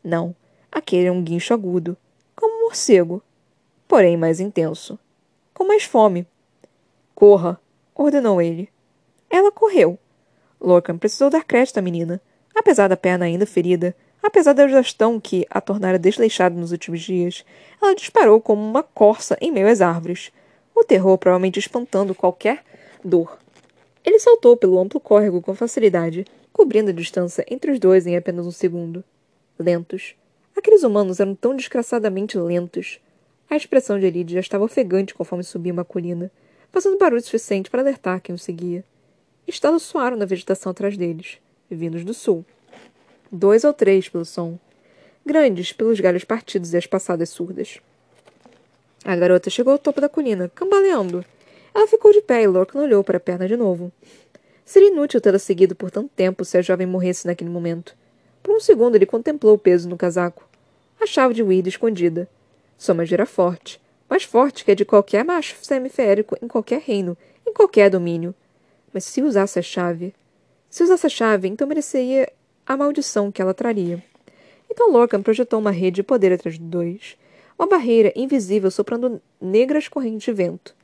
Não, 0.02 0.34
aquele 0.70 1.04
era 1.04 1.12
um 1.12 1.22
guincho 1.22 1.54
agudo, 1.54 1.96
como 2.34 2.52
um 2.52 2.62
morcego, 2.62 3.22
porém 3.86 4.16
mais 4.16 4.40
intenso, 4.40 4.98
com 5.54 5.64
mais 5.64 5.84
fome. 5.84 6.26
Corra, 7.14 7.60
ordenou 7.94 8.42
ele. 8.42 8.68
Ela 9.30 9.52
correu. 9.52 9.96
Lorcan 10.60 10.98
precisou 10.98 11.30
dar 11.30 11.44
crédito 11.44 11.78
à 11.78 11.82
menina. 11.82 12.20
Apesar 12.52 12.88
da 12.88 12.96
perna 12.96 13.26
ainda 13.26 13.46
ferida, 13.46 13.94
apesar 14.20 14.54
da 14.54 14.64
exaustão 14.64 15.20
que 15.20 15.46
a 15.48 15.60
tornara 15.60 16.00
desleixada 16.00 16.58
nos 16.58 16.72
últimos 16.72 17.00
dias, 17.00 17.44
ela 17.80 17.94
disparou 17.94 18.40
como 18.40 18.60
uma 18.60 18.82
corça 18.82 19.38
em 19.40 19.52
meio 19.52 19.68
às 19.68 19.80
árvores, 19.80 20.32
o 20.80 20.84
terror 20.84 21.18
provavelmente 21.18 21.58
espantando 21.58 22.14
qualquer 22.14 22.64
dor. 23.04 23.38
Ele 24.04 24.18
saltou 24.18 24.56
pelo 24.56 24.78
amplo 24.78 25.00
córrego 25.00 25.42
com 25.42 25.54
facilidade, 25.54 26.24
cobrindo 26.52 26.90
a 26.90 26.94
distância 26.94 27.44
entre 27.48 27.70
os 27.70 27.78
dois 27.78 28.06
em 28.06 28.16
apenas 28.16 28.46
um 28.46 28.50
segundo. 28.50 29.04
Lentos. 29.58 30.14
Aqueles 30.56 30.82
humanos 30.82 31.20
eram 31.20 31.34
tão 31.34 31.54
desgraçadamente 31.54 32.38
lentos. 32.38 33.00
A 33.50 33.56
expressão 33.56 33.98
de 33.98 34.06
Elide 34.06 34.34
já 34.34 34.40
estava 34.40 34.64
ofegante 34.64 35.14
conforme 35.14 35.44
subia 35.44 35.72
uma 35.72 35.84
colina, 35.84 36.30
fazendo 36.70 36.98
barulho 36.98 37.22
suficiente 37.22 37.70
para 37.70 37.80
alertar 37.80 38.20
quem 38.20 38.34
o 38.34 38.38
seguia. 38.38 38.84
Estalos 39.46 39.82
soaram 39.82 40.16
na 40.16 40.26
vegetação 40.26 40.70
atrás 40.70 40.96
deles, 40.96 41.38
vindos 41.70 42.04
do 42.04 42.12
sul. 42.12 42.44
Dois 43.30 43.64
ou 43.64 43.72
três 43.72 44.08
pelo 44.08 44.24
som. 44.24 44.58
Grandes 45.24 45.72
pelos 45.72 46.00
galhos 46.00 46.24
partidos 46.24 46.72
e 46.72 46.76
as 46.76 46.86
passadas 46.86 47.30
surdas. 47.30 47.80
A 49.04 49.14
garota 49.16 49.48
chegou 49.48 49.72
ao 49.72 49.78
topo 49.78 50.00
da 50.00 50.08
colina, 50.08 50.50
cambaleando. 50.54 51.24
Ela 51.74 51.86
ficou 51.86 52.12
de 52.12 52.20
pé 52.20 52.42
e 52.42 52.46
Lorcan 52.46 52.80
olhou 52.80 53.04
para 53.04 53.18
a 53.18 53.20
perna 53.20 53.46
de 53.46 53.56
novo. 53.56 53.92
Seria 54.64 54.88
inútil 54.88 55.20
tê-la 55.20 55.38
seguido 55.38 55.74
por 55.74 55.90
tanto 55.90 56.10
tempo 56.14 56.44
se 56.44 56.58
a 56.58 56.62
jovem 56.62 56.86
morresse 56.86 57.26
naquele 57.26 57.48
momento. 57.48 57.94
Por 58.42 58.54
um 58.54 58.60
segundo 58.60 58.96
ele 58.96 59.06
contemplou 59.06 59.54
o 59.54 59.58
peso 59.58 59.88
no 59.88 59.96
casaco. 59.96 60.46
A 61.00 61.06
chave 61.06 61.34
de 61.34 61.42
Weird 61.42 61.68
escondida. 61.68 62.28
Sua 62.76 62.94
magia 62.94 63.16
era 63.16 63.26
forte, 63.26 63.80
mais 64.10 64.24
forte 64.24 64.64
que 64.64 64.72
a 64.72 64.74
de 64.74 64.84
qualquer 64.84 65.24
macho 65.24 65.56
semiférico 65.62 66.36
em 66.42 66.48
qualquer 66.48 66.80
reino, 66.80 67.16
em 67.46 67.52
qualquer 67.52 67.90
domínio. 67.90 68.34
Mas 68.92 69.04
se 69.04 69.22
usasse 69.22 69.58
a 69.58 69.62
chave. 69.62 70.14
Se 70.68 70.82
usasse 70.82 71.06
a 71.06 71.10
chave, 71.10 71.48
então 71.48 71.66
mereceria 71.66 72.30
a 72.66 72.76
maldição 72.76 73.32
que 73.32 73.40
ela 73.40 73.54
traria. 73.54 74.02
Então 74.70 74.90
Lorcan 74.90 75.22
projetou 75.22 75.58
uma 75.58 75.70
rede 75.70 75.96
de 75.96 76.02
poder 76.02 76.32
atrás 76.32 76.58
dos 76.58 76.68
dois. 76.68 77.16
Uma 77.58 77.66
barreira 77.66 78.12
invisível 78.14 78.70
soprando 78.70 79.20
negras 79.40 79.88
correntes 79.88 80.22
de 80.22 80.32
vento. 80.32 80.76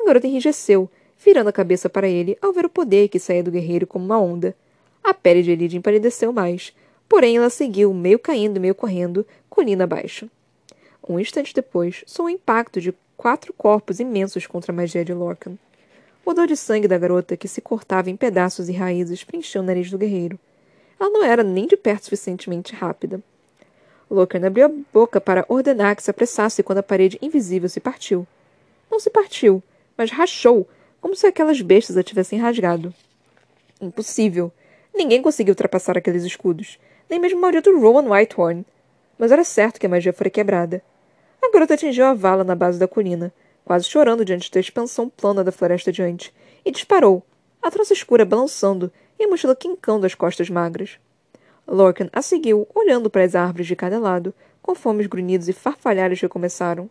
A 0.00 0.04
garota 0.04 0.28
enrijeceu, 0.28 0.88
virando 1.18 1.48
a 1.48 1.52
cabeça 1.52 1.90
para 1.90 2.08
ele 2.08 2.38
ao 2.40 2.52
ver 2.52 2.64
o 2.66 2.70
poder 2.70 3.08
que 3.08 3.18
saía 3.18 3.42
do 3.42 3.50
guerreiro 3.50 3.86
como 3.86 4.04
uma 4.04 4.20
onda. 4.20 4.54
A 5.02 5.12
pele 5.12 5.42
de 5.42 5.50
Elide 5.50 5.76
empalideceu 5.76 6.32
mais, 6.32 6.72
porém 7.08 7.36
ela 7.36 7.50
seguiu, 7.50 7.92
meio 7.92 8.18
caindo 8.18 8.58
e 8.58 8.60
meio 8.60 8.76
correndo, 8.76 9.26
colina 9.48 9.84
abaixo. 9.84 10.30
Um 11.08 11.18
instante 11.18 11.52
depois, 11.52 12.04
soou 12.06 12.28
o 12.28 12.30
impacto 12.30 12.80
de 12.80 12.94
quatro 13.16 13.52
corpos 13.52 13.98
imensos 13.98 14.46
contra 14.46 14.70
a 14.70 14.74
magia 14.74 15.04
de 15.04 15.12
Lorcan. 15.12 15.58
O 16.24 16.30
odor 16.30 16.46
de 16.46 16.56
sangue 16.56 16.86
da 16.86 16.96
garota, 16.96 17.36
que 17.36 17.48
se 17.48 17.60
cortava 17.60 18.08
em 18.08 18.16
pedaços 18.16 18.68
e 18.68 18.72
raízes, 18.72 19.24
preencheu 19.24 19.62
o 19.62 19.64
nariz 19.64 19.90
do 19.90 19.98
guerreiro. 19.98 20.38
Ela 20.98 21.10
não 21.10 21.24
era 21.24 21.42
nem 21.42 21.66
de 21.66 21.76
perto 21.76 22.04
suficientemente 22.04 22.72
rápida. 22.72 23.20
Lorcan 24.10 24.44
abriu 24.44 24.66
a 24.66 24.70
boca 24.92 25.20
para 25.20 25.44
ordenar 25.48 25.94
que 25.94 26.02
se 26.02 26.10
apressasse 26.10 26.62
quando 26.62 26.78
a 26.78 26.82
parede 26.82 27.18
invisível 27.22 27.68
se 27.68 27.78
partiu. 27.78 28.26
Não 28.90 28.98
se 28.98 29.08
partiu, 29.08 29.62
mas 29.96 30.10
rachou, 30.10 30.68
como 31.00 31.14
se 31.14 31.26
aquelas 31.26 31.60
bestas 31.60 31.96
a 31.96 32.02
tivessem 32.02 32.38
rasgado. 32.38 32.92
Impossível. 33.80 34.52
Ninguém 34.92 35.22
conseguiu 35.22 35.52
ultrapassar 35.52 35.96
aqueles 35.96 36.24
escudos, 36.24 36.78
nem 37.08 37.20
mesmo 37.20 37.38
o 37.38 37.42
maldito 37.42 37.74
Rowan 37.78 38.10
Whitehorn. 38.10 38.66
Mas 39.16 39.30
era 39.30 39.44
certo 39.44 39.78
que 39.78 39.86
a 39.86 39.88
magia 39.88 40.12
fora 40.12 40.28
quebrada. 40.28 40.82
A 41.40 41.50
garota 41.52 41.74
atingiu 41.74 42.04
a 42.04 42.12
vala 42.12 42.42
na 42.42 42.54
base 42.54 42.78
da 42.78 42.88
colina, 42.88 43.32
quase 43.64 43.84
chorando 43.84 44.24
diante 44.24 44.50
da 44.50 44.58
expansão 44.58 45.08
plana 45.08 45.44
da 45.44 45.52
floresta 45.52 45.90
adiante, 45.90 46.34
e 46.64 46.70
disparou, 46.70 47.22
a 47.62 47.70
trança 47.70 47.92
escura 47.92 48.24
balançando 48.24 48.92
e 49.18 49.24
a 49.24 49.28
mochila 49.28 49.54
quincando 49.54 50.04
as 50.04 50.14
costas 50.14 50.50
magras. 50.50 50.98
Lorcan 51.70 52.08
a 52.12 52.20
seguiu, 52.20 52.66
olhando 52.74 53.08
para 53.08 53.22
as 53.22 53.36
árvores 53.36 53.68
de 53.68 53.76
cada 53.76 53.96
lado, 53.96 54.34
conforme 54.60 55.02
os 55.02 55.06
grunhidos 55.06 55.48
e 55.48 55.52
farfalhares 55.52 56.20
recomeçaram. 56.20 56.90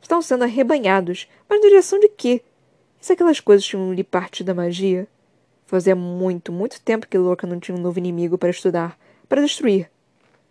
Estavam 0.00 0.22
sendo 0.22 0.44
arrebanhados, 0.44 1.28
mas 1.48 1.60
na 1.60 1.68
direção 1.68 2.00
de 2.00 2.08
quê? 2.08 2.42
E 3.00 3.04
se 3.04 3.12
aquelas 3.12 3.38
coisas 3.38 3.66
tinham 3.66 3.92
lhe 3.92 4.02
parte 4.02 4.42
da 4.42 4.54
magia? 4.54 5.06
Fazia 5.66 5.94
muito, 5.94 6.50
muito 6.50 6.80
tempo 6.80 7.06
que 7.06 7.18
Lorcan 7.18 7.48
não 7.48 7.60
tinha 7.60 7.76
um 7.76 7.80
novo 7.80 7.98
inimigo 7.98 8.38
para 8.38 8.48
estudar, 8.48 8.98
para 9.28 9.42
destruir. 9.42 9.90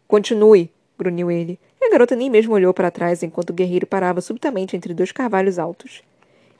Continue, 0.07 0.71
grunhiu 0.97 1.31
ele, 1.31 1.59
e 1.81 1.85
a 1.85 1.89
garota 1.89 2.15
nem 2.15 2.29
mesmo 2.29 2.53
olhou 2.53 2.73
para 2.73 2.91
trás 2.91 3.23
enquanto 3.23 3.49
o 3.49 3.53
guerreiro 3.53 3.87
parava 3.87 4.21
subitamente 4.21 4.75
entre 4.75 4.93
dois 4.93 5.11
carvalhos 5.11 5.57
altos. 5.57 6.03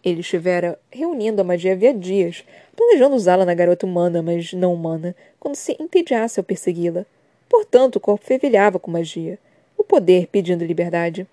Ele 0.03 0.19
estivera 0.19 0.77
reunindo 0.91 1.39
a 1.39 1.45
magia 1.45 1.73
havia 1.73 1.93
dias, 1.93 2.43
planejando 2.75 3.15
usá-la 3.15 3.45
na 3.45 3.53
garota 3.53 3.85
humana, 3.85 4.21
mas 4.21 4.51
não 4.51 4.73
humana, 4.73 5.15
quando 5.43 5.57
se 5.57 5.75
entediasse 5.77 6.39
ao 6.39 6.43
persegui-la. 6.43 7.05
Portanto, 7.49 7.97
o 7.97 7.99
corpo 7.99 8.25
fervilhava 8.25 8.79
com 8.79 8.89
magia. 8.89 9.37
O 9.77 9.83
poder 9.83 10.27
pedindo 10.27 10.63
liberdade. 10.63 11.27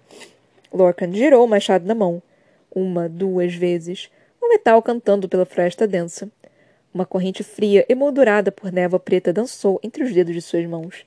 Lorcan 0.74 1.12
girou 1.12 1.44
o 1.44 1.48
machado 1.48 1.86
na 1.86 1.94
mão. 1.94 2.20
Uma, 2.74 3.08
duas 3.08 3.54
vezes. 3.54 4.10
O 4.42 4.48
metal 4.48 4.82
cantando 4.82 5.28
pela 5.28 5.46
floresta 5.46 5.86
densa. 5.86 6.28
Uma 6.92 7.06
corrente 7.06 7.44
fria, 7.44 7.86
emoldurada 7.88 8.50
por 8.50 8.72
névoa 8.72 8.98
preta, 8.98 9.32
dançou 9.32 9.78
entre 9.80 10.02
os 10.02 10.12
dedos 10.12 10.34
de 10.34 10.42
suas 10.42 10.66
mãos. 10.66 11.06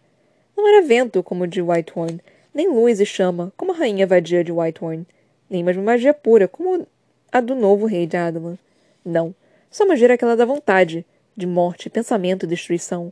Não 0.56 0.66
era 0.66 0.82
vento 0.82 1.22
como 1.22 1.44
o 1.44 1.48
de 1.48 1.62
Whitehorn, 1.62 2.22
nem 2.54 2.70
luz 2.70 3.02
e 3.02 3.06
chama 3.06 3.52
como 3.58 3.74
a 3.74 3.76
rainha 3.76 4.08
vadia 4.08 4.46
de 4.46 4.52
Whitehorn, 4.54 5.06
nem 5.50 5.62
mesmo 5.62 5.84
magia 5.84 6.14
pura 6.14 6.48
como 6.48 6.88
a 7.30 7.42
do 7.42 7.54
novo 7.54 7.86
rei 7.86 8.08
de 8.08 8.16
Adalan. 8.16 8.58
Não, 9.04 9.36
só 9.70 9.86
magia 9.86 10.06
era 10.06 10.14
aquela 10.14 10.38
da 10.38 10.46
vontade, 10.46 11.06
de 11.36 11.48
morte, 11.48 11.90
pensamento 11.90 12.46
e 12.46 12.48
destruição. 12.48 13.12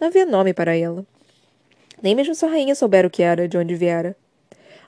Não 0.00 0.08
havia 0.08 0.26
nome 0.26 0.52
para 0.52 0.76
ela. 0.76 1.04
Nem 2.02 2.14
mesmo 2.14 2.34
sua 2.34 2.50
rainha 2.50 2.74
soubera 2.74 3.06
o 3.06 3.10
que 3.10 3.22
era, 3.22 3.48
de 3.48 3.56
onde 3.56 3.74
viera. 3.74 4.16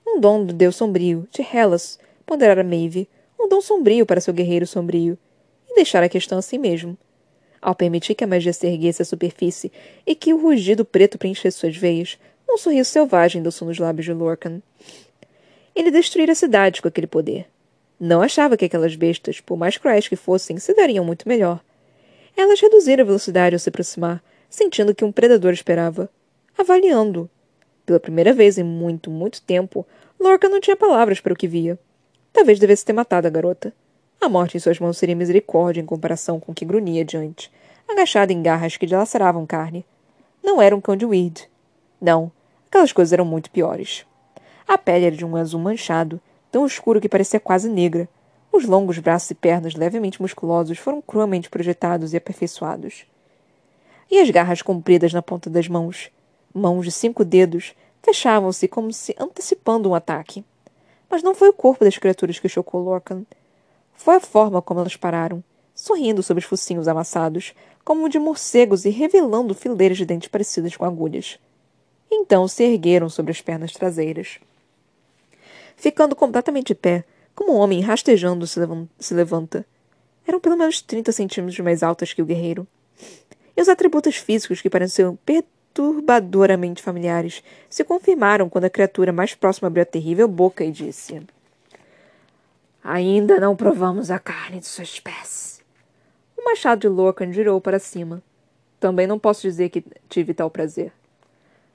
Um 0.07 0.21
dom 0.21 0.45
do 0.45 0.53
deus 0.53 0.77
sombrio, 0.77 1.27
de 1.31 1.43
Hellas, 1.43 1.99
ponderara 2.25 2.63
Maeve, 2.63 3.09
um 3.39 3.49
dom 3.49 3.61
sombrio 3.61 4.05
para 4.05 4.21
seu 4.21 4.35
guerreiro 4.35 4.67
sombrio, 4.67 5.19
e 5.69 5.75
deixar 5.75 6.03
a 6.03 6.09
questão 6.09 6.39
assim 6.39 6.59
mesmo. 6.59 6.97
Ao 7.61 7.75
permitir 7.75 8.15
que 8.15 8.25
a 8.25 8.27
magia 8.27 8.53
se 8.53 8.67
erguesse 8.67 9.03
à 9.03 9.05
superfície 9.05 9.73
e 10.07 10.15
que 10.15 10.33
o 10.33 10.41
rugido 10.41 10.85
preto 10.85 11.19
preenchesse 11.19 11.59
suas 11.59 11.77
veias, 11.77 12.19
um 12.49 12.57
sorriso 12.57 12.91
selvagem 12.91 13.43
dançou 13.43 13.67
nos 13.67 13.79
lábios 13.79 14.05
de 14.05 14.13
Lorcan. 14.13 14.63
Ele 15.75 15.91
destruíra 15.91 16.33
a 16.33 16.37
cidade 16.37 16.81
com 16.81 16.89
aquele 16.89 17.07
poder. 17.07 17.47
Não 17.99 18.23
achava 18.23 18.57
que 18.57 18.65
aquelas 18.65 18.95
bestas, 18.95 19.41
por 19.41 19.57
mais 19.57 19.77
cruéis 19.77 20.07
que 20.07 20.17
fossem, 20.17 20.59
se 20.59 20.75
dariam 20.75 21.05
muito 21.05 21.29
melhor. 21.29 21.61
Elas 22.37 22.61
reduziram 22.61 23.03
a 23.03 23.07
velocidade 23.07 23.55
ao 23.55 23.59
se 23.59 23.69
aproximar, 23.69 24.23
sentindo 24.51 24.95
que 24.95 25.05
um 25.05 25.11
predador 25.11 25.53
esperava. 25.53 26.11
Avaliando. 26.57 27.31
Pela 27.85 27.99
primeira 27.99 28.33
vez 28.33 28.59
em 28.59 28.63
muito, 28.63 29.11
muito 29.11 29.41
tempo, 29.43 29.87
Lorca 30.21 30.49
não 30.49 30.61
tinha 30.61 30.77
palavras 30.77 31.21
para 31.21 31.33
o 31.33 31.37
que 31.37 31.49
via. 31.49 31.79
Talvez 32.33 32.59
devesse 32.59 32.85
ter 32.85 32.93
matado 32.93 33.27
a 33.27 33.31
garota. 33.31 33.73
A 34.21 34.29
morte 34.29 34.57
em 34.57 34.61
suas 34.61 34.79
mãos 34.79 34.99
seria 34.99 35.17
misericórdia 35.17 35.81
em 35.81 35.87
comparação 35.87 36.41
com 36.41 36.53
o 36.53 36.55
que 36.55 36.65
grunhia 36.65 37.05
diante, 37.05 37.51
agachada 37.89 38.33
em 38.33 38.43
garras 38.43 38.77
que 38.77 38.87
dilaceravam 38.87 39.47
carne. 39.47 39.85
Não 40.43 40.61
era 40.61 40.77
um 40.77 40.81
cão 40.81 40.97
de 40.97 41.07
Weird. 41.07 41.49
Não, 42.01 42.31
aquelas 42.67 42.93
coisas 42.93 43.13
eram 43.13 43.25
muito 43.25 43.51
piores. 43.51 44.05
A 44.67 44.77
pele 44.77 45.07
era 45.07 45.17
de 45.17 45.25
um 45.25 45.37
azul 45.37 45.61
manchado, 45.61 46.21
tão 46.51 46.67
escuro 46.67 47.01
que 47.01 47.09
parecia 47.09 47.39
quase 47.39 47.69
negra. 47.69 48.09
Os 48.57 48.65
longos 48.65 48.99
braços 48.99 49.31
e 49.33 49.35
pernas 49.35 49.75
levemente 49.75 50.23
musculosos 50.23 50.79
foram 50.79 51.03
cruamente 51.03 51.51
projetados 51.51 52.15
e 52.15 52.17
aperfeiçoados. 52.17 53.05
E 54.11 54.19
as 54.19 54.31
garras 54.31 54.63
compridas 54.63 55.13
na 55.13 55.21
ponta 55.21 55.51
das 55.51 55.69
mãos, 55.69 56.11
mãos 56.55 56.87
de 56.87 56.91
cinco 56.91 57.23
dedos, 57.23 57.75
fechavam-se 58.03 58.67
como 58.67 58.91
se 58.95 59.15
antecipando 59.19 59.91
um 59.91 59.95
ataque. 59.95 60.43
Mas 61.11 61.23
não 61.23 61.35
foi 61.35 61.51
o 61.51 61.53
corpo 61.53 61.85
das 61.85 61.99
criaturas 61.99 62.39
que 62.39 62.49
chocou 62.49 62.81
Lorcan. 62.83 63.27
Foi 63.93 64.15
a 64.15 64.21
forma 64.21 64.63
como 64.63 64.81
elas 64.81 64.97
pararam, 64.97 65.45
sorrindo 65.75 66.23
sob 66.23 66.39
os 66.39 66.47
focinhos 66.47 66.89
amassados, 66.89 67.53
como 67.85 68.09
de 68.09 68.19
morcegos 68.19 68.87
e 68.87 68.89
revelando 68.89 69.55
fileiras 69.55 69.99
de 69.99 70.07
dentes 70.07 70.29
parecidas 70.31 70.75
com 70.75 70.87
agulhas. 70.87 71.39
Então 72.11 72.49
se 72.49 72.65
ergueram 72.65 73.11
sobre 73.11 73.33
as 73.33 73.43
pernas 73.43 73.75
traseiras 73.75 74.41
ficando 75.77 76.17
completamente 76.17 76.69
de 76.69 76.75
pé, 76.75 77.05
como 77.37 77.53
um 77.53 77.57
homem 77.59 77.81
rastejando 77.81 78.47
se, 78.47 78.59
levanta. 79.15 79.65
Eram 80.27 80.41
pelo 80.41 80.57
menos 80.57 80.81
trinta 80.81 81.13
centímetros 81.13 81.61
mais 81.61 81.83
altas 81.83 82.13
que 82.15 82.23
o 82.23 82.25
guerreiro. 82.27 82.67
E 83.55 83.61
os 83.61 83.69
atributos 83.69 84.17
físicos 84.17 84.63
que 84.63 84.71
pareciam 84.71 85.17
perturbadoramente 85.25 86.83
familiares 86.83 87.45
se 87.69 87.85
confirmaram 87.85 88.49
quando 88.49 88.65
a 88.65 88.71
criatura 88.71 89.13
mais 89.13 89.35
próxima 89.35 89.69
abriu 89.69 89.83
a 89.83 89.87
terrível 89.87 90.27
boca 90.27 90.65
e 90.65 90.73
disse: 90.73 91.23
Ainda 92.83 93.39
não 93.39 93.55
provamos 93.55 94.11
a 94.11 94.19
carne 94.19 94.59
de 94.59 94.67
sua 94.67 94.85
espécie. 94.85 95.61
O 96.37 96.43
machado 96.43 96.81
de 96.81 96.89
Lorcan 96.89 97.33
girou 97.33 97.61
para 97.61 97.79
cima. 97.79 98.23
Também 98.81 99.07
não 99.07 99.19
posso 99.19 99.43
dizer 99.43 99.69
que 99.69 99.85
tive 100.09 100.33
tal 100.33 100.51
prazer. 100.51 100.91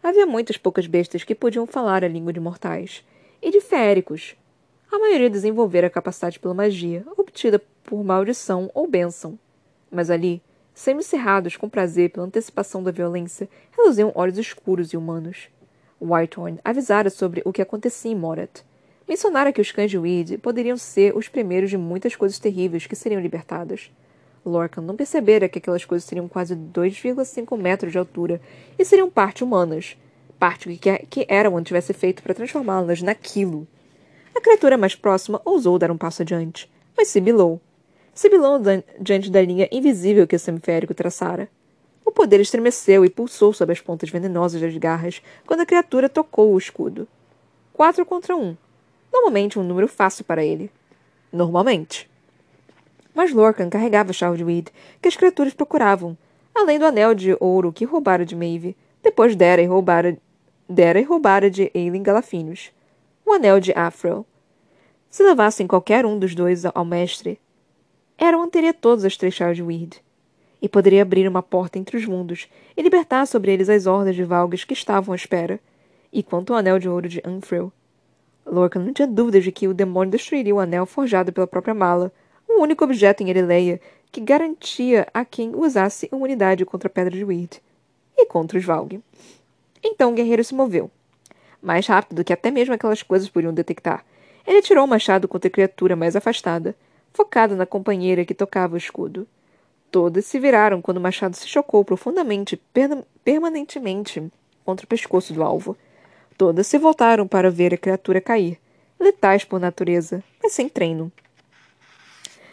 Havia 0.01 0.25
muitas 0.25 0.57
poucas 0.57 0.87
bestas 0.87 1.23
que 1.23 1.35
podiam 1.35 1.67
falar 1.67 2.03
a 2.03 2.07
língua 2.07 2.33
de 2.33 2.39
mortais, 2.39 3.03
e 3.41 3.51
de 3.51 3.59
féricos. 3.59 4.35
A 4.91 4.99
maioria 4.99 5.29
desenvolvera 5.29 5.87
a 5.87 5.89
capacidade 5.89 6.37
pela 6.37 6.53
magia, 6.53 7.05
obtida 7.15 7.61
por 7.81 8.03
maldição 8.03 8.69
ou 8.73 8.85
bênção. 8.85 9.39
Mas 9.89 10.09
ali, 10.09 10.41
semicerrados 10.73 11.55
com 11.55 11.69
prazer 11.69 12.09
pela 12.09 12.25
antecipação 12.25 12.83
da 12.83 12.91
violência, 12.91 13.47
reluziam 13.71 14.11
olhos 14.13 14.37
escuros 14.37 14.91
e 14.91 14.97
humanos. 14.97 15.47
Whitehorn 16.01 16.59
avisara 16.61 17.09
sobre 17.09 17.41
o 17.45 17.53
que 17.53 17.61
acontecia 17.61 18.11
em 18.11 18.15
Morat. 18.15 18.63
Mencionara 19.07 19.53
que 19.53 19.61
os 19.61 19.71
cães 19.71 19.89
de 19.89 19.97
Weed 19.97 20.39
poderiam 20.39 20.75
ser 20.75 21.15
os 21.15 21.29
primeiros 21.29 21.69
de 21.69 21.77
muitas 21.77 22.13
coisas 22.13 22.37
terríveis 22.37 22.85
que 22.85 22.95
seriam 22.95 23.21
libertadas. 23.21 23.89
Lorcan 24.45 24.81
não 24.81 24.97
percebera 24.97 25.47
que 25.47 25.59
aquelas 25.59 25.85
coisas 25.85 26.05
seriam 26.05 26.27
quase 26.27 26.53
2,5 26.53 27.57
metros 27.57 27.93
de 27.93 27.97
altura 27.97 28.41
e 28.77 28.83
seriam 28.83 29.09
parte 29.09 29.41
humanas, 29.41 29.95
parte 30.37 30.75
que, 30.75 30.97
que 31.09 31.25
Erawan 31.29 31.63
tivesse 31.63 31.93
feito 31.93 32.21
para 32.21 32.33
transformá-las 32.33 33.01
naquilo. 33.01 33.65
A 34.35 34.41
criatura 34.41 34.77
mais 34.77 34.95
próxima 34.95 35.41
ousou 35.43 35.77
dar 35.77 35.91
um 35.91 35.97
passo 35.97 36.21
adiante, 36.21 36.69
mas 36.97 37.09
sibilou. 37.09 37.59
Sibilou 38.13 38.59
diante 38.99 39.29
da 39.29 39.41
linha 39.41 39.67
invisível 39.71 40.27
que 40.27 40.35
o 40.35 40.39
semiférico 40.39 40.93
traçara. 40.93 41.49
O 42.05 42.11
poder 42.11 42.39
estremeceu 42.39 43.05
e 43.05 43.09
pulsou 43.09 43.53
sob 43.53 43.71
as 43.71 43.79
pontas 43.79 44.09
venenosas 44.09 44.59
das 44.59 44.75
garras 44.77 45.21
quando 45.45 45.61
a 45.61 45.65
criatura 45.65 46.09
tocou 46.09 46.53
o 46.53 46.57
escudo. 46.57 47.07
Quatro 47.73 48.05
contra 48.05 48.35
um. 48.35 48.55
Normalmente 49.11 49.59
um 49.59 49.63
número 49.63 49.87
fácil 49.87 50.23
para 50.23 50.43
ele. 50.43 50.71
Normalmente. 51.31 52.09
Mas 53.13 53.33
Lorcan 53.33 53.69
carregava 53.69 54.11
a 54.11 54.13
chave 54.13 54.37
de 54.37 54.43
Weed 54.43 54.69
que 55.01 55.07
as 55.07 55.15
criaturas 55.15 55.53
procuravam, 55.53 56.17
além 56.55 56.79
do 56.79 56.85
anel 56.85 57.13
de 57.13 57.35
ouro 57.39 57.73
que 57.73 57.85
roubara 57.85 58.25
de 58.25 58.35
Maeve, 58.35 58.75
depois 59.03 59.35
dera 59.35 59.61
e 59.61 59.65
roubara 59.65 60.17
dera 60.67 60.99
e 60.99 61.03
roubara 61.03 61.49
de 61.49 61.69
Eileen 61.73 62.03
Galafinhos, 62.03 62.71
o 63.31 63.33
anel 63.33 63.61
de 63.61 63.71
Afro. 63.71 64.25
Se 65.09 65.23
levassem 65.23 65.65
qualquer 65.65 66.05
um 66.05 66.19
dos 66.19 66.35
dois 66.35 66.65
ao 66.65 66.83
mestre, 66.83 67.39
Eron 68.19 68.49
teria 68.49 68.73
todas 68.73 69.05
as 69.05 69.15
três 69.15 69.33
de 69.55 69.63
Weird, 69.63 70.01
e 70.61 70.67
poderia 70.67 71.01
abrir 71.01 71.25
uma 71.29 71.41
porta 71.41 71.79
entre 71.79 71.95
os 71.95 72.05
mundos 72.05 72.49
e 72.75 72.81
libertar 72.81 73.25
sobre 73.25 73.53
eles 73.53 73.69
as 73.69 73.87
hordas 73.87 74.17
de 74.17 74.23
valgas 74.25 74.65
que 74.65 74.73
estavam 74.73 75.13
à 75.13 75.15
espera. 75.15 75.61
E 76.11 76.21
quanto 76.21 76.51
ao 76.51 76.59
anel 76.59 76.77
de 76.77 76.89
ouro 76.89 77.07
de 77.07 77.21
Anfril, 77.25 77.71
Lorcan 78.45 78.81
não 78.81 78.93
tinha 78.93 79.07
dúvidas 79.07 79.45
de 79.45 79.51
que 79.51 79.65
o 79.65 79.73
demônio 79.73 80.11
destruiria 80.11 80.53
o 80.53 80.59
anel 80.59 80.85
forjado 80.85 81.31
pela 81.31 81.47
própria 81.47 81.73
mala, 81.73 82.11
o 82.49 82.61
único 82.61 82.83
objeto 82.83 83.23
em 83.23 83.29
Erileia 83.29 83.79
que 84.11 84.19
garantia 84.19 85.07
a 85.13 85.23
quem 85.23 85.55
usasse 85.55 86.09
imunidade 86.11 86.65
contra 86.65 86.87
a 86.87 86.91
Pedra 86.91 87.15
de 87.15 87.23
Weird 87.23 87.61
e 88.17 88.25
contra 88.25 88.57
os 88.57 88.65
Valg. 88.65 89.01
Então 89.81 90.11
o 90.11 90.13
guerreiro 90.13 90.43
se 90.43 90.53
moveu. 90.53 90.91
Mais 91.61 91.85
rápido 91.87 92.17
do 92.17 92.23
que 92.23 92.33
até 92.33 92.49
mesmo 92.49 92.73
aquelas 92.73 93.03
coisas 93.03 93.29
podiam 93.29 93.53
detectar. 93.53 94.03
Ele 94.45 94.61
tirou 94.61 94.85
o 94.85 94.87
machado 94.87 95.27
contra 95.27 95.47
a 95.47 95.51
criatura 95.51 95.95
mais 95.95 96.15
afastada, 96.15 96.75
focado 97.13 97.55
na 97.55 97.65
companheira 97.65 98.25
que 98.25 98.33
tocava 98.33 98.75
o 98.75 98.77
escudo. 98.77 99.27
Todas 99.91 100.25
se 100.25 100.39
viraram 100.39 100.81
quando 100.81 100.97
o 100.97 101.01
machado 101.01 101.35
se 101.35 101.47
chocou 101.47 101.83
profundamente, 101.83 102.57
per 102.73 102.89
permanentemente, 103.23 104.31
contra 104.65 104.85
o 104.85 104.87
pescoço 104.89 105.33
do 105.33 105.43
alvo. 105.43 105.77
Todas 106.37 106.65
se 106.65 106.77
voltaram 106.77 107.27
para 107.27 107.51
ver 107.51 107.73
a 107.73 107.77
criatura 107.77 108.21
cair, 108.21 108.57
letais 108.99 109.43
por 109.43 109.59
natureza, 109.59 110.23
mas 110.41 110.53
sem 110.53 110.67
treino. 110.67 111.11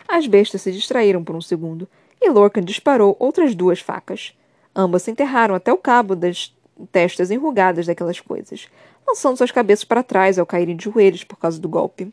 As 0.07 0.27
bestas 0.27 0.63
se 0.63 0.73
distraíram 0.73 1.23
por 1.23 1.37
um 1.37 1.41
segundo, 1.41 1.89
e 2.21 2.29
Lorcan 2.29 2.63
disparou 2.63 3.17
outras 3.19 3.55
duas 3.55 3.81
facas. 3.81 4.35
Ambas 4.75 5.03
se 5.03 5.11
enterraram 5.11 5.55
até 5.55 5.73
o 5.73 5.79
cabo 5.79 6.17
das 6.17 6.55
testas 6.91 7.31
enrugadas 7.31 7.87
daquelas 7.87 8.21
coisas, 8.21 8.69
lançando 9.09 9.39
suas 9.39 9.51
cabeças 9.51 9.85
para 9.85 10.03
trás 10.03 10.39
ao 10.39 10.45
caírem 10.45 10.77
de 10.77 10.85
joelhos 10.85 11.25
por 11.25 11.39
causa 11.39 11.59
do 11.59 11.69
golpe. 11.69 12.13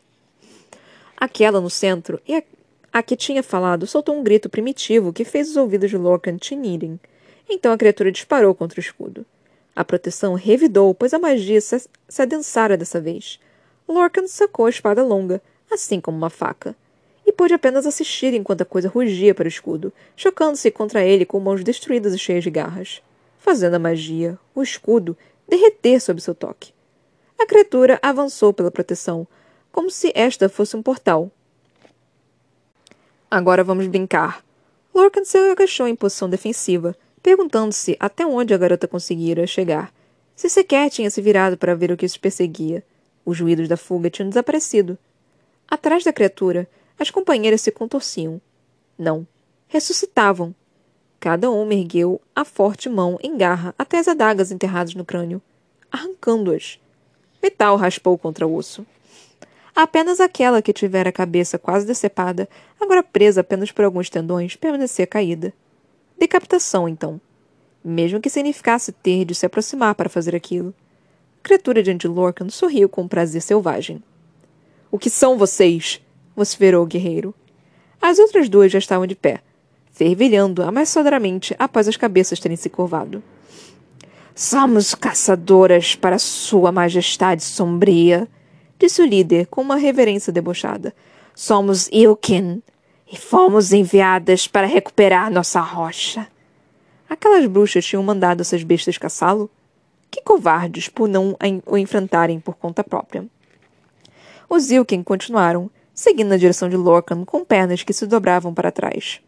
Aquela 1.16 1.60
no 1.60 1.68
centro, 1.68 2.20
e 2.26 2.34
a, 2.34 2.42
a 2.92 3.02
que 3.02 3.14
tinha 3.14 3.42
falado, 3.42 3.86
soltou 3.86 4.16
um 4.16 4.24
grito 4.24 4.48
primitivo 4.48 5.12
que 5.12 5.24
fez 5.24 5.50
os 5.50 5.56
ouvidos 5.56 5.90
de 5.90 5.98
Lorcan 5.98 6.38
tinirem. 6.38 6.98
Então 7.48 7.70
a 7.70 7.76
criatura 7.76 8.10
disparou 8.10 8.54
contra 8.54 8.78
o 8.78 8.82
escudo. 8.82 9.26
A 9.74 9.84
proteção 9.84 10.34
revidou, 10.34 10.94
pois 10.94 11.12
a 11.12 11.18
magia 11.18 11.60
se, 11.60 11.86
se 12.08 12.22
adensara 12.22 12.78
dessa 12.78 12.98
vez. 12.98 13.38
Lorcan 13.86 14.26
sacou 14.26 14.64
a 14.64 14.70
espada 14.70 15.04
longa, 15.04 15.40
assim 15.70 16.00
como 16.00 16.16
uma 16.16 16.30
faca, 16.30 16.74
e 17.26 17.32
pôde 17.32 17.52
apenas 17.52 17.86
assistir 17.86 18.32
enquanto 18.32 18.62
a 18.62 18.66
coisa 18.66 18.88
rugia 18.88 19.34
para 19.34 19.44
o 19.44 19.48
escudo, 19.48 19.92
chocando-se 20.16 20.70
contra 20.70 21.04
ele 21.04 21.26
com 21.26 21.38
mãos 21.38 21.62
destruídas 21.62 22.14
e 22.14 22.18
cheias 22.18 22.42
de 22.42 22.50
garras. 22.50 23.02
fazendo 23.38 23.74
a 23.74 23.78
magia, 23.78 24.36
o 24.52 24.60
escudo, 24.60 25.16
derreter 25.48 26.00
sob 26.00 26.20
seu 26.20 26.34
toque. 26.34 26.72
A 27.38 27.46
criatura 27.46 27.98
avançou 28.02 28.52
pela 28.52 28.70
proteção, 28.70 29.26
como 29.70 29.90
se 29.90 30.10
esta 30.14 30.48
fosse 30.48 30.76
um 30.76 30.82
portal. 30.82 31.30
Agora 33.30 33.62
vamos 33.62 33.86
brincar. 33.86 34.44
Lorcan 34.94 35.24
se 35.24 35.36
agachou 35.36 35.86
em 35.86 35.94
posição 35.94 36.30
defensiva, 36.30 36.96
perguntando-se 37.22 37.96
até 38.00 38.24
onde 38.24 38.54
a 38.54 38.58
garota 38.58 38.88
conseguira 38.88 39.46
chegar. 39.46 39.92
Se 40.34 40.48
sequer 40.48 40.88
tinha 40.90 41.10
se 41.10 41.20
virado 41.20 41.56
para 41.58 41.74
ver 41.74 41.90
o 41.90 41.96
que 41.96 42.06
os 42.06 42.16
perseguia. 42.16 42.82
Os 43.24 43.40
ruídos 43.40 43.68
da 43.68 43.76
fuga 43.76 44.08
tinham 44.08 44.28
desaparecido. 44.28 44.96
Atrás 45.68 46.04
da 46.04 46.12
criatura, 46.12 46.68
as 46.98 47.10
companheiras 47.10 47.60
se 47.60 47.70
contorciam. 47.70 48.40
Não, 48.96 49.26
ressuscitavam. 49.68 50.54
Cada 51.18 51.50
uma 51.50 51.74
ergueu 51.74 52.20
a 52.34 52.44
forte 52.44 52.88
mão 52.88 53.18
em 53.22 53.36
garra 53.36 53.74
até 53.76 53.98
as 53.98 54.08
adagas 54.08 54.50
enterradas 54.50 54.94
no 54.94 55.04
crânio, 55.04 55.42
arrancando-as. 55.90 56.78
Metal 57.46 57.76
raspou 57.76 58.18
contra 58.18 58.44
o 58.44 58.56
osso. 58.56 58.84
Apenas 59.72 60.18
aquela 60.18 60.60
que 60.60 60.72
tivera 60.72 61.10
a 61.10 61.12
cabeça 61.12 61.56
quase 61.56 61.86
decepada, 61.86 62.48
agora 62.80 63.04
presa 63.04 63.40
apenas 63.40 63.70
por 63.70 63.84
alguns 63.84 64.10
tendões, 64.10 64.56
permanecia 64.56 65.06
caída. 65.06 65.54
Decapitação, 66.18 66.88
então. 66.88 67.20
Mesmo 67.84 68.20
que 68.20 68.28
significasse 68.28 68.90
ter 68.90 69.24
de 69.24 69.32
se 69.32 69.46
aproximar 69.46 69.94
para 69.94 70.08
fazer 70.08 70.34
aquilo. 70.34 70.74
A 71.38 71.42
criatura 71.44 71.84
de 71.84 72.08
Lorcan 72.08 72.48
sorriu 72.48 72.88
com 72.88 73.02
um 73.02 73.08
prazer 73.08 73.40
selvagem. 73.40 74.02
O 74.90 74.98
que 74.98 75.08
são 75.08 75.38
vocês? 75.38 76.02
vociferou 76.34 76.82
o 76.82 76.86
guerreiro. 76.86 77.32
As 78.02 78.18
outras 78.18 78.48
duas 78.48 78.72
já 78.72 78.80
estavam 78.80 79.06
de 79.06 79.14
pé, 79.14 79.40
fervilhando 79.92 80.64
amassadoramente 80.64 81.54
após 81.60 81.86
as 81.86 81.96
cabeças 81.96 82.40
terem 82.40 82.56
se 82.56 82.68
curvado. 82.68 83.22
Somos 84.38 84.94
caçadoras 84.94 85.94
para 85.94 86.18
Sua 86.18 86.70
Majestade 86.70 87.42
Sombria, 87.42 88.28
disse 88.78 89.00
o 89.00 89.06
líder 89.06 89.46
com 89.46 89.62
uma 89.62 89.76
reverência 89.76 90.30
debochada. 90.30 90.94
Somos 91.34 91.88
Ilkin 91.90 92.62
e 93.10 93.16
fomos 93.16 93.72
enviadas 93.72 94.46
para 94.46 94.66
recuperar 94.66 95.32
nossa 95.32 95.58
rocha. 95.60 96.28
Aquelas 97.08 97.46
bruxas 97.46 97.86
tinham 97.86 98.02
mandado 98.02 98.42
essas 98.42 98.62
bestas 98.62 98.98
caçá-lo? 98.98 99.50
Que 100.10 100.20
covardes 100.20 100.86
por 100.86 101.08
não 101.08 101.34
o 101.64 101.78
enfrentarem 101.78 102.38
por 102.38 102.56
conta 102.56 102.84
própria. 102.84 103.24
Os 104.50 104.70
Ilkin 104.70 105.02
continuaram, 105.02 105.70
seguindo 105.94 106.28
na 106.28 106.36
direção 106.36 106.68
de 106.68 106.76
Lorcan 106.76 107.24
com 107.24 107.42
pernas 107.42 107.82
que 107.82 107.94
se 107.94 108.06
dobravam 108.06 108.52
para 108.52 108.70
trás. 108.70 109.18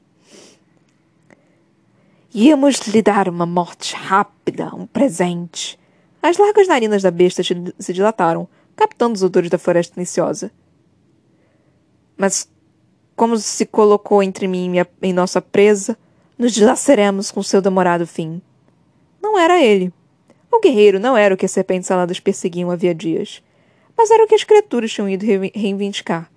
Íamos 2.35 2.77
lhe 2.89 3.01
dar 3.01 3.29
uma 3.29 3.47
morte 3.47 3.95
rápida, 3.95 4.75
um 4.75 4.87
presente. 4.87 5.79
As 6.23 6.37
largas 6.37 6.69
narinas 6.69 7.03
da 7.03 7.11
besta 7.11 7.43
se 7.43 7.93
dilataram, 7.93 8.47
captando 8.77 9.15
os 9.15 9.23
odores 9.23 9.49
da 9.49 9.57
floresta 9.57 9.95
silenciosa. 9.95 10.51
Mas 12.17 12.49
como 13.17 13.37
se 13.39 13.65
colocou 13.65 14.23
entre 14.23 14.47
mim 14.47 14.67
e, 14.67 14.69
minha, 14.69 14.87
e 15.03 15.13
nossa 15.13 15.41
presa, 15.41 15.97
nos 16.39 16.53
dilaceremos 16.53 17.31
com 17.31 17.43
seu 17.43 17.63
demorado 17.63 18.07
fim. 18.07 18.43
Não 19.21 19.39
era 19.39 19.61
ele. 19.61 19.93
O 20.53 20.61
guerreiro 20.61 21.01
não 21.01 21.17
era 21.17 21.35
o 21.35 21.37
que 21.37 21.47
as 21.47 21.53
serpentes 21.53 21.91
aladas 21.91 22.21
perseguiam 22.21 22.71
havia 22.71 22.95
dias, 22.95 23.43
mas 23.97 24.11
era 24.11 24.23
o 24.25 24.27
que 24.27 24.35
as 24.35 24.45
criaturas 24.45 24.93
tinham 24.93 25.09
ido 25.09 25.25
reivindicar. 25.27 26.31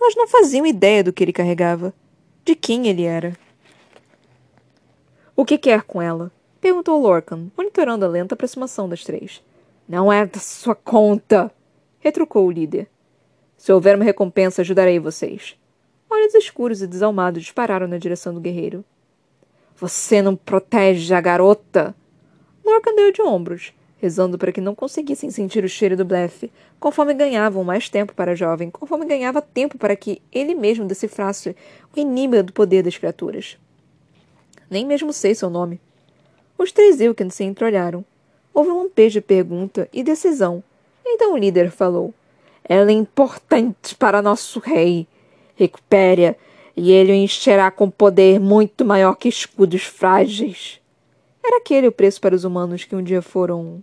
Elas 0.00 0.14
não 0.16 0.28
faziam 0.28 0.64
ideia 0.64 1.02
do 1.02 1.12
que 1.12 1.24
ele 1.24 1.32
carregava, 1.32 1.92
de 2.44 2.54
quem 2.54 2.86
ele 2.86 3.02
era. 3.02 3.36
O 5.38 5.44
que 5.44 5.58
quer 5.58 5.82
com 5.82 6.00
ela? 6.00 6.32
perguntou 6.62 6.98
Lorcan, 6.98 7.48
monitorando 7.54 8.06
a 8.06 8.08
lenta 8.08 8.34
aproximação 8.34 8.88
das 8.88 9.04
três. 9.04 9.44
Não 9.86 10.10
é 10.10 10.24
da 10.24 10.40
sua 10.40 10.74
conta, 10.74 11.52
retrucou 11.98 12.46
o 12.46 12.50
líder. 12.50 12.88
Se 13.54 13.70
houver 13.70 13.96
uma 13.96 14.04
recompensa, 14.04 14.62
ajudarei 14.62 14.98
vocês. 14.98 15.54
Olhos 16.08 16.34
escuros 16.34 16.80
e 16.80 16.86
desalmados 16.86 17.42
dispararam 17.42 17.86
na 17.86 17.98
direção 17.98 18.32
do 18.32 18.40
guerreiro. 18.40 18.82
Você 19.76 20.22
não 20.22 20.34
protege 20.34 21.12
a 21.12 21.20
garota? 21.20 21.94
Lorcan 22.64 22.94
deu 22.94 23.12
de 23.12 23.20
ombros, 23.20 23.74
rezando 23.98 24.38
para 24.38 24.52
que 24.52 24.60
não 24.62 24.74
conseguissem 24.74 25.30
sentir 25.30 25.62
o 25.64 25.68
cheiro 25.68 25.98
do 25.98 26.04
blefe, 26.06 26.50
conforme 26.80 27.12
ganhavam 27.12 27.62
mais 27.62 27.90
tempo 27.90 28.14
para 28.14 28.32
a 28.32 28.34
jovem, 28.34 28.70
conforme 28.70 29.04
ganhava 29.04 29.42
tempo 29.42 29.76
para 29.76 29.96
que 29.96 30.22
ele 30.32 30.54
mesmo 30.54 30.86
decifrasse 30.86 31.54
o 31.94 32.00
enigma 32.00 32.42
do 32.42 32.54
poder 32.54 32.82
das 32.82 32.96
criaturas. 32.96 33.58
Nem 34.70 34.84
mesmo 34.86 35.12
sei 35.12 35.34
seu 35.34 35.48
nome. 35.48 35.80
Os 36.58 36.72
três 36.72 37.00
Ilken 37.00 37.30
se 37.30 37.44
entreolharam. 37.44 38.04
Houve 38.52 38.70
um 38.70 38.82
lampejo 38.82 39.20
de 39.20 39.26
pergunta 39.26 39.88
e 39.92 40.02
decisão. 40.02 40.62
Então 41.04 41.34
o 41.34 41.36
líder 41.36 41.70
falou. 41.70 42.14
Ela 42.64 42.90
é 42.90 42.94
importante 42.94 43.94
para 43.94 44.22
nosso 44.22 44.58
rei. 44.58 45.06
Recupere-a, 45.54 46.34
e 46.76 46.90
ele 46.90 47.12
o 47.12 47.14
encherá 47.14 47.70
com 47.70 47.90
poder 47.90 48.40
muito 48.40 48.84
maior 48.84 49.14
que 49.14 49.28
escudos 49.28 49.84
frágeis. 49.84 50.80
Era 51.44 51.58
aquele 51.58 51.86
o 51.88 51.92
preço 51.92 52.20
para 52.20 52.34
os 52.34 52.44
humanos 52.44 52.84
que 52.84 52.96
um 52.96 53.02
dia 53.02 53.22
foram. 53.22 53.82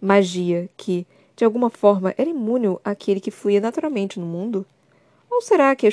magia, 0.00 0.68
que, 0.76 1.06
de 1.36 1.44
alguma 1.44 1.68
forma, 1.68 2.14
era 2.16 2.30
imune 2.30 2.78
àquele 2.84 3.20
que 3.20 3.30
fluía 3.30 3.60
naturalmente 3.60 4.20
no 4.20 4.24
mundo? 4.24 4.64
Ou 5.28 5.42
será 5.42 5.74
que 5.74 5.86
a, 5.86 5.90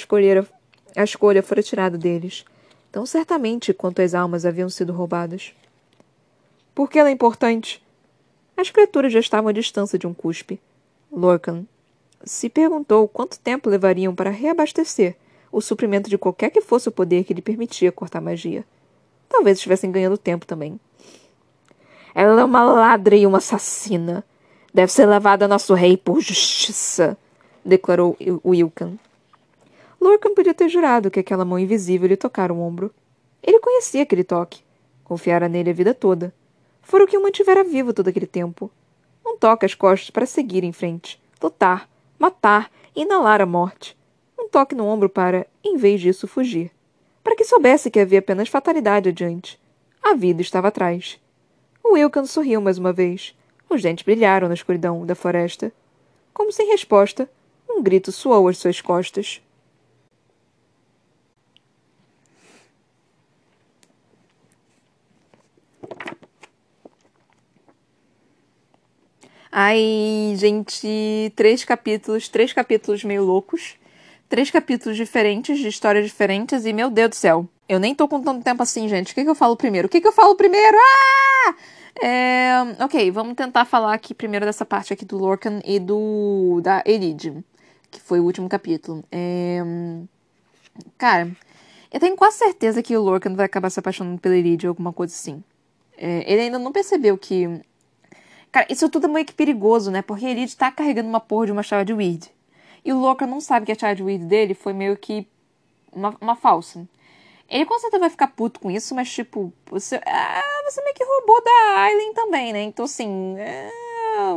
a 0.95 1.03
escolha 1.03 1.43
fora 1.43 1.63
tirada 1.63 1.97
deles, 1.97 2.45
tão 2.91 3.05
certamente 3.05 3.73
quanto 3.73 4.01
as 4.01 4.13
almas 4.13 4.45
haviam 4.45 4.69
sido 4.69 4.93
roubadas? 4.93 5.53
Por 6.73 6.89
que 6.89 6.99
ela 6.99 7.09
é 7.09 7.11
importante? 7.11 7.83
As 8.55 8.69
criaturas 8.69 9.11
já 9.11 9.19
estavam 9.19 9.49
à 9.49 9.51
distância 9.51 9.97
de 9.97 10.07
um 10.07 10.13
cuspe. 10.13 10.59
Lorcan 11.11 11.65
se 12.23 12.49
perguntou 12.49 13.07
quanto 13.07 13.39
tempo 13.39 13.69
levariam 13.69 14.13
para 14.13 14.29
reabastecer 14.29 15.15
o 15.51 15.61
suprimento 15.61 16.09
de 16.09 16.17
qualquer 16.17 16.49
que 16.49 16.61
fosse 16.61 16.89
o 16.89 16.91
poder 16.91 17.23
que 17.23 17.33
lhe 17.33 17.41
permitia 17.41 17.91
cortar 17.91 18.21
magia. 18.21 18.65
Talvez 19.29 19.57
estivessem 19.57 19.91
ganhando 19.91 20.17
tempo 20.17 20.45
também. 20.45 20.79
Ela 22.13 22.41
é 22.41 22.43
uma 22.43 22.63
ladra 22.63 23.15
e 23.15 23.25
uma 23.25 23.37
assassina. 23.37 24.23
Deve 24.73 24.91
ser 24.91 25.05
levada 25.05 25.45
a 25.45 25.47
nosso 25.47 25.73
rei 25.73 25.97
por 25.97 26.19
justiça, 26.19 27.17
declarou 27.63 28.17
Wilkan. 28.45 28.97
Lorcan 30.07 30.33
podia 30.33 30.53
ter 30.53 30.69
jurado 30.69 31.11
que 31.11 31.19
aquela 31.19 31.43
mão 31.43 31.59
invisível 31.59 32.07
lhe 32.07 32.15
tocara 32.15 32.53
o 32.53 32.61
ombro. 32.61 32.93
Ele 33.43 33.59
conhecia 33.59 34.03
aquele 34.03 34.23
toque. 34.23 34.63
Confiara 35.03 35.49
nele 35.49 35.69
a 35.69 35.73
vida 35.73 35.93
toda. 35.93 36.33
Fora 36.81 37.03
o 37.03 37.07
que 37.07 37.17
o 37.17 37.21
mantivera 37.21 37.63
vivo 37.63 37.93
todo 37.93 38.07
aquele 38.07 38.25
tempo. 38.25 38.71
Um 39.25 39.37
toque 39.37 39.65
às 39.65 39.75
costas 39.75 40.09
para 40.09 40.25
seguir 40.25 40.63
em 40.63 40.71
frente 40.71 41.19
lutar, 41.41 41.89
matar, 42.17 42.71
inalar 42.95 43.41
a 43.41 43.45
morte. 43.45 43.97
Um 44.37 44.47
toque 44.47 44.75
no 44.75 44.85
ombro 44.85 45.09
para, 45.09 45.45
em 45.63 45.77
vez 45.77 46.01
disso, 46.01 46.27
fugir. 46.27 46.71
Para 47.23 47.35
que 47.35 47.43
soubesse 47.43 47.91
que 47.91 47.99
havia 47.99 48.19
apenas 48.19 48.49
fatalidade 48.49 49.09
adiante. 49.09 49.59
A 50.01 50.13
vida 50.13 50.41
estava 50.41 50.69
atrás. 50.69 51.19
O 51.83 51.93
Wilkan 51.93 52.25
sorriu 52.25 52.61
mais 52.61 52.77
uma 52.77 52.93
vez. 52.93 53.35
Os 53.69 53.81
dentes 53.81 54.05
brilharam 54.05 54.47
na 54.47 54.53
escuridão 54.53 55.05
da 55.05 55.15
floresta. 55.15 55.71
Como 56.33 56.51
sem 56.51 56.69
resposta, 56.69 57.29
um 57.69 57.83
grito 57.83 58.11
soou 58.11 58.47
às 58.47 58.57
suas 58.57 58.79
costas. 58.81 59.41
Ai, 69.59 70.35
gente, 70.35 71.33
três 71.35 71.65
capítulos, 71.65 72.29
três 72.29 72.53
capítulos 72.53 73.03
meio 73.03 73.23
loucos. 73.23 73.75
Três 74.29 74.51
capítulos 74.51 74.95
diferentes, 74.95 75.57
de 75.57 75.67
histórias 75.67 76.05
diferentes, 76.05 76.63
e 76.63 76.71
meu 76.71 76.91
Deus 76.91 77.09
do 77.09 77.15
céu. 77.15 77.49
Eu 77.67 77.79
nem 77.79 77.95
tô 77.95 78.07
com 78.07 78.21
tanto 78.21 78.43
tempo 78.43 78.61
assim, 78.61 78.87
gente. 78.87 79.11
O 79.11 79.15
que, 79.15 79.23
que 79.23 79.29
eu 79.29 79.33
falo 79.33 79.57
primeiro? 79.57 79.87
O 79.87 79.89
que, 79.89 79.99
que 79.99 80.07
eu 80.07 80.11
falo 80.11 80.35
primeiro? 80.35 80.77
Ah! 80.77 81.55
É, 81.99 82.83
ok, 82.83 83.09
vamos 83.09 83.33
tentar 83.33 83.65
falar 83.65 83.95
aqui 83.95 84.13
primeiro 84.13 84.45
dessa 84.45 84.63
parte 84.63 84.93
aqui 84.93 85.03
do 85.03 85.17
Lorcan 85.17 85.59
e 85.65 85.79
do. 85.79 86.61
da 86.61 86.83
Erid, 86.85 87.43
que 87.89 87.99
foi 87.99 88.19
o 88.19 88.25
último 88.25 88.47
capítulo. 88.47 89.03
É, 89.11 89.63
cara, 90.99 91.31
eu 91.91 91.99
tenho 91.99 92.15
quase 92.15 92.37
certeza 92.37 92.83
que 92.83 92.95
o 92.95 93.01
Lorcan 93.01 93.33
vai 93.33 93.47
acabar 93.47 93.71
se 93.71 93.79
apaixonando 93.79 94.21
pela 94.21 94.35
Erid 94.37 94.67
ou 94.67 94.69
alguma 94.69 94.93
coisa 94.93 95.15
assim. 95.15 95.43
É, 95.97 96.31
ele 96.31 96.41
ainda 96.41 96.59
não 96.59 96.71
percebeu 96.71 97.17
que 97.17 97.59
Cara, 98.57 98.65
isso 98.71 98.89
tudo 98.89 99.05
é 99.05 99.07
meio 99.07 99.23
que 99.23 99.35
perigoso, 99.35 99.91
né? 99.91 100.01
Porque 100.01 100.25
ele 100.25 100.47
tá 100.47 100.71
carregando 100.71 101.07
uma 101.07 101.19
porra 101.19 101.45
de 101.45 101.51
uma 101.51 101.61
chave 101.61 101.85
de 101.85 101.93
weed. 101.93 102.33
E 102.83 102.91
o 102.91 102.97
Lorca 102.97 103.27
não 103.27 103.39
sabe 103.39 103.67
que 103.67 103.71
a 103.71 103.77
chave 103.77 103.97
de 103.97 104.03
weed 104.03 104.25
dele 104.25 104.55
foi 104.55 104.73
meio 104.73 104.97
que 104.97 105.27
uma, 105.93 106.17
uma 106.19 106.35
falsa. 106.35 106.89
Ele 107.47 107.67
com 107.67 107.77
certeza 107.77 107.99
vai 107.99 108.09
ficar 108.09 108.29
puto 108.29 108.59
com 108.59 108.71
isso, 108.71 108.95
mas 108.95 109.13
tipo, 109.13 109.53
você, 109.69 110.01
ah, 110.03 110.41
você 110.67 110.81
meio 110.81 110.95
que 110.95 111.03
roubou 111.03 111.39
da 111.43 111.81
Aileen 111.81 112.13
também, 112.15 112.51
né? 112.51 112.63
Então 112.63 112.85
assim, 112.85 113.35
é, 113.37 113.69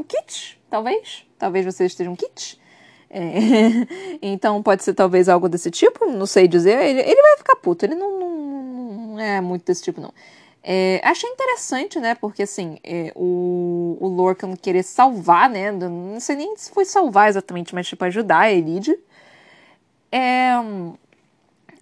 kit, 0.07 0.61
talvez? 0.69 1.25
Talvez 1.39 1.65
você 1.65 1.87
esteja 1.87 2.11
um 2.11 2.17
kit. 2.17 2.61
É, 3.09 3.21
então 4.21 4.63
pode 4.63 4.85
ser 4.85 4.93
talvez 4.93 5.31
algo 5.31 5.49
desse 5.49 5.71
tipo, 5.71 6.05
não 6.05 6.27
sei 6.27 6.47
dizer. 6.47 6.79
Ele, 6.79 7.01
ele 7.01 7.23
vai 7.23 7.39
ficar 7.39 7.57
puto, 7.57 7.87
ele 7.87 7.95
não, 7.95 8.21
não, 8.21 8.93
não 9.15 9.19
é 9.19 9.41
muito 9.41 9.65
desse 9.65 9.83
tipo, 9.83 9.99
não. 9.99 10.13
É, 10.63 11.01
achei 11.03 11.29
interessante, 11.31 11.99
né? 11.99 12.15
Porque 12.15 12.43
assim, 12.43 12.79
é, 12.85 13.13
o, 13.17 13.97
o 14.01 14.09
Lorcan 14.09 14.55
querer 14.57 14.83
salvar, 14.83 15.49
né? 15.49 15.73
Não 15.73 16.21
sei 16.21 16.37
nem 16.37 16.57
se 16.57 16.71
foi 16.71 16.85
salvar 16.85 17.29
exatamente, 17.29 17.75
mas 17.75 17.89
tipo, 17.89 18.05
ajudar 18.05 18.41
a 18.41 18.53
Elide. 18.53 18.97
É, 20.13 20.53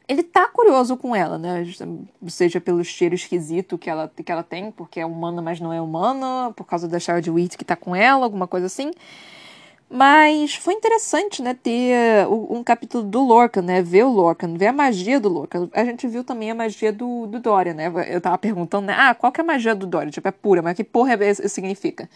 ele 0.09 0.22
tá 0.22 0.47
curioso 0.47 0.97
com 0.97 1.14
ela, 1.14 1.39
né? 1.39 1.64
Seja 2.29 2.61
pelo 2.61 2.83
cheiro 2.83 3.14
esquisito 3.14 3.76
que 3.76 3.91
ela, 3.91 4.11
que 4.24 4.33
ela 4.33 4.43
tem, 4.43 4.70
porque 4.70 5.01
é 5.01 5.07
humana, 5.07 5.43
mas 5.43 5.61
não 5.61 5.72
é 5.72 5.81
humana, 5.81 6.53
por 6.57 6.64
causa 6.64 6.89
da 6.89 6.99
Child 6.99 7.31
Wheat 7.31 7.59
que 7.59 7.64
tá 7.64 7.76
com 7.76 7.95
ela, 7.95 8.24
alguma 8.24 8.47
coisa 8.47 8.66
assim. 8.66 8.91
Mas 9.91 10.55
foi 10.55 10.74
interessante, 10.74 11.41
né, 11.41 11.55
ter 11.55 12.26
um 12.28 12.62
capítulo 12.62 13.03
do 13.05 13.24
Lorcan, 13.24 13.62
né, 13.62 13.80
ver 13.80 14.05
o 14.05 14.11
Lorcan, 14.11 14.55
ver 14.55 14.66
a 14.66 14.72
magia 14.72 15.18
do 15.18 15.30
Lorcan. 15.30 15.70
A 15.72 15.82
gente 15.82 16.07
viu 16.07 16.22
também 16.22 16.51
a 16.51 16.55
magia 16.55 16.93
do, 16.93 17.26
do 17.26 17.41
Dória, 17.41 17.72
né, 17.72 17.91
eu 18.07 18.20
tava 18.20 18.36
perguntando, 18.36 18.86
né, 18.89 18.95
ah, 18.99 19.14
qual 19.14 19.32
que 19.32 19.41
é 19.41 19.45
a 19.45 19.47
magia 19.47 19.74
do 19.74 19.86
Dória? 19.86 20.11
Tipo, 20.11 20.28
é 20.28 20.30
pura, 20.30 20.61
mas 20.61 20.76
que 20.76 20.84
porra 20.84 21.14
é, 21.14 21.32
significa? 21.34 22.09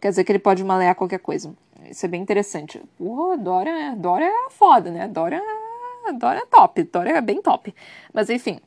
Quer 0.00 0.08
dizer 0.10 0.24
que 0.24 0.32
ele 0.32 0.40
pode 0.40 0.64
malear 0.64 0.96
qualquer 0.96 1.20
coisa. 1.20 1.54
Isso 1.88 2.04
é 2.04 2.08
bem 2.08 2.20
interessante. 2.20 2.82
Porra, 2.98 3.38
Dória, 3.38 3.94
Dória 3.96 4.24
é 4.24 4.50
foda, 4.50 4.90
né, 4.90 5.06
Dória, 5.06 5.40
Dória 6.18 6.40
é 6.40 6.46
top, 6.46 6.82
Dória 6.82 7.10
é 7.12 7.20
bem 7.20 7.40
top. 7.40 7.72
Mas 8.12 8.28
enfim, 8.28 8.58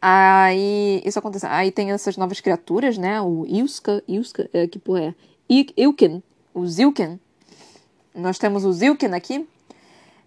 Aí 0.00 1.00
isso 1.04 1.18
acontece. 1.18 1.46
Aí 1.46 1.70
tem 1.70 1.92
essas 1.92 2.16
novas 2.16 2.40
criaturas, 2.40 2.98
né? 2.98 3.20
O 3.20 3.46
Ilska, 3.46 4.02
Ilska, 4.08 4.50
é, 4.52 4.66
que 4.66 4.78
porra 4.78 5.00
é? 5.00 5.14
Ilken, 5.48 6.22
o 6.52 6.66
Zilken, 6.66 7.20
nós 8.14 8.38
temos 8.38 8.64
o 8.64 8.72
Zilkin 8.72 9.12
aqui. 9.12 9.48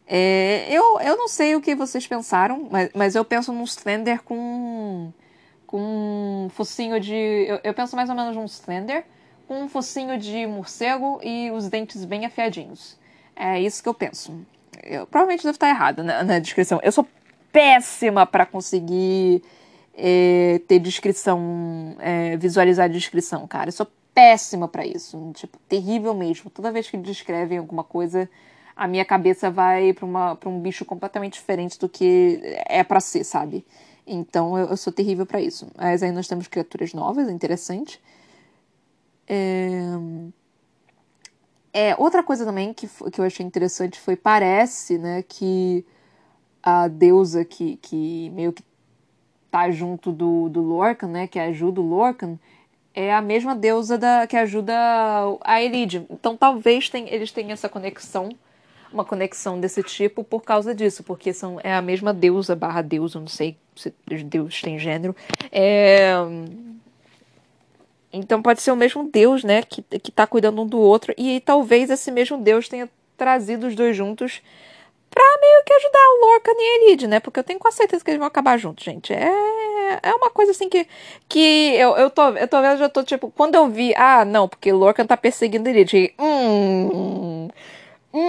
É, 0.07 0.67
eu, 0.69 0.99
eu 0.99 1.17
não 1.17 1.27
sei 1.27 1.55
o 1.55 1.61
que 1.61 1.75
vocês 1.75 2.05
pensaram, 2.05 2.67
mas, 2.69 2.89
mas 2.93 3.15
eu 3.15 3.25
penso 3.25 3.51
num 3.51 3.63
Slender 3.63 4.21
com, 4.23 5.11
com 5.65 6.45
um 6.45 6.49
focinho 6.49 6.99
de. 6.99 7.13
Eu, 7.13 7.59
eu 7.63 7.73
penso 7.73 7.95
mais 7.95 8.09
ou 8.09 8.15
menos 8.15 8.35
num 8.35 8.45
Slender 8.45 9.03
com 9.47 9.63
um 9.63 9.69
focinho 9.69 10.17
de 10.17 10.45
morcego 10.45 11.19
e 11.23 11.51
os 11.51 11.69
dentes 11.69 12.05
bem 12.05 12.25
afiadinhos. 12.25 12.97
É 13.35 13.59
isso 13.59 13.81
que 13.81 13.89
eu 13.89 13.93
penso. 13.93 14.45
Eu 14.83 15.07
provavelmente 15.07 15.43
devo 15.43 15.55
estar 15.55 15.69
errado 15.69 16.03
na, 16.03 16.23
na 16.23 16.39
descrição. 16.39 16.79
Eu 16.83 16.91
sou 16.91 17.07
péssima 17.51 18.25
para 18.25 18.45
conseguir 18.45 19.41
é, 19.97 20.61
ter 20.67 20.79
descrição, 20.79 21.95
é, 21.99 22.37
visualizar 22.37 22.85
a 22.85 22.89
descrição, 22.89 23.47
cara. 23.47 23.69
Eu 23.69 23.73
sou 23.73 23.87
péssima 24.15 24.65
para 24.65 24.85
isso, 24.85 25.31
tipo, 25.35 25.59
terrível 25.67 26.13
mesmo. 26.13 26.49
Toda 26.49 26.71
vez 26.71 26.89
que 26.89 26.95
descrevem 26.95 27.57
alguma 27.57 27.83
coisa, 27.83 28.29
a 28.73 28.87
minha 28.87 29.03
cabeça 29.03 29.51
vai 29.51 29.93
para 29.93 30.49
um 30.49 30.59
bicho 30.61 30.85
completamente 30.85 31.33
diferente 31.33 31.77
do 31.77 31.89
que 31.89 32.41
é 32.65 32.81
para 32.81 33.01
ser, 33.01 33.25
sabe? 33.25 33.65
Então 34.07 34.57
eu, 34.57 34.67
eu 34.69 34.77
sou 34.77 34.93
terrível 34.93 35.25
para 35.25 35.41
isso. 35.41 35.67
Mas 35.75 36.01
aí 36.01 36.13
nós 36.13 36.27
temos 36.27 36.47
criaturas 36.47 36.93
novas, 36.93 37.29
interessante. 37.29 38.01
É... 39.27 39.81
é... 41.73 41.95
outra 41.97 42.23
coisa 42.23 42.45
também 42.45 42.73
que, 42.73 42.87
que 42.87 43.19
eu 43.19 43.25
achei 43.25 43.45
interessante 43.45 43.99
foi 43.99 44.15
parece, 44.15 44.97
né, 44.97 45.23
que 45.27 45.85
a 46.63 46.87
deusa 46.87 47.43
que, 47.43 47.77
que 47.77 48.29
meio 48.31 48.53
que 48.53 48.63
tá 49.51 49.69
junto 49.71 50.11
do, 50.11 50.47
do 50.49 50.61
Lorcan, 50.61 51.07
né, 51.07 51.27
que 51.27 51.39
ajuda 51.39 51.81
o 51.81 51.87
Lorcan, 51.87 52.39
é 52.95 53.13
a 53.13 53.21
mesma 53.21 53.53
deusa 53.53 53.97
da, 53.97 54.25
que 54.25 54.37
ajuda 54.37 54.73
a 55.41 55.61
Elide. 55.61 56.05
Então 56.09 56.37
talvez 56.37 56.89
tem, 56.89 57.13
eles 57.13 57.31
tenham 57.31 57.51
essa 57.51 57.67
conexão, 57.67 58.29
uma 58.91 59.03
conexão 59.03 59.59
desse 59.59 59.83
tipo 59.83 60.23
por 60.23 60.41
causa 60.41 60.73
disso, 60.73 61.03
porque 61.03 61.33
são, 61.33 61.59
é 61.61 61.75
a 61.75 61.81
mesma 61.81 62.13
deusa 62.13 62.55
barra 62.55 62.81
deus, 62.81 63.13
eu 63.13 63.21
não 63.21 63.27
sei 63.27 63.57
se 63.75 63.93
Deus 64.25 64.61
tem 64.61 64.79
gênero. 64.79 65.13
É... 65.51 66.13
Então 68.13 68.41
pode 68.41 68.61
ser 68.61 68.71
o 68.71 68.77
mesmo 68.77 69.09
Deus, 69.11 69.43
né, 69.43 69.61
que, 69.61 69.81
que 69.81 70.09
tá 70.09 70.25
cuidando 70.25 70.61
um 70.61 70.65
do 70.65 70.79
outro, 70.79 71.13
e 71.17 71.41
talvez 71.41 71.89
esse 71.89 72.09
mesmo 72.09 72.37
Deus 72.37 72.69
tenha 72.69 72.89
trazido 73.17 73.67
os 73.67 73.75
dois 73.75 73.95
juntos 73.95 74.41
pra 75.15 75.23
meio 75.41 75.63
que 75.65 75.73
ajudar 75.73 75.99
o 75.99 76.25
Lorcan 76.25 76.51
e 76.51 76.61
a 76.61 76.85
Elide, 76.85 77.07
né? 77.07 77.19
Porque 77.21 77.39
eu 77.39 77.43
tenho 77.43 77.57
quase 77.57 77.77
certeza 77.77 78.03
que 78.03 78.11
eles 78.11 78.19
vão 78.19 78.27
acabar 78.27 78.57
juntos, 78.57 78.83
gente. 78.83 79.13
É, 79.13 79.99
é 80.03 80.13
uma 80.13 80.29
coisa 80.29 80.51
assim 80.51 80.67
que, 80.69 80.85
que 81.29 81.73
eu, 81.75 81.95
eu, 81.95 82.09
tô, 82.09 82.29
eu 82.31 82.47
tô 82.47 82.61
vendo, 82.61 82.77
já 82.77 82.89
tô 82.89 83.01
tipo, 83.03 83.31
quando 83.31 83.55
eu 83.55 83.67
vi, 83.69 83.95
ah, 83.95 84.25
não, 84.25 84.47
porque 84.49 84.71
Lorcan 84.71 85.05
tá 85.05 85.15
perseguindo 85.15 85.69
a 85.69 85.71
Elide. 85.71 86.13
Hum. 86.19 87.47
Hum, 88.13 88.21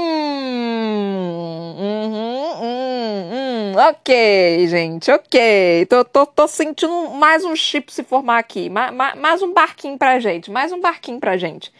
hum, 1.78 2.54
hum, 2.60 3.72
hum, 3.72 3.76
ok, 3.88 4.66
gente, 4.66 5.10
ok. 5.12 5.86
Tô, 5.86 6.04
tô, 6.04 6.26
tô 6.26 6.48
sentindo 6.48 7.10
mais 7.10 7.44
um 7.44 7.54
chip 7.54 7.92
se 7.92 8.02
formar 8.02 8.38
aqui. 8.38 8.68
Ma, 8.68 8.90
ma, 8.90 9.14
mais 9.14 9.42
um 9.42 9.52
barquinho 9.52 9.96
pra 9.96 10.18
gente. 10.18 10.50
Mais 10.50 10.72
um 10.72 10.80
barquinho 10.80 11.20
pra 11.20 11.36
gente. 11.36 11.72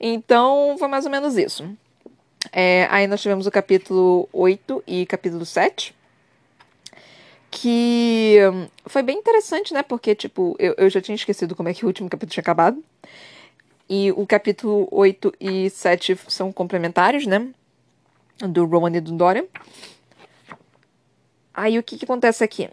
Então, 0.00 0.76
foi 0.78 0.88
mais 0.88 1.04
ou 1.04 1.10
menos 1.10 1.36
isso. 1.36 1.68
É, 2.52 2.86
aí 2.90 3.06
nós 3.06 3.20
tivemos 3.20 3.46
o 3.46 3.50
capítulo 3.50 4.28
8 4.32 4.82
e 4.86 5.06
capítulo 5.06 5.44
7. 5.44 5.94
Que 7.50 8.36
foi 8.86 9.02
bem 9.02 9.18
interessante, 9.18 9.74
né? 9.74 9.82
Porque, 9.82 10.14
tipo, 10.14 10.56
eu, 10.58 10.74
eu 10.78 10.88
já 10.88 11.00
tinha 11.00 11.14
esquecido 11.14 11.56
como 11.56 11.68
é 11.68 11.74
que 11.74 11.84
o 11.84 11.88
último 11.88 12.08
capítulo 12.08 12.32
tinha 12.32 12.42
acabado. 12.42 12.82
E 13.88 14.12
o 14.12 14.24
capítulo 14.24 14.88
8 14.90 15.34
e 15.40 15.68
7 15.68 16.16
são 16.28 16.52
complementares, 16.52 17.26
né? 17.26 17.48
Do 18.38 18.64
Roman 18.64 18.96
e 18.96 19.00
do 19.00 19.12
Dorian. 19.12 19.44
Aí 21.52 21.78
o 21.78 21.82
que, 21.82 21.98
que 21.98 22.04
acontece 22.04 22.44
aqui? 22.44 22.70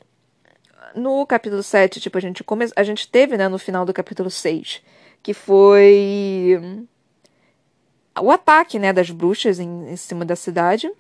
No 0.96 1.26
capítulo 1.26 1.64
7, 1.64 2.00
tipo, 2.00 2.18
a 2.18 2.22
gente, 2.22 2.44
come... 2.44 2.68
a 2.76 2.84
gente 2.84 3.08
teve, 3.10 3.36
né, 3.36 3.48
no 3.48 3.58
final 3.58 3.84
do 3.84 3.94
capítulo 3.94 4.30
6, 4.30 4.82
que 5.22 5.34
foi 5.34 6.88
o 8.22 8.32
ataque, 8.32 8.80
né, 8.80 8.94
das 8.94 9.10
bruxas 9.10 9.60
em, 9.60 9.92
em 9.92 9.96
cima 9.96 10.26
da 10.26 10.36
cidade. 10.36 10.92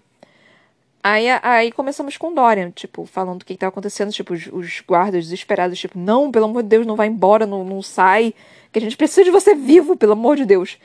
Aí, 1.03 1.27
aí 1.41 1.71
começamos 1.71 2.17
com 2.17 2.33
Dorian, 2.33 2.69
tipo, 2.71 3.05
falando 3.05 3.41
o 3.41 3.45
que, 3.45 3.53
estava 3.53 3.69
acontecendo, 3.69 4.11
tipo, 4.11 4.33
os, 4.33 4.47
os, 4.47 4.81
guardas 4.85 5.23
desesperados, 5.23 5.79
tipo, 5.79 5.97
não, 5.97 6.31
pelo 6.31 6.45
amor 6.45 6.63
de 6.63 6.69
Deus, 6.69 6.85
não 6.85 6.97
vai 6.97 7.07
embora, 7.07 7.45
não, 7.45 7.63
não 7.63 7.81
sai, 7.81 8.33
que 8.71 8.79
a 8.79 8.81
gente 8.81 8.97
precisa 8.97 9.23
de 9.23 9.31
você 9.31 9.55
vivo, 9.55 9.95
pelo 9.95 10.13
amor 10.13 10.35
de 10.35 10.45
Deus. 10.45 10.77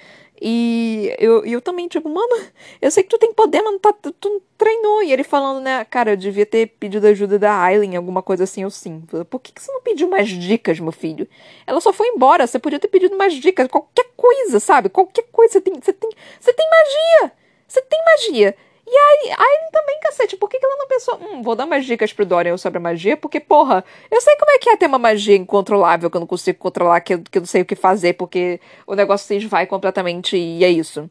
E 0.45 1.14
eu, 1.20 1.45
eu 1.45 1.61
também, 1.61 1.87
tipo, 1.87 2.09
mano, 2.09 2.47
eu 2.80 2.91
sei 2.91 3.05
que 3.05 3.09
tu 3.09 3.16
tem 3.16 3.33
poder, 3.33 3.62
mas 3.62 3.80
tá, 3.80 3.93
tu, 3.93 4.11
tu 4.11 4.43
treinou. 4.59 5.01
E 5.01 5.12
ele 5.12 5.22
falando, 5.22 5.62
né, 5.62 5.85
cara, 5.85 6.12
eu 6.12 6.16
devia 6.16 6.45
ter 6.45 6.66
pedido 6.80 7.07
ajuda 7.07 7.39
da 7.39 7.62
Aileen, 7.62 7.95
alguma 7.95 8.22
coisa 8.22 8.43
assim, 8.43 8.64
eu 8.64 8.70
sim. 8.70 9.05
Por 9.30 9.39
que, 9.39 9.53
que 9.53 9.62
você 9.62 9.70
não 9.70 9.80
pediu 9.83 10.09
mais 10.09 10.28
dicas, 10.28 10.80
meu 10.80 10.91
filho? 10.91 11.28
Ela 11.64 11.80
só 11.80 11.93
foi 11.93 12.09
embora, 12.09 12.45
você 12.45 12.59
podia 12.59 12.80
ter 12.80 12.89
pedido 12.89 13.16
mais 13.16 13.35
dicas, 13.35 13.68
qualquer 13.68 14.07
coisa, 14.23 14.61
sabe? 14.61 14.89
Qualquer 14.89 15.25
coisa, 15.33 15.55
você 15.55 15.61
tem, 15.61 15.75
você 15.75 15.93
tem, 15.93 16.11
você 16.39 16.53
tem 16.53 16.66
magia! 16.70 17.33
Você 17.66 17.83
tem 17.83 17.99
magia! 18.05 18.57
E 18.87 18.97
aí, 18.97 19.35
aí 19.37 19.70
também, 19.73 19.99
cacete, 20.01 20.37
por 20.37 20.49
que, 20.49 20.59
ela 20.62 20.77
não 20.77 20.87
pensou, 20.87 21.18
hum, 21.20 21.43
vou 21.43 21.57
dar 21.57 21.64
umas 21.64 21.85
dicas 21.85 22.12
pro 22.12 22.27
Dorian 22.27 22.57
sobre 22.57 22.79
a 22.79 22.81
magia, 22.81 23.16
porque, 23.16 23.41
porra, 23.41 23.85
eu 24.11 24.20
sei 24.20 24.37
como 24.37 24.51
é 24.51 24.59
que 24.59 24.68
é 24.70 24.77
ter 24.77 24.87
uma 24.87 24.99
magia 24.99 25.35
incontrolável 25.35 26.11
que 26.11 26.16
eu 26.16 26.20
não 26.20 26.27
consigo 26.27 26.59
controlar, 26.59 27.01
que 27.01 27.14
eu, 27.14 27.18
que 27.23 27.39
eu 27.39 27.41
não 27.41 27.47
sei 27.47 27.62
o 27.62 27.64
que 27.64 27.75
fazer, 27.75 28.12
porque 28.14 28.61
o 28.87 28.95
negócio 28.95 29.27
se 29.27 29.37
esvai 29.37 29.66
completamente 29.66 30.37
e 30.37 30.64
é 30.64 30.70
isso. 30.70 31.09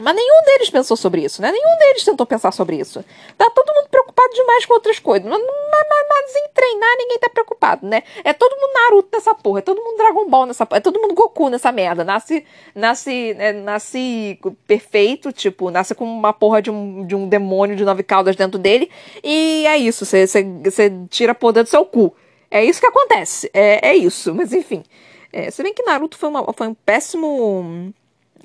Mas 0.00 0.16
nenhum 0.16 0.42
deles 0.46 0.70
pensou 0.70 0.96
sobre 0.96 1.22
isso, 1.22 1.42
né? 1.42 1.52
Nenhum 1.52 1.78
deles 1.78 2.02
tentou 2.02 2.24
pensar 2.24 2.50
sobre 2.50 2.76
isso. 2.76 3.04
Tá 3.36 3.50
todo 3.50 3.74
mundo 3.74 3.88
preocupado 3.90 4.32
demais 4.32 4.64
com 4.64 4.72
outras 4.72 4.98
coisas. 4.98 5.28
Mas, 5.28 5.38
mas, 5.38 6.06
mas 6.08 6.36
em 6.36 6.48
treinar 6.54 6.96
ninguém 6.96 7.18
tá 7.18 7.28
preocupado, 7.28 7.86
né? 7.86 8.02
É 8.24 8.32
todo 8.32 8.58
mundo 8.58 8.72
Naruto 8.72 9.08
nessa 9.12 9.34
porra, 9.34 9.58
é 9.58 9.62
todo 9.62 9.82
mundo 9.82 9.98
Dragon 9.98 10.26
Ball 10.30 10.46
nessa 10.46 10.64
porra, 10.64 10.78
é 10.78 10.80
todo 10.80 10.98
mundo 10.98 11.14
Goku 11.14 11.50
nessa 11.50 11.70
merda. 11.70 12.04
Nasce, 12.04 12.44
nasce, 12.74 13.36
é, 13.38 13.52
nasce 13.52 14.38
perfeito, 14.66 15.30
tipo, 15.30 15.70
nasce 15.70 15.94
com 15.94 16.06
uma 16.06 16.32
porra 16.32 16.62
de 16.62 16.70
um, 16.70 17.06
de 17.06 17.14
um 17.14 17.28
demônio 17.28 17.76
de 17.76 17.84
nove 17.84 18.02
caudas 18.02 18.34
dentro 18.34 18.58
dele. 18.58 18.90
E 19.22 19.66
é 19.66 19.76
isso, 19.76 20.06
você 20.06 20.26
tira 21.10 21.34
poder 21.34 21.64
do 21.64 21.68
seu 21.68 21.84
cu. 21.84 22.14
É 22.50 22.64
isso 22.64 22.80
que 22.80 22.86
acontece. 22.86 23.50
É, 23.52 23.90
é 23.90 23.96
isso, 23.96 24.34
mas 24.34 24.54
enfim. 24.54 24.82
É, 25.30 25.50
se 25.50 25.62
bem 25.62 25.74
que 25.74 25.82
Naruto 25.82 26.16
foi, 26.16 26.28
uma, 26.30 26.50
foi 26.52 26.68
um 26.68 26.74
péssimo 26.74 27.92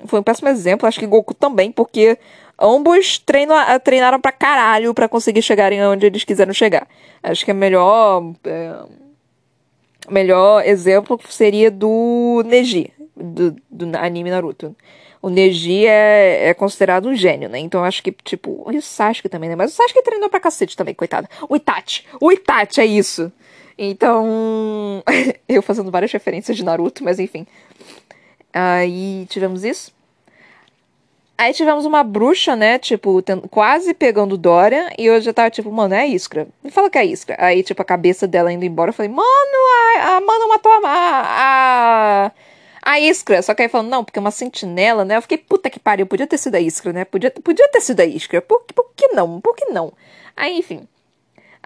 foi 0.06 0.20
um 0.20 0.22
péssimo 0.22 0.48
exemplo, 0.48 0.86
acho 0.86 0.98
que 0.98 1.06
Goku 1.06 1.34
também, 1.34 1.72
porque 1.72 2.18
ambos 2.58 3.18
treino, 3.18 3.54
treinaram 3.84 4.20
pra 4.20 4.32
caralho 4.32 4.94
pra 4.94 5.08
conseguir 5.08 5.42
chegarem 5.42 5.84
onde 5.84 6.06
eles 6.06 6.24
quiseram 6.24 6.52
chegar. 6.52 6.86
Acho 7.22 7.44
que 7.44 7.50
é 7.50 7.54
melhor. 7.54 8.32
É, 8.44 8.82
melhor 10.08 10.66
exemplo 10.66 11.20
seria 11.28 11.70
do 11.70 12.42
Neji, 12.46 12.92
do, 13.14 13.54
do 13.70 13.96
anime 13.96 14.30
Naruto. 14.30 14.74
O 15.20 15.28
Neji 15.28 15.86
é, 15.86 16.48
é 16.48 16.54
considerado 16.54 17.08
um 17.08 17.14
gênio, 17.14 17.48
né? 17.48 17.58
Então 17.58 17.82
acho 17.82 18.02
que, 18.02 18.12
tipo, 18.12 18.66
e 18.70 18.78
o 18.78 18.82
Sasuke 18.82 19.28
também, 19.28 19.48
né? 19.48 19.56
Mas 19.56 19.72
o 19.72 19.74
Sasuke 19.74 20.02
treinou 20.02 20.30
pra 20.30 20.38
cacete 20.38 20.76
também, 20.76 20.94
coitado. 20.94 21.28
O 21.48 21.56
Itachi! 21.56 22.04
O 22.20 22.30
Itachi 22.30 22.80
é 22.80 22.86
isso! 22.86 23.32
Então. 23.76 25.02
eu 25.48 25.62
fazendo 25.62 25.90
várias 25.90 26.10
referências 26.10 26.56
de 26.56 26.64
Naruto, 26.64 27.04
mas 27.04 27.20
enfim. 27.20 27.46
Aí 28.52 29.26
tivemos 29.28 29.64
isso. 29.64 29.92
Aí 31.36 31.52
tivemos 31.52 31.84
uma 31.84 32.02
bruxa, 32.02 32.56
né? 32.56 32.80
Tipo, 32.80 33.22
quase 33.48 33.94
pegando 33.94 34.36
Dorian. 34.36 34.88
E 34.98 35.06
eu 35.06 35.20
já 35.20 35.32
tava 35.32 35.50
tipo, 35.50 35.70
mano, 35.70 35.94
é 35.94 36.00
a 36.00 36.06
Iskra. 36.06 36.48
Me 36.64 36.70
fala 36.70 36.90
que 36.90 36.98
é 36.98 37.02
a 37.02 37.04
Iskra. 37.04 37.36
Aí, 37.38 37.62
tipo, 37.62 37.80
a 37.80 37.84
cabeça 37.84 38.26
dela 38.26 38.52
indo 38.52 38.64
embora. 38.64 38.90
Eu 38.90 38.94
falei, 38.94 39.10
mano, 39.10 39.28
a, 40.00 40.16
a 40.16 40.20
mano 40.20 40.48
matou 40.48 40.72
a, 40.72 40.80
a, 40.84 42.32
a 42.82 43.00
Iskra. 43.00 43.40
Só 43.40 43.54
que 43.54 43.62
aí 43.62 43.68
falando, 43.68 43.88
não, 43.88 44.04
porque 44.04 44.18
é 44.18 44.20
uma 44.20 44.32
sentinela, 44.32 45.04
né? 45.04 45.16
Eu 45.16 45.22
fiquei, 45.22 45.38
puta 45.38 45.70
que 45.70 45.78
pariu. 45.78 46.06
Podia 46.06 46.26
ter 46.26 46.38
sido 46.38 46.56
a 46.56 46.60
Iskra, 46.60 46.92
né? 46.92 47.04
Podia, 47.04 47.30
podia 47.30 47.68
ter 47.68 47.80
sido 47.82 48.00
a 48.00 48.04
Iskra. 48.04 48.42
Por, 48.42 48.62
por 48.74 48.90
que 48.96 49.06
não? 49.08 49.40
Por 49.40 49.54
que 49.54 49.66
não? 49.66 49.92
Aí, 50.36 50.58
enfim. 50.58 50.88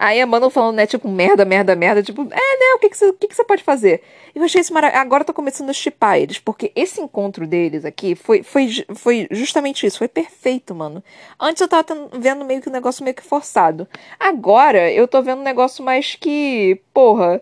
Aí 0.03 0.21
a 0.21 0.27
Mano 0.27 0.51
falando, 0.51 0.75
né, 0.75 0.85
tipo, 0.85 1.09
merda, 1.09 1.45
merda, 1.45 1.77
merda, 1.77 2.03
tipo, 2.03 2.23
é, 2.23 2.25
né, 2.25 2.75
o 2.75 2.79
que 2.81 2.91
que 2.91 2.97
você, 2.97 3.07
o 3.07 3.13
que 3.13 3.29
que 3.29 3.37
você 3.37 3.45
pode 3.45 3.63
fazer? 3.63 4.03
Eu 4.35 4.43
achei 4.43 4.61
isso 4.61 4.75
maravilhoso. 4.75 5.01
Agora 5.01 5.23
eu 5.23 5.27
tô 5.27 5.33
começando 5.33 5.71
a 5.71 5.73
chipar 5.73 6.19
eles, 6.19 6.41
porque 6.41 6.73
esse 6.75 7.01
encontro 7.01 7.47
deles 7.47 7.85
aqui 7.85 8.17
foi, 8.17 8.43
foi, 8.43 8.69
foi 8.97 9.29
justamente 9.31 9.87
isso, 9.87 9.99
foi 9.99 10.09
perfeito, 10.09 10.75
mano. 10.75 11.05
Antes 11.39 11.61
eu 11.61 11.69
tava 11.69 11.85
tendo, 11.85 12.11
vendo 12.19 12.45
meio 12.45 12.61
que 12.61 12.69
um 12.69 12.73
negócio 12.73 13.05
meio 13.05 13.15
que 13.15 13.23
forçado. 13.23 13.87
Agora 14.19 14.91
eu 14.91 15.07
tô 15.07 15.23
vendo 15.23 15.39
um 15.39 15.45
negócio 15.45 15.85
mais 15.85 16.17
que, 16.17 16.81
porra, 16.93 17.41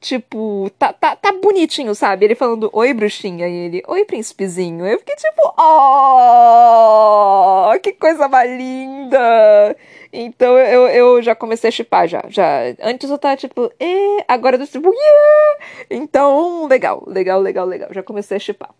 tipo, 0.00 0.70
tá, 0.78 0.92
tá, 0.92 1.16
tá 1.16 1.32
bonitinho, 1.32 1.94
sabe? 1.94 2.24
Ele 2.24 2.34
falando, 2.34 2.70
oi, 2.72 2.92
bruxinha, 2.94 3.48
e 3.48 3.52
ele, 3.52 3.82
oi, 3.86 4.04
príncipezinho. 4.04 4.86
Eu 4.86 4.98
fiquei 4.98 5.14
tipo, 5.16 5.42
oh, 5.58 7.70
que 7.82 7.92
coisa 7.92 8.28
mais 8.28 8.50
linda! 8.50 9.76
Então 10.12 10.56
eu, 10.58 10.86
eu 10.88 11.22
já 11.22 11.34
comecei 11.34 11.68
a 11.68 11.70
chipar 11.70 12.08
já, 12.08 12.22
já. 12.28 12.60
Antes 12.82 13.10
eu 13.10 13.18
tava 13.18 13.36
tipo, 13.36 13.70
eh, 13.80 14.24
agora 14.28 14.56
eu 14.56 14.60
tô 14.60 14.66
tipo, 14.66 14.88
yeah! 14.88 15.58
Então, 15.90 16.66
legal, 16.66 17.02
legal, 17.06 17.40
legal, 17.40 17.66
legal. 17.66 17.88
Já 17.92 18.02
comecei 18.02 18.36
a 18.36 18.40
chipar. 18.40 18.70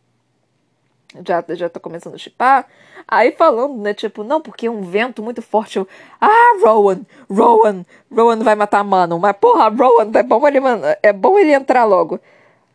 Já, 1.25 1.45
já 1.51 1.69
tô 1.69 1.81
começando 1.81 2.15
a 2.15 2.19
chipar. 2.19 2.67
Aí 3.09 3.33
falando, 3.33 3.81
né, 3.81 3.95
tipo, 3.95 4.25
não, 4.25 4.41
porque 4.41 4.67
é 4.67 4.71
um 4.71 4.83
vento 4.83 5.23
muito 5.23 5.41
forte. 5.41 5.79
Eu, 5.79 5.87
ah, 6.21 6.59
Rowan, 6.63 7.01
Rowan, 7.31 7.85
Rowan 8.11 8.39
vai 8.43 8.55
matar 8.55 8.81
a 8.81 8.85
Mano. 8.85 9.19
Mas, 9.19 9.37
porra, 9.37 9.69
Rowan, 9.69 10.11
é 10.15 10.23
bom 10.23 10.47
ele, 10.47 10.59
é 11.03 11.13
bom 11.13 11.39
ele 11.39 11.53
entrar 11.53 11.85
logo. 11.85 12.19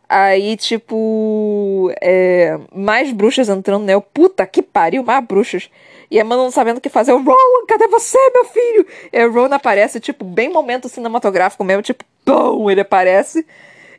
Aí, 0.08 0.56
tipo, 0.56 1.90
é, 2.00 2.58
mais 2.74 3.12
bruxas 3.12 3.48
entrando, 3.48 3.84
né? 3.84 3.94
Eu, 3.94 4.02
puta 4.02 4.46
que 4.46 4.62
pariu, 4.62 5.02
mais 5.02 5.24
bruxas. 5.24 5.70
E 6.10 6.20
a 6.20 6.24
Mano 6.24 6.44
não 6.44 6.50
sabendo 6.50 6.78
o 6.78 6.80
que 6.80 6.90
fazer. 6.90 7.12
Eu, 7.12 7.22
Rowan, 7.22 7.66
cadê 7.66 7.88
você, 7.88 8.18
meu 8.34 8.44
filho? 8.44 8.86
E 9.12 9.24
o 9.24 9.32
Rowan 9.32 9.54
aparece, 9.54 10.00
tipo, 10.00 10.24
bem 10.24 10.50
momento 10.50 10.88
cinematográfico 10.88 11.64
mesmo. 11.64 11.82
Tipo, 11.82 12.04
pum, 12.24 12.70
ele 12.70 12.82
aparece. 12.82 13.46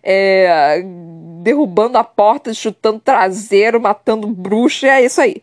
É, 0.04 0.84
derrubando 1.42 1.98
a 1.98 2.04
porta, 2.04 2.54
chutando 2.54 3.00
traseiro, 3.00 3.80
matando 3.80 4.28
bruxa. 4.28 4.88
É 4.88 5.06
isso 5.06 5.22
aí. 5.22 5.42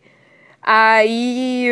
Aí. 0.61 1.67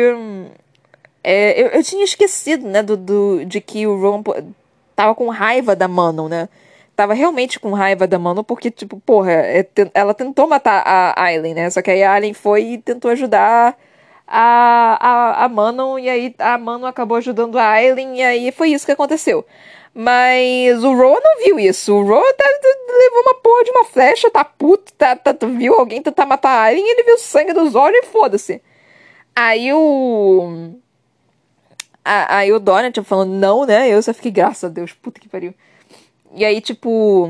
É, 1.22 1.60
eu, 1.62 1.66
eu 1.68 1.82
tinha 1.82 2.04
esquecido, 2.04 2.66
né, 2.66 2.82
do, 2.82 2.96
do, 2.96 3.44
de 3.44 3.60
que 3.60 3.86
o 3.86 4.00
Rowan 4.00 4.22
tava 4.96 5.14
com 5.14 5.28
raiva 5.28 5.76
da 5.76 5.86
Manon, 5.86 6.28
né? 6.28 6.48
tava 7.00 7.14
realmente 7.14 7.58
com 7.58 7.72
raiva 7.72 8.06
da 8.06 8.18
Mano, 8.18 8.44
porque, 8.44 8.70
tipo, 8.70 9.00
porra, 9.00 9.32
é, 9.32 9.66
ela 9.94 10.12
tentou 10.12 10.46
matar 10.46 10.82
a 10.86 11.22
Aileen, 11.22 11.54
né? 11.54 11.70
Só 11.70 11.80
que 11.80 11.90
aí 11.90 12.02
a 12.02 12.12
Aileen 12.12 12.34
foi 12.34 12.62
e 12.62 12.78
tentou 12.78 13.10
ajudar 13.10 13.74
a, 14.28 14.98
a, 15.00 15.44
a 15.46 15.48
Manon, 15.48 15.98
e 15.98 16.10
aí 16.10 16.34
a 16.38 16.58
Manon 16.58 16.86
acabou 16.86 17.16
ajudando 17.16 17.58
a 17.58 17.70
Aileen, 17.70 18.18
e 18.18 18.22
aí 18.22 18.52
foi 18.52 18.68
isso 18.72 18.84
que 18.84 18.92
aconteceu. 18.92 19.46
Mas 19.94 20.84
o 20.84 20.94
Rowan 20.94 21.20
não 21.22 21.44
viu 21.44 21.58
isso. 21.58 21.94
O 21.94 22.02
Rowan 22.02 22.32
tá, 22.36 22.44
tá, 22.44 22.94
levou 22.96 23.22
uma 23.22 23.34
porra 23.34 23.64
de 23.64 23.70
uma 23.70 23.84
flecha, 23.84 24.30
tá 24.30 24.44
puto, 24.44 24.92
tá, 24.92 25.16
tá, 25.16 25.34
viu 25.46 25.74
alguém 25.74 26.00
tentar 26.02 26.26
matar 26.26 26.50
a 26.50 26.62
Aileen, 26.64 26.88
ele 26.88 27.02
viu 27.02 27.18
sangue 27.18 27.52
dos 27.52 27.74
olhos 27.74 27.98
e 27.98 28.06
foda-se. 28.06 28.62
Aí 29.34 29.72
o. 29.72 30.74
A, 32.04 32.38
aí 32.38 32.52
o 32.52 32.58
Donald 32.58 32.92
tipo, 32.92 33.06
falando 33.06 33.32
não, 33.32 33.66
né? 33.66 33.88
Eu 33.88 34.02
só 34.02 34.14
fiquei, 34.14 34.30
graças 34.30 34.64
a 34.64 34.68
Deus, 34.68 34.92
puta 34.92 35.20
que 35.20 35.28
pariu. 35.28 35.54
E 36.34 36.44
aí, 36.44 36.60
tipo. 36.60 37.28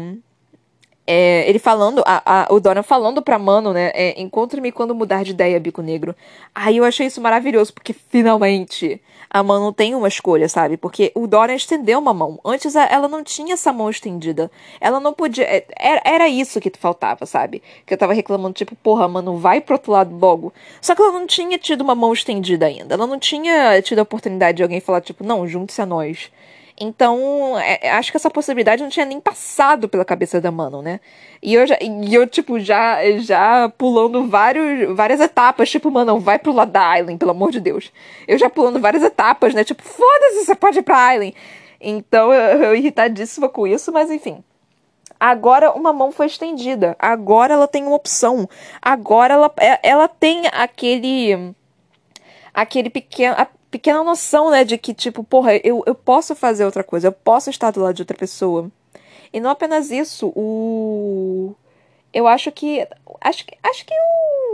É, 1.12 1.42
ele 1.50 1.58
falando, 1.58 2.04
a, 2.06 2.44
a, 2.44 2.54
o 2.54 2.60
Dorian 2.60 2.84
falando 2.84 3.20
pra 3.20 3.36
Mano, 3.36 3.72
né? 3.72 3.90
É, 3.94 4.20
Encontre-me 4.20 4.70
quando 4.70 4.94
mudar 4.94 5.24
de 5.24 5.32
ideia, 5.32 5.58
Bico 5.58 5.82
Negro. 5.82 6.14
Aí 6.54 6.76
eu 6.76 6.84
achei 6.84 7.08
isso 7.08 7.20
maravilhoso, 7.20 7.74
porque 7.74 7.92
finalmente 7.92 9.02
a 9.28 9.42
Mano 9.42 9.72
tem 9.72 9.92
uma 9.96 10.06
escolha, 10.06 10.48
sabe? 10.48 10.76
Porque 10.76 11.10
o 11.16 11.26
Dorian 11.26 11.56
estendeu 11.56 11.98
uma 11.98 12.14
mão. 12.14 12.38
Antes 12.44 12.76
ela 12.76 13.08
não 13.08 13.24
tinha 13.24 13.54
essa 13.54 13.72
mão 13.72 13.90
estendida. 13.90 14.48
Ela 14.80 15.00
não 15.00 15.12
podia. 15.12 15.42
É, 15.42 15.66
era, 15.76 16.00
era 16.04 16.28
isso 16.28 16.60
que 16.60 16.70
faltava, 16.78 17.26
sabe? 17.26 17.60
Que 17.84 17.92
eu 17.92 17.98
tava 17.98 18.12
reclamando, 18.12 18.54
tipo, 18.54 18.76
porra, 18.76 19.08
mano, 19.08 19.36
vai 19.36 19.60
pro 19.60 19.74
outro 19.74 19.90
lado 19.90 20.16
logo. 20.16 20.52
Só 20.80 20.94
que 20.94 21.02
ela 21.02 21.10
não 21.10 21.26
tinha 21.26 21.58
tido 21.58 21.80
uma 21.80 21.96
mão 21.96 22.12
estendida 22.12 22.66
ainda. 22.66 22.94
Ela 22.94 23.08
não 23.08 23.18
tinha 23.18 23.82
tido 23.82 23.98
a 23.98 24.02
oportunidade 24.02 24.58
de 24.58 24.62
alguém 24.62 24.78
falar, 24.80 25.00
tipo, 25.00 25.24
não, 25.24 25.44
junte-se 25.44 25.82
a 25.82 25.86
nós. 25.86 26.30
Então, 26.82 27.58
é, 27.58 27.78
é, 27.82 27.90
acho 27.92 28.10
que 28.10 28.16
essa 28.16 28.30
possibilidade 28.30 28.82
não 28.82 28.88
tinha 28.88 29.04
nem 29.04 29.20
passado 29.20 29.86
pela 29.86 30.02
cabeça 30.02 30.40
da 30.40 30.50
Manon, 30.50 30.80
né? 30.80 30.98
E 31.42 31.52
eu, 31.52 31.66
já, 31.66 31.76
e 31.78 32.14
eu 32.14 32.26
tipo, 32.26 32.58
já, 32.58 32.98
já 33.18 33.68
pulando 33.76 34.26
vários, 34.26 34.96
várias 34.96 35.20
etapas, 35.20 35.70
tipo, 35.70 35.90
Manon, 35.90 36.18
vai 36.18 36.38
pro 36.38 36.52
lado 36.52 36.72
da 36.72 36.98
Island, 36.98 37.18
pelo 37.18 37.32
amor 37.32 37.50
de 37.50 37.60
Deus. 37.60 37.92
Eu 38.26 38.38
já 38.38 38.48
pulando 38.48 38.80
várias 38.80 39.02
etapas, 39.02 39.52
né? 39.52 39.62
Tipo, 39.62 39.82
foda-se, 39.82 40.46
você 40.46 40.54
pode 40.54 40.78
ir 40.78 40.82
pra 40.82 41.14
Island. 41.14 41.34
Então, 41.78 42.32
eu, 42.32 42.62
eu 42.62 42.74
irritadíssima 42.74 43.50
com 43.50 43.66
isso, 43.66 43.92
mas 43.92 44.10
enfim. 44.10 44.42
Agora 45.20 45.72
uma 45.72 45.92
mão 45.92 46.10
foi 46.10 46.26
estendida. 46.26 46.96
Agora 46.98 47.52
ela 47.52 47.68
tem 47.68 47.84
uma 47.84 47.96
opção. 47.96 48.48
Agora 48.80 49.34
ela, 49.34 49.52
é, 49.58 49.78
ela 49.82 50.08
tem 50.08 50.46
aquele. 50.50 51.54
aquele 52.54 52.88
pequeno 52.88 53.36
pequena 53.70 54.02
noção, 54.02 54.50
né, 54.50 54.64
de 54.64 54.76
que, 54.76 54.92
tipo, 54.92 55.22
porra, 55.22 55.56
eu, 55.56 55.82
eu 55.86 55.94
posso 55.94 56.34
fazer 56.34 56.64
outra 56.64 56.82
coisa, 56.82 57.08
eu 57.08 57.12
posso 57.12 57.50
estar 57.50 57.70
do 57.70 57.80
lado 57.80 57.94
de 57.94 58.02
outra 58.02 58.16
pessoa. 58.16 58.70
E 59.32 59.40
não 59.40 59.50
apenas 59.50 59.90
isso, 59.90 60.32
o. 60.34 61.54
Eu 62.12 62.26
acho 62.26 62.50
que. 62.50 62.86
Acho 63.20 63.46
que, 63.46 63.56
acho 63.62 63.86
que 63.86 63.94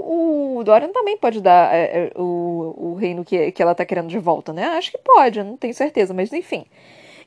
o, 0.02 0.58
o 0.58 0.64
Dorian 0.64 0.90
também 0.92 1.16
pode 1.16 1.40
dar 1.40 1.74
é, 1.74 1.84
é, 1.84 2.12
o, 2.14 2.74
o 2.76 2.94
reino 2.94 3.24
que, 3.24 3.52
que 3.52 3.62
ela 3.62 3.74
tá 3.74 3.86
querendo 3.86 4.08
de 4.08 4.18
volta, 4.18 4.52
né? 4.52 4.64
Acho 4.76 4.90
que 4.92 4.98
pode, 4.98 5.42
não 5.42 5.56
tenho 5.56 5.72
certeza, 5.74 6.12
mas 6.12 6.32
enfim. 6.32 6.66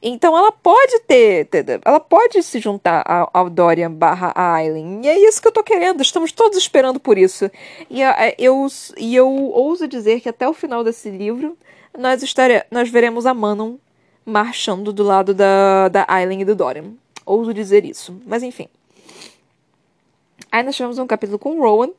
Então 0.01 0.37
ela 0.37 0.51
pode 0.51 0.99
ter, 1.01 1.49
ela 1.83 1.99
pode 1.99 2.41
se 2.41 2.59
juntar 2.59 3.03
ao, 3.05 3.29
ao 3.33 3.49
Dorian 3.49 3.91
barra 3.91 4.31
Aileen. 4.35 5.01
E 5.03 5.09
é 5.09 5.27
isso 5.27 5.41
que 5.41 5.47
eu 5.47 5.51
tô 5.51 5.63
querendo, 5.63 6.01
estamos 6.01 6.31
todos 6.31 6.57
esperando 6.57 6.99
por 6.99 7.17
isso. 7.17 7.51
E 7.89 8.01
eu, 8.37 8.67
e 8.97 9.15
eu 9.15 9.29
ouso 9.29 9.87
dizer 9.87 10.21
que 10.21 10.29
até 10.29 10.47
o 10.47 10.53
final 10.53 10.83
desse 10.83 11.09
livro 11.09 11.57
nós, 11.99 12.23
estare... 12.23 12.63
nós 12.71 12.89
veremos 12.89 13.25
a 13.25 13.33
Manon 13.33 13.75
marchando 14.25 14.93
do 14.93 15.03
lado 15.03 15.33
da, 15.33 15.89
da 15.89 16.05
Aileen 16.07 16.41
e 16.41 16.45
do 16.45 16.55
Dorian. 16.55 16.93
Ouso 17.25 17.53
dizer 17.53 17.83
isso. 17.83 18.19
Mas 18.25 18.41
enfim. 18.41 18.67
Aí 20.51 20.63
nós 20.63 20.75
tivemos 20.75 20.97
um 20.97 21.05
capítulo 21.05 21.37
com 21.37 21.59
Rowan. 21.59 21.89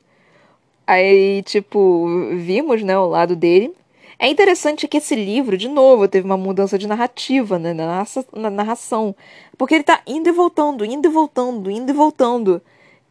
Aí, 0.86 1.42
tipo, 1.42 2.06
vimos, 2.36 2.82
né, 2.82 2.98
o 2.98 3.06
lado 3.06 3.36
dele. 3.36 3.72
É 4.18 4.28
interessante 4.28 4.88
que 4.88 4.96
esse 4.96 5.14
livro, 5.14 5.56
de 5.56 5.68
novo, 5.68 6.08
teve 6.08 6.26
uma 6.26 6.36
mudança 6.36 6.76
de 6.78 6.86
narrativa 6.86 7.58
né, 7.58 7.72
na, 7.72 8.50
narração. 8.50 9.14
Porque 9.56 9.74
ele 9.74 9.84
tá 9.84 10.02
indo 10.06 10.28
e 10.28 10.32
voltando, 10.32 10.84
indo 10.84 11.06
e 11.06 11.10
voltando, 11.10 11.70
indo 11.70 11.90
e 11.90 11.94
voltando. 11.94 12.60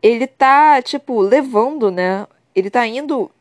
Ele 0.02 0.28
tá, 0.28 0.82
tipo, 0.82 1.22
levando, 1.22 1.90
né? 1.90 2.28
Ele 2.56 2.70
tá 2.70 2.86
indo 2.86 3.32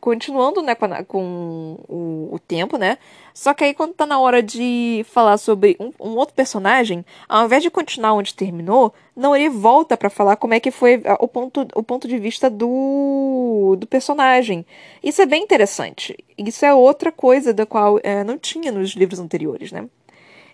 continuando, 0.00 0.62
né, 0.62 0.74
com, 0.74 0.84
a, 0.86 1.04
com 1.04 1.76
o, 1.88 2.34
o, 2.34 2.38
tempo, 2.38 2.76
né? 2.76 2.98
Só 3.32 3.52
que 3.52 3.64
aí 3.64 3.74
quando 3.74 3.94
tá 3.94 4.06
na 4.06 4.18
hora 4.18 4.42
de 4.42 5.04
falar 5.08 5.36
sobre 5.38 5.76
um, 5.80 5.92
um 6.00 6.16
outro 6.16 6.34
personagem, 6.34 7.04
ao 7.28 7.44
invés 7.44 7.62
de 7.62 7.70
continuar 7.70 8.14
onde 8.14 8.34
terminou, 8.34 8.94
não, 9.16 9.34
ele 9.34 9.48
volta 9.48 9.96
para 9.96 10.10
falar 10.10 10.36
como 10.36 10.54
é 10.54 10.60
que 10.60 10.70
foi 10.70 11.02
o 11.20 11.28
ponto, 11.28 11.66
o 11.74 11.82
ponto 11.82 12.06
de 12.08 12.18
vista 12.18 12.48
do, 12.50 13.76
do 13.78 13.86
personagem. 13.86 14.64
Isso 15.02 15.22
é 15.22 15.26
bem 15.26 15.42
interessante. 15.42 16.16
Isso 16.36 16.64
é 16.64 16.74
outra 16.74 17.10
coisa 17.10 17.52
da 17.52 17.66
qual 17.66 17.98
é, 18.02 18.24
não 18.24 18.38
tinha 18.38 18.70
nos 18.70 18.90
livros 18.90 19.18
anteriores, 19.18 19.72
né? 19.72 19.88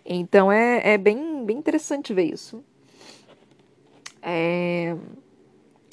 Então 0.04 0.50
é, 0.50 0.94
é 0.94 0.98
bem, 0.98 1.44
bem 1.44 1.56
interessante 1.56 2.12
ver 2.12 2.32
isso. 2.32 2.64
É... 4.22 4.94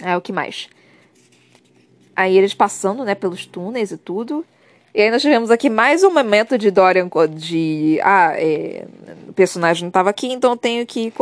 é 0.03 0.17
o 0.17 0.21
que 0.21 0.33
mais? 0.33 0.69
Aí 2.17 2.35
eles 2.35 2.55
passando, 2.55 3.05
né, 3.05 3.13
pelos 3.13 3.45
túneis 3.45 3.91
e 3.91 3.97
tudo. 3.97 4.43
E 4.91 5.01
aí 5.03 5.11
nós 5.11 5.21
tivemos 5.21 5.51
aqui 5.51 5.69
mais 5.69 6.03
um 6.03 6.11
momento 6.11 6.57
de 6.57 6.71
Dorian 6.71 7.07
de 7.29 7.99
ah, 8.01 8.33
é, 8.35 8.87
o 9.27 9.33
personagem 9.33 9.83
não 9.83 9.89
estava 9.89 10.09
aqui, 10.09 10.27
então 10.33 10.53
eu 10.53 10.57
tenho 10.57 10.83
que 10.87 11.13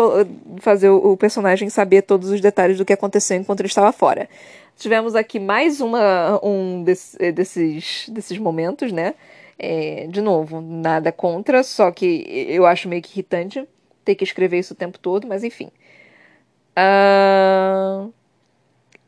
fazer 0.62 0.90
o 0.90 1.18
personagem 1.18 1.70
saber 1.70 2.04
todos 2.04 2.30
os 2.30 2.40
detalhes 2.40 2.78
do 2.78 2.86
que 2.86 2.94
aconteceu 2.94 3.36
enquanto 3.36 3.60
ele 3.60 3.68
estava 3.68 3.92
fora. 3.92 4.30
Tivemos 4.78 5.16
aqui 5.16 5.38
mais 5.38 5.82
uma 5.82 6.40
um 6.42 6.82
desse, 6.86 7.18
é, 7.22 7.34
desses 7.34 8.08
desses 8.08 8.38
momentos, 8.38 8.94
né? 8.94 9.16
É, 9.60 10.08
de 10.10 10.22
novo, 10.22 10.62
nada 10.62 11.12
contra, 11.12 11.62
só 11.62 11.92
que 11.92 12.24
eu 12.50 12.66
acho 12.66 12.88
meio 12.88 13.02
que 13.02 13.12
irritante 13.12 13.68
ter 14.06 14.16
que 14.16 14.24
escrever 14.24 14.60
isso 14.60 14.74
o 14.74 14.78
tempo 14.78 14.98
todo, 14.98 15.28
mas 15.28 15.44
enfim. 15.44 15.70
Uh... 16.78 18.14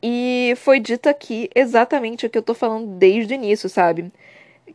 E 0.02 0.54
foi 0.56 0.78
dito 0.78 1.08
aqui 1.08 1.50
exatamente 1.54 2.26
o 2.26 2.30
que 2.30 2.38
eu 2.38 2.42
tô 2.42 2.54
falando 2.54 2.86
desde 2.98 3.34
o 3.34 3.36
início, 3.36 3.68
sabe? 3.68 4.12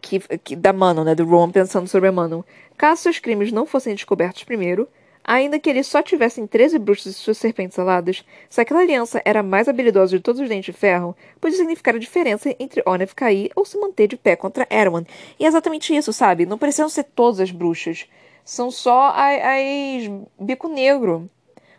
Que, 0.01 0.19
que 0.39 0.55
da 0.55 0.73
Manon, 0.73 1.03
né? 1.03 1.15
Do 1.15 1.25
Ron 1.25 1.49
pensando 1.49 1.87
sobre 1.87 2.09
a 2.09 2.11
Manon. 2.11 2.43
Caso 2.77 3.03
seus 3.03 3.19
crimes 3.19 3.51
não 3.51 3.65
fossem 3.65 3.95
descobertos 3.95 4.43
primeiro, 4.43 4.87
ainda 5.23 5.57
que 5.57 5.69
eles 5.69 5.87
só 5.87 6.01
tivessem 6.01 6.45
13 6.45 6.77
bruxos 6.77 7.05
e 7.05 7.13
suas 7.13 7.37
serpentes 7.37 7.79
aladas, 7.79 8.25
se 8.49 8.59
aquela 8.59 8.81
aliança 8.81 9.21
era 9.23 9.39
a 9.39 9.43
mais 9.43 9.69
habilidosa 9.69 10.17
de 10.17 10.21
todos 10.21 10.41
os 10.41 10.49
dentes 10.49 10.65
de 10.65 10.73
ferro, 10.73 11.15
podia 11.39 11.57
significar 11.57 11.95
a 11.95 11.99
diferença 11.99 12.53
entre 12.59 12.83
Onef 12.85 13.15
cair 13.15 13.49
ou 13.55 13.63
se 13.63 13.79
manter 13.79 14.07
de 14.07 14.17
pé 14.17 14.35
contra 14.35 14.67
Erwan. 14.69 15.05
E 15.39 15.45
é 15.45 15.47
exatamente 15.47 15.95
isso, 15.95 16.11
sabe? 16.11 16.45
Não 16.45 16.57
precisam 16.57 16.89
ser 16.89 17.05
todas 17.05 17.39
as 17.39 17.51
bruxas. 17.51 18.07
São 18.43 18.69
só 18.69 19.13
as, 19.15 19.39
as 19.41 20.11
Bico 20.37 20.67
Negro 20.67 21.29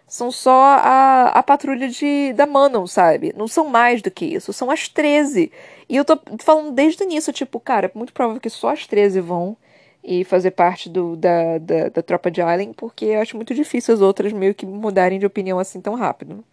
são 0.06 0.30
só 0.30 0.62
a, 0.62 1.28
a 1.34 1.42
patrulha 1.42 1.88
de, 1.88 2.32
da 2.34 2.46
Manon, 2.46 2.86
sabe? 2.86 3.34
Não 3.36 3.48
são 3.48 3.68
mais 3.68 4.02
do 4.02 4.10
que 4.10 4.24
isso, 4.24 4.52
são 4.52 4.70
as 4.70 4.88
13. 4.88 5.50
E 5.88 5.96
eu 5.96 6.04
tô 6.04 6.18
falando 6.40 6.72
desde 6.72 7.02
o 7.02 7.04
início, 7.04 7.32
tipo, 7.32 7.58
cara, 7.58 7.86
é 7.86 7.98
muito 7.98 8.12
provável 8.12 8.40
que 8.40 8.50
só 8.50 8.70
as 8.70 8.86
13 8.86 9.20
vão 9.20 9.56
e 10.02 10.22
fazer 10.22 10.50
parte 10.50 10.88
do, 10.88 11.16
da, 11.16 11.58
da, 11.58 11.88
da 11.88 12.02
tropa 12.02 12.30
de 12.30 12.42
Allen, 12.42 12.72
porque 12.74 13.06
eu 13.06 13.20
acho 13.20 13.36
muito 13.36 13.54
difícil 13.54 13.94
as 13.94 14.00
outras 14.02 14.32
meio 14.32 14.54
que 14.54 14.66
mudarem 14.66 15.18
de 15.18 15.26
opinião 15.26 15.58
assim 15.58 15.80
tão 15.80 15.94
rápido. 15.94 16.44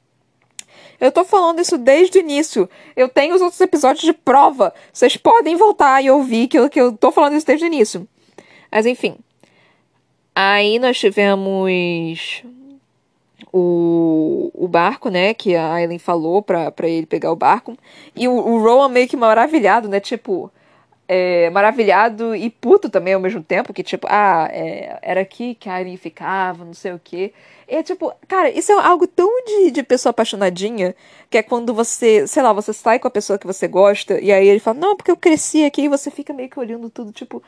Eu 0.99 1.11
tô 1.11 1.25
falando 1.25 1.59
isso 1.59 1.77
desde 1.77 2.19
o 2.19 2.21
início. 2.21 2.69
Eu 2.95 3.09
tenho 3.09 3.35
os 3.35 3.41
outros 3.41 3.59
episódios 3.59 4.05
de 4.05 4.13
prova. 4.13 4.73
Vocês 4.93 5.17
podem 5.17 5.55
voltar 5.55 6.01
e 6.01 6.09
ouvir 6.09 6.47
que 6.47 6.57
eu, 6.57 6.69
que 6.69 6.79
eu 6.79 6.95
tô 6.95 7.11
falando 7.11 7.35
isso 7.35 7.45
desde 7.45 7.65
o 7.65 7.67
início. 7.67 8.07
Mas 8.71 8.85
enfim. 8.85 9.17
Aí 10.33 10.79
nós 10.79 10.97
tivemos 10.97 12.43
o, 13.51 14.51
o 14.53 14.67
barco, 14.67 15.09
né? 15.09 15.33
Que 15.33 15.55
a 15.55 15.73
Aileen 15.73 15.99
falou 15.99 16.41
pra, 16.41 16.71
pra 16.71 16.87
ele 16.87 17.05
pegar 17.05 17.31
o 17.31 17.35
barco. 17.35 17.77
E 18.15 18.27
o, 18.27 18.33
o 18.33 18.61
Rowan 18.63 18.89
meio 18.89 19.07
que 19.07 19.17
maravilhado, 19.17 19.87
né? 19.89 19.99
Tipo, 19.99 20.51
é, 21.07 21.49
maravilhado 21.49 22.35
e 22.35 22.49
puto 22.49 22.89
também 22.89 23.13
ao 23.13 23.19
mesmo 23.19 23.43
tempo. 23.43 23.73
Que 23.73 23.83
tipo, 23.83 24.07
ah, 24.09 24.47
é, 24.51 24.99
era 25.01 25.21
aqui 25.21 25.55
que 25.55 25.69
a 25.69 25.75
Aileen 25.75 25.97
ficava, 25.97 26.63
não 26.63 26.73
sei 26.73 26.93
o 26.93 27.01
quê. 27.03 27.33
É 27.67 27.81
tipo, 27.81 28.13
cara, 28.27 28.49
isso 28.49 28.71
é 28.71 28.75
algo 28.85 29.07
tão 29.07 29.29
de, 29.45 29.71
de 29.71 29.81
pessoa 29.81 30.11
apaixonadinha, 30.11 30.93
que 31.29 31.37
é 31.37 31.43
quando 31.43 31.73
você, 31.73 32.27
sei 32.27 32.43
lá, 32.43 32.51
você 32.51 32.73
sai 32.73 32.99
com 32.99 33.07
a 33.07 33.11
pessoa 33.11 33.39
que 33.39 33.47
você 33.47 33.65
gosta, 33.65 34.19
e 34.19 34.29
aí 34.29 34.45
ele 34.45 34.59
fala, 34.59 34.77
não, 34.77 34.95
porque 34.97 35.09
eu 35.09 35.15
cresci 35.15 35.63
aqui, 35.63 35.83
e 35.83 35.87
você 35.87 36.11
fica 36.11 36.33
meio 36.33 36.49
que 36.49 36.59
olhando 36.59 36.89
tudo, 36.89 37.13
tipo, 37.13 37.41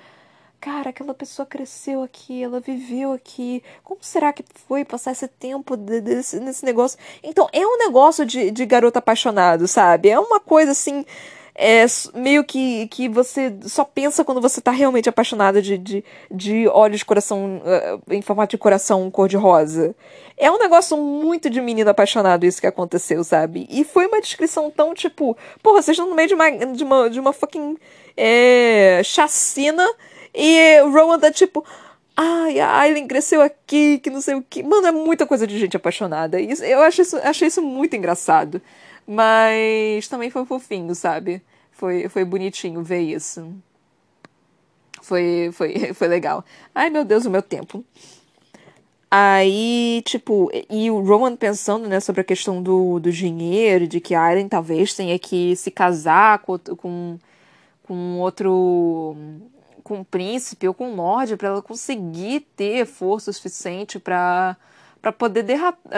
cara, 0.63 0.91
aquela 0.91 1.13
pessoa 1.13 1.45
cresceu 1.45 2.01
aqui, 2.01 2.41
ela 2.41 2.61
viveu 2.61 3.11
aqui. 3.11 3.61
Como 3.83 3.99
será 4.01 4.31
que 4.31 4.45
foi 4.65 4.85
passar 4.85 5.11
esse 5.11 5.27
tempo 5.27 5.75
desse, 5.75 6.39
nesse 6.39 6.63
negócio? 6.63 6.97
Então, 7.21 7.49
é 7.51 7.67
um 7.67 7.77
negócio 7.79 8.25
de, 8.25 8.49
de 8.49 8.65
garoto 8.65 8.97
apaixonado, 8.97 9.67
sabe? 9.67 10.07
É 10.07 10.17
uma 10.17 10.39
coisa 10.39 10.71
assim. 10.71 11.05
É 11.53 11.85
meio 12.15 12.45
que, 12.45 12.87
que 12.87 13.09
você 13.09 13.53
só 13.63 13.83
pensa 13.83 14.23
quando 14.23 14.39
você 14.39 14.61
tá 14.61 14.71
realmente 14.71 15.09
apaixonada 15.09 15.61
de, 15.61 15.77
de, 15.77 16.03
de 16.31 16.67
olhos 16.69 16.99
de 16.99 17.05
coração 17.05 17.57
uh, 17.57 18.01
em 18.11 18.21
formato 18.21 18.51
de 18.51 18.57
coração 18.57 19.11
cor-de-rosa. 19.11 19.93
É 20.37 20.49
um 20.49 20.57
negócio 20.57 20.95
muito 20.97 21.49
de 21.49 21.59
menino 21.59 21.89
apaixonado 21.89 22.45
isso 22.45 22.61
que 22.61 22.65
aconteceu, 22.65 23.21
sabe? 23.23 23.67
E 23.69 23.83
foi 23.83 24.07
uma 24.07 24.21
descrição 24.21 24.71
tão 24.71 24.93
tipo, 24.93 25.37
porra, 25.61 25.81
vocês 25.81 25.95
estão 25.95 26.09
no 26.09 26.15
meio 26.15 26.29
de 26.29 26.33
uma, 26.33 26.49
de 26.51 26.83
uma, 26.83 27.09
de 27.09 27.19
uma 27.19 27.33
fucking 27.33 27.77
é, 28.17 29.01
chacina 29.03 29.85
e 30.33 30.81
o 30.81 30.91
Rowan 30.91 31.19
tá 31.19 31.31
tipo. 31.31 31.65
Ai, 32.15 32.59
a 32.59 32.77
Aileen 32.77 33.07
cresceu 33.07 33.41
aqui, 33.41 33.97
que 33.99 34.09
não 34.09 34.21
sei 34.21 34.35
o 34.35 34.43
que. 34.43 34.61
Mano, 34.61 34.87
é 34.87 34.91
muita 34.91 35.25
coisa 35.25 35.47
de 35.47 35.57
gente 35.57 35.75
apaixonada. 35.77 36.39
Isso, 36.39 36.63
eu 36.63 36.81
acho 36.81 37.01
isso, 37.01 37.17
achei 37.17 37.47
isso 37.47 37.61
muito 37.61 37.95
engraçado. 37.95 38.61
Mas 39.07 40.07
também 40.07 40.29
foi 40.29 40.45
fofinho, 40.45 40.93
sabe? 40.95 41.41
Foi, 41.71 42.07
foi 42.09 42.23
bonitinho 42.23 42.83
ver 42.83 43.01
isso. 43.01 43.51
Foi, 45.01 45.49
foi, 45.53 45.93
foi 45.93 46.07
legal. 46.07 46.45
Ai, 46.73 46.89
meu 46.89 47.03
Deus, 47.03 47.25
o 47.25 47.31
meu 47.31 47.41
tempo. 47.41 47.83
Aí, 49.15 50.01
tipo, 50.05 50.49
e 50.69 50.89
o 50.89 50.99
Roman 51.01 51.35
pensando, 51.35 51.87
né, 51.87 51.99
sobre 51.99 52.21
a 52.21 52.23
questão 52.23 52.63
do, 52.63 52.99
do 52.99 53.11
dinheiro, 53.11 53.87
de 53.87 53.99
que 54.01 54.15
a 54.15 54.23
Aileen 54.23 54.49
talvez 54.49 54.93
tenha 54.95 55.19
que 55.19 55.55
se 55.55 55.69
casar 55.69 56.39
com, 56.39 56.57
com, 56.57 57.19
com 57.83 58.19
outro 58.19 59.15
com 59.83 60.01
o 60.01 60.05
príncipe 60.05 60.67
ou 60.67 60.73
com 60.73 60.91
o 60.91 60.95
Lorde 60.95 61.37
para 61.37 61.49
ela 61.49 61.61
conseguir 61.61 62.41
ter 62.55 62.85
força 62.85 63.31
suficiente 63.31 63.99
para 63.99 64.57
para 65.01 65.11
poder 65.11 65.45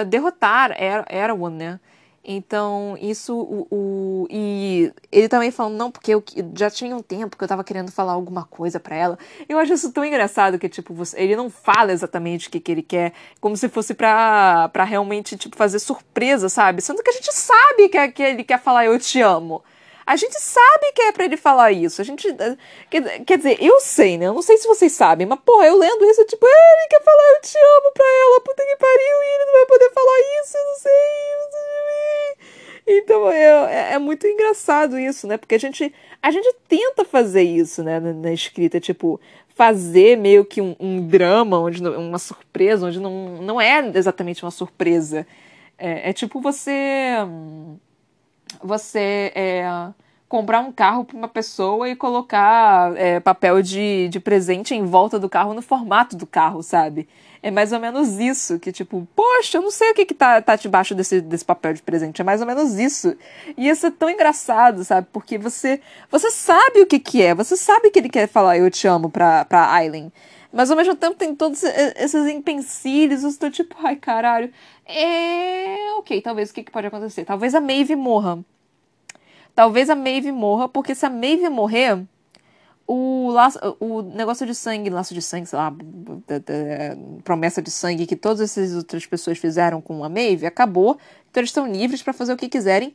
derrotar 0.07 0.71
er 0.71 1.05
né? 1.51 1.79
Então, 2.27 2.97
isso, 2.99 3.37
o, 3.37 3.67
o, 3.69 4.27
E 4.31 4.91
ele 5.11 5.29
também 5.29 5.51
falando, 5.51 5.75
não, 5.75 5.91
porque 5.91 6.11
eu 6.11 6.23
já 6.55 6.71
tinha 6.71 6.95
um 6.95 7.03
tempo 7.03 7.37
que 7.37 7.43
eu 7.43 7.47
tava 7.47 7.63
querendo 7.63 7.91
falar 7.91 8.13
alguma 8.13 8.43
coisa 8.43 8.79
para 8.79 8.95
ela. 8.95 9.19
Eu 9.47 9.59
acho 9.59 9.73
isso 9.73 9.91
tão 9.91 10.03
engraçado 10.03 10.57
que, 10.57 10.67
tipo, 10.67 10.91
você, 10.91 11.21
ele 11.21 11.35
não 11.35 11.51
fala 11.51 11.91
exatamente 11.91 12.47
o 12.47 12.51
que, 12.51 12.59
que 12.59 12.71
ele 12.71 12.81
quer, 12.81 13.13
como 13.39 13.55
se 13.55 13.69
fosse 13.69 13.93
pra, 13.93 14.69
pra 14.69 14.83
realmente, 14.83 15.37
tipo, 15.37 15.55
fazer 15.55 15.77
surpresa, 15.77 16.49
sabe? 16.49 16.81
Sendo 16.81 17.03
que 17.03 17.11
a 17.11 17.13
gente 17.13 17.31
sabe 17.31 17.89
que, 17.89 18.07
que 18.07 18.23
ele 18.23 18.43
quer 18.43 18.59
falar 18.59 18.85
eu 18.85 18.97
te 18.97 19.21
amo. 19.21 19.63
A 20.05 20.15
gente 20.15 20.39
sabe 20.39 20.91
que 20.93 21.01
é 21.01 21.11
pra 21.11 21.25
ele 21.25 21.37
falar 21.37 21.71
isso. 21.71 22.01
A 22.01 22.05
gente. 22.05 22.27
Eh, 22.27 22.57
quer, 22.89 23.25
quer 23.25 23.37
dizer, 23.37 23.57
eu 23.61 23.79
sei, 23.81 24.17
né? 24.17 24.27
Eu 24.27 24.33
não 24.33 24.41
sei 24.41 24.57
se 24.57 24.67
vocês 24.67 24.91
sabem, 24.91 25.25
mas, 25.25 25.39
porra, 25.39 25.65
eu 25.65 25.77
lendo 25.77 26.05
isso, 26.05 26.23
tipo, 26.25 26.45
ah, 26.45 26.49
ele 26.49 26.89
quer 26.89 27.03
falar 27.03 27.23
eu 27.35 27.41
te 27.41 27.57
amo 27.57 27.91
pra 27.93 28.05
ela, 28.05 28.41
puta 28.41 28.63
que 28.63 28.75
pariu, 28.77 29.23
e 29.23 29.35
ele 29.35 29.45
não 29.45 29.53
vai 29.53 29.65
poder 29.65 29.91
falar 29.91 30.19
isso, 30.41 30.57
eu 30.57 30.65
não 30.65 30.75
sei. 30.75 30.91
Então 32.87 33.31
é, 33.31 33.91
é, 33.91 33.93
é, 33.93 33.99
muito 33.99 34.27
engraçado 34.27 34.99
isso, 34.99 35.27
né? 35.27 35.37
Porque 35.37 35.55
a 35.55 35.59
gente, 35.59 35.91
a 36.21 36.31
gente 36.31 36.53
tenta 36.67 37.03
fazer 37.03 37.41
isso, 37.41 37.83
né, 37.83 37.99
na, 37.99 38.13
na 38.13 38.31
escrita, 38.31 38.79
tipo, 38.79 39.19
fazer 39.55 40.17
meio 40.17 40.45
que 40.45 40.61
um, 40.61 40.75
um, 40.79 41.07
drama, 41.07 41.59
onde 41.59 41.81
uma 41.87 42.19
surpresa, 42.19 42.85
onde 42.87 42.99
não, 42.99 43.41
não 43.41 43.59
é 43.59 43.91
exatamente 43.95 44.43
uma 44.43 44.51
surpresa. 44.51 45.25
É, 45.77 46.09
é 46.11 46.13
tipo 46.13 46.39
você. 46.41 46.71
Você 48.63 49.31
é, 49.35 49.67
comprar 50.27 50.59
um 50.59 50.71
carro 50.71 51.05
para 51.05 51.17
uma 51.17 51.27
pessoa 51.27 51.89
e 51.89 51.95
colocar 51.95 52.95
é, 52.97 53.19
papel 53.19 53.61
de, 53.61 54.09
de 54.09 54.19
presente 54.19 54.73
em 54.73 54.83
volta 54.83 55.19
do 55.19 55.29
carro 55.29 55.53
no 55.53 55.61
formato 55.61 56.15
do 56.15 56.25
carro, 56.25 56.61
sabe? 56.61 57.07
É 57.41 57.51
mais 57.51 57.71
ou 57.71 57.79
menos 57.79 58.19
isso, 58.19 58.57
que 58.57 58.71
tipo, 58.71 59.07
poxa, 59.15 59.59
eu 59.59 59.61
não 59.61 59.69
sei 59.69 59.91
o 59.91 59.93
que, 59.93 60.03
que 60.03 60.15
tá, 60.15 60.41
tá 60.41 60.55
debaixo 60.55 60.95
desse, 60.95 61.21
desse 61.21 61.45
papel 61.45 61.73
de 61.73 61.81
presente. 61.83 62.19
É 62.19 62.23
mais 62.23 62.41
ou 62.41 62.47
menos 62.47 62.73
isso. 62.79 63.15
E 63.55 63.69
isso 63.69 63.85
é 63.85 63.91
tão 63.91 64.09
engraçado, 64.09 64.83
sabe? 64.83 65.07
Porque 65.13 65.37
você 65.37 65.79
você 66.09 66.31
sabe 66.31 66.81
o 66.81 66.87
que 66.87 66.97
que 66.97 67.21
é, 67.21 67.35
você 67.35 67.55
sabe 67.55 67.91
que 67.91 67.99
ele 67.99 68.09
quer 68.09 68.27
falar 68.27 68.57
eu 68.57 68.69
te 68.71 68.87
amo 68.87 69.11
pra, 69.11 69.45
pra 69.45 69.71
Aileen. 69.71 70.11
Mas 70.51 70.71
ao 70.71 70.77
mesmo 70.77 70.95
tempo 70.95 71.15
tem 71.15 71.35
todos 71.35 71.63
esses 71.63 72.27
empecilhos, 72.27 73.23
eu 73.23 73.29
estou 73.29 73.51
tipo, 73.51 73.75
ai 73.79 73.95
caralho. 73.95 74.51
É. 74.85 75.93
Ok, 75.97 76.21
talvez 76.21 76.49
o 76.49 76.53
que, 76.53 76.63
que 76.63 76.71
pode 76.71 76.87
acontecer? 76.87 77.25
Talvez 77.25 77.55
a 77.55 77.61
Maeve 77.61 77.95
morra. 77.95 78.39
Talvez 79.53 79.89
a 79.89 79.95
Maeve 79.95 80.31
morra, 80.31 80.67
porque 80.67 80.93
se 80.93 81.05
a 81.05 81.09
Maeve 81.09 81.49
morrer, 81.49 82.05
o, 82.87 83.29
laço, 83.31 83.57
o 83.79 84.01
negócio 84.01 84.45
de 84.45 84.53
sangue, 84.53 84.89
laço 84.89 85.13
de 85.13 85.21
sangue, 85.21 85.47
sei 85.47 85.57
lá, 85.57 85.73
promessa 87.23 87.61
de 87.61 87.71
sangue 87.71 88.05
que 88.05 88.15
todas 88.15 88.41
essas 88.41 88.75
outras 88.75 89.05
pessoas 89.05 89.37
fizeram 89.37 89.81
com 89.81 90.03
a 90.03 90.09
Maeve 90.09 90.45
acabou. 90.45 90.97
Então 91.31 91.41
eles 91.41 91.49
estão 91.49 91.67
livres 91.67 92.03
para 92.03 92.13
fazer 92.13 92.33
o 92.33 92.37
que 92.37 92.47
quiserem. 92.47 92.93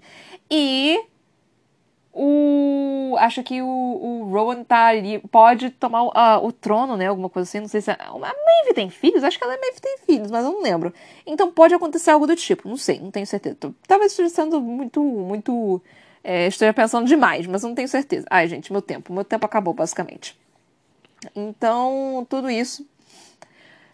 E 0.51 1.01
o 2.13 3.17
acho 3.19 3.43
que 3.43 3.63
o, 3.63 3.67
o 3.67 4.31
Rowan 4.31 4.65
tá 4.65 4.87
ali, 4.87 5.19
pode 5.31 5.71
tomar 5.71 6.03
uh, 6.05 6.45
o 6.45 6.53
trono, 6.53 6.97
né? 6.97 7.07
Alguma 7.07 7.29
coisa 7.29 7.49
assim. 7.49 7.61
Não 7.61 7.69
sei 7.69 7.81
se 7.81 7.91
a, 7.91 7.95
a 7.95 8.19
Maeve 8.19 8.75
tem 8.75 8.91
filhos. 8.91 9.23
Acho 9.23 9.39
que 9.39 9.45
ela 9.45 9.57
Maeve 9.57 9.81
tem 9.81 9.99
filhos, 10.07 10.31
mas 10.31 10.45
eu 10.45 10.53
não 10.53 10.63
lembro. 10.63 10.93
Então 11.27 11.53
pode 11.53 11.75
acontecer 11.75 12.11
algo 12.11 12.27
do 12.27 12.37
tipo. 12.37 12.69
Não 12.69 12.77
sei, 12.77 12.99
não 13.01 13.11
tenho 13.11 13.27
certeza. 13.27 13.57
Talvez 13.87 14.13
esteja 14.13 14.31
sendo 14.31 14.61
muito, 14.61 15.03
muito 15.03 15.81
é, 16.23 16.47
esteja 16.47 16.73
pensando 16.73 17.07
demais, 17.07 17.47
mas 17.47 17.63
não 17.63 17.75
tenho 17.75 17.89
certeza. 17.89 18.27
Ai, 18.31 18.47
gente, 18.49 18.73
meu 18.73 18.83
tempo. 18.83 19.13
Meu 19.13 19.25
tempo 19.25 19.47
acabou, 19.47 19.75
basicamente. 19.75 20.39
Então, 21.35 22.27
tudo 22.29 22.51
isso. 22.51 22.87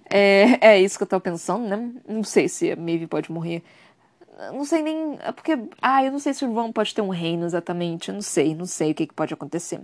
É, 0.09 0.75
é 0.75 0.81
isso 0.81 0.97
que 0.97 1.03
eu 1.03 1.09
tô 1.09 1.21
pensando, 1.21 1.67
né? 1.67 1.91
Não 2.09 2.23
sei 2.23 2.49
se 2.49 2.71
a 2.71 2.77
Maeve 2.77 3.07
pode 3.07 3.31
morrer. 3.31 3.62
Não 4.53 4.64
sei 4.64 4.82
nem. 4.82 5.18
É 5.22 5.32
porque. 5.32 5.59
Ah, 5.80 6.05
eu 6.05 6.12
não 6.12 6.18
sei 6.18 6.34
se 6.34 6.45
o 6.45 6.53
Ron 6.53 6.72
pode 6.72 6.95
ter 6.95 7.03
um 7.03 7.09
reino 7.09 7.47
exatamente. 7.47 8.09
Eu 8.09 8.14
não 8.14 8.22
sei, 8.22 8.55
não 8.55 8.66
sei 8.66 8.93
o 8.93 8.95
que, 8.95 9.07
que 9.07 9.14
pode 9.14 9.32
acontecer. 9.32 9.80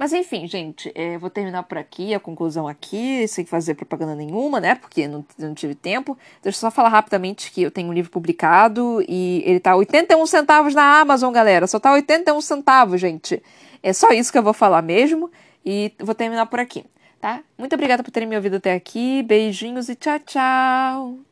Mas 0.00 0.14
enfim, 0.14 0.46
gente, 0.46 0.90
é, 0.94 1.18
vou 1.18 1.28
terminar 1.28 1.62
por 1.64 1.76
aqui, 1.76 2.14
a 2.14 2.18
conclusão 2.18 2.66
aqui, 2.66 3.28
sem 3.28 3.44
fazer 3.44 3.74
propaganda 3.74 4.14
nenhuma, 4.14 4.58
né? 4.58 4.74
Porque 4.74 5.06
não, 5.06 5.22
não 5.38 5.52
tive 5.52 5.74
tempo. 5.74 6.16
Deixa 6.42 6.56
eu 6.56 6.60
só 6.60 6.70
falar 6.70 6.88
rapidamente 6.88 7.52
que 7.52 7.60
eu 7.60 7.70
tenho 7.70 7.90
um 7.90 7.92
livro 7.92 8.10
publicado 8.10 9.04
e 9.06 9.42
ele 9.44 9.60
tá 9.60 9.76
81 9.76 10.24
centavos 10.24 10.74
na 10.74 11.00
Amazon, 11.00 11.30
galera. 11.30 11.66
Só 11.66 11.78
tá 11.78 11.92
81 11.92 12.40
centavos, 12.40 12.98
gente. 12.98 13.42
É 13.82 13.92
só 13.92 14.08
isso 14.10 14.32
que 14.32 14.38
eu 14.38 14.42
vou 14.42 14.54
falar 14.54 14.80
mesmo. 14.80 15.30
E 15.66 15.92
vou 15.98 16.14
terminar 16.14 16.46
por 16.46 16.60
aqui, 16.60 16.86
tá? 17.20 17.42
Muito 17.58 17.74
obrigada 17.74 18.02
por 18.02 18.10
terem 18.10 18.26
me 18.26 18.36
ouvido 18.36 18.56
até 18.56 18.72
aqui. 18.72 19.22
Beijinhos 19.22 19.90
e 19.90 19.94
tchau, 19.94 20.18
tchau! 20.20 21.29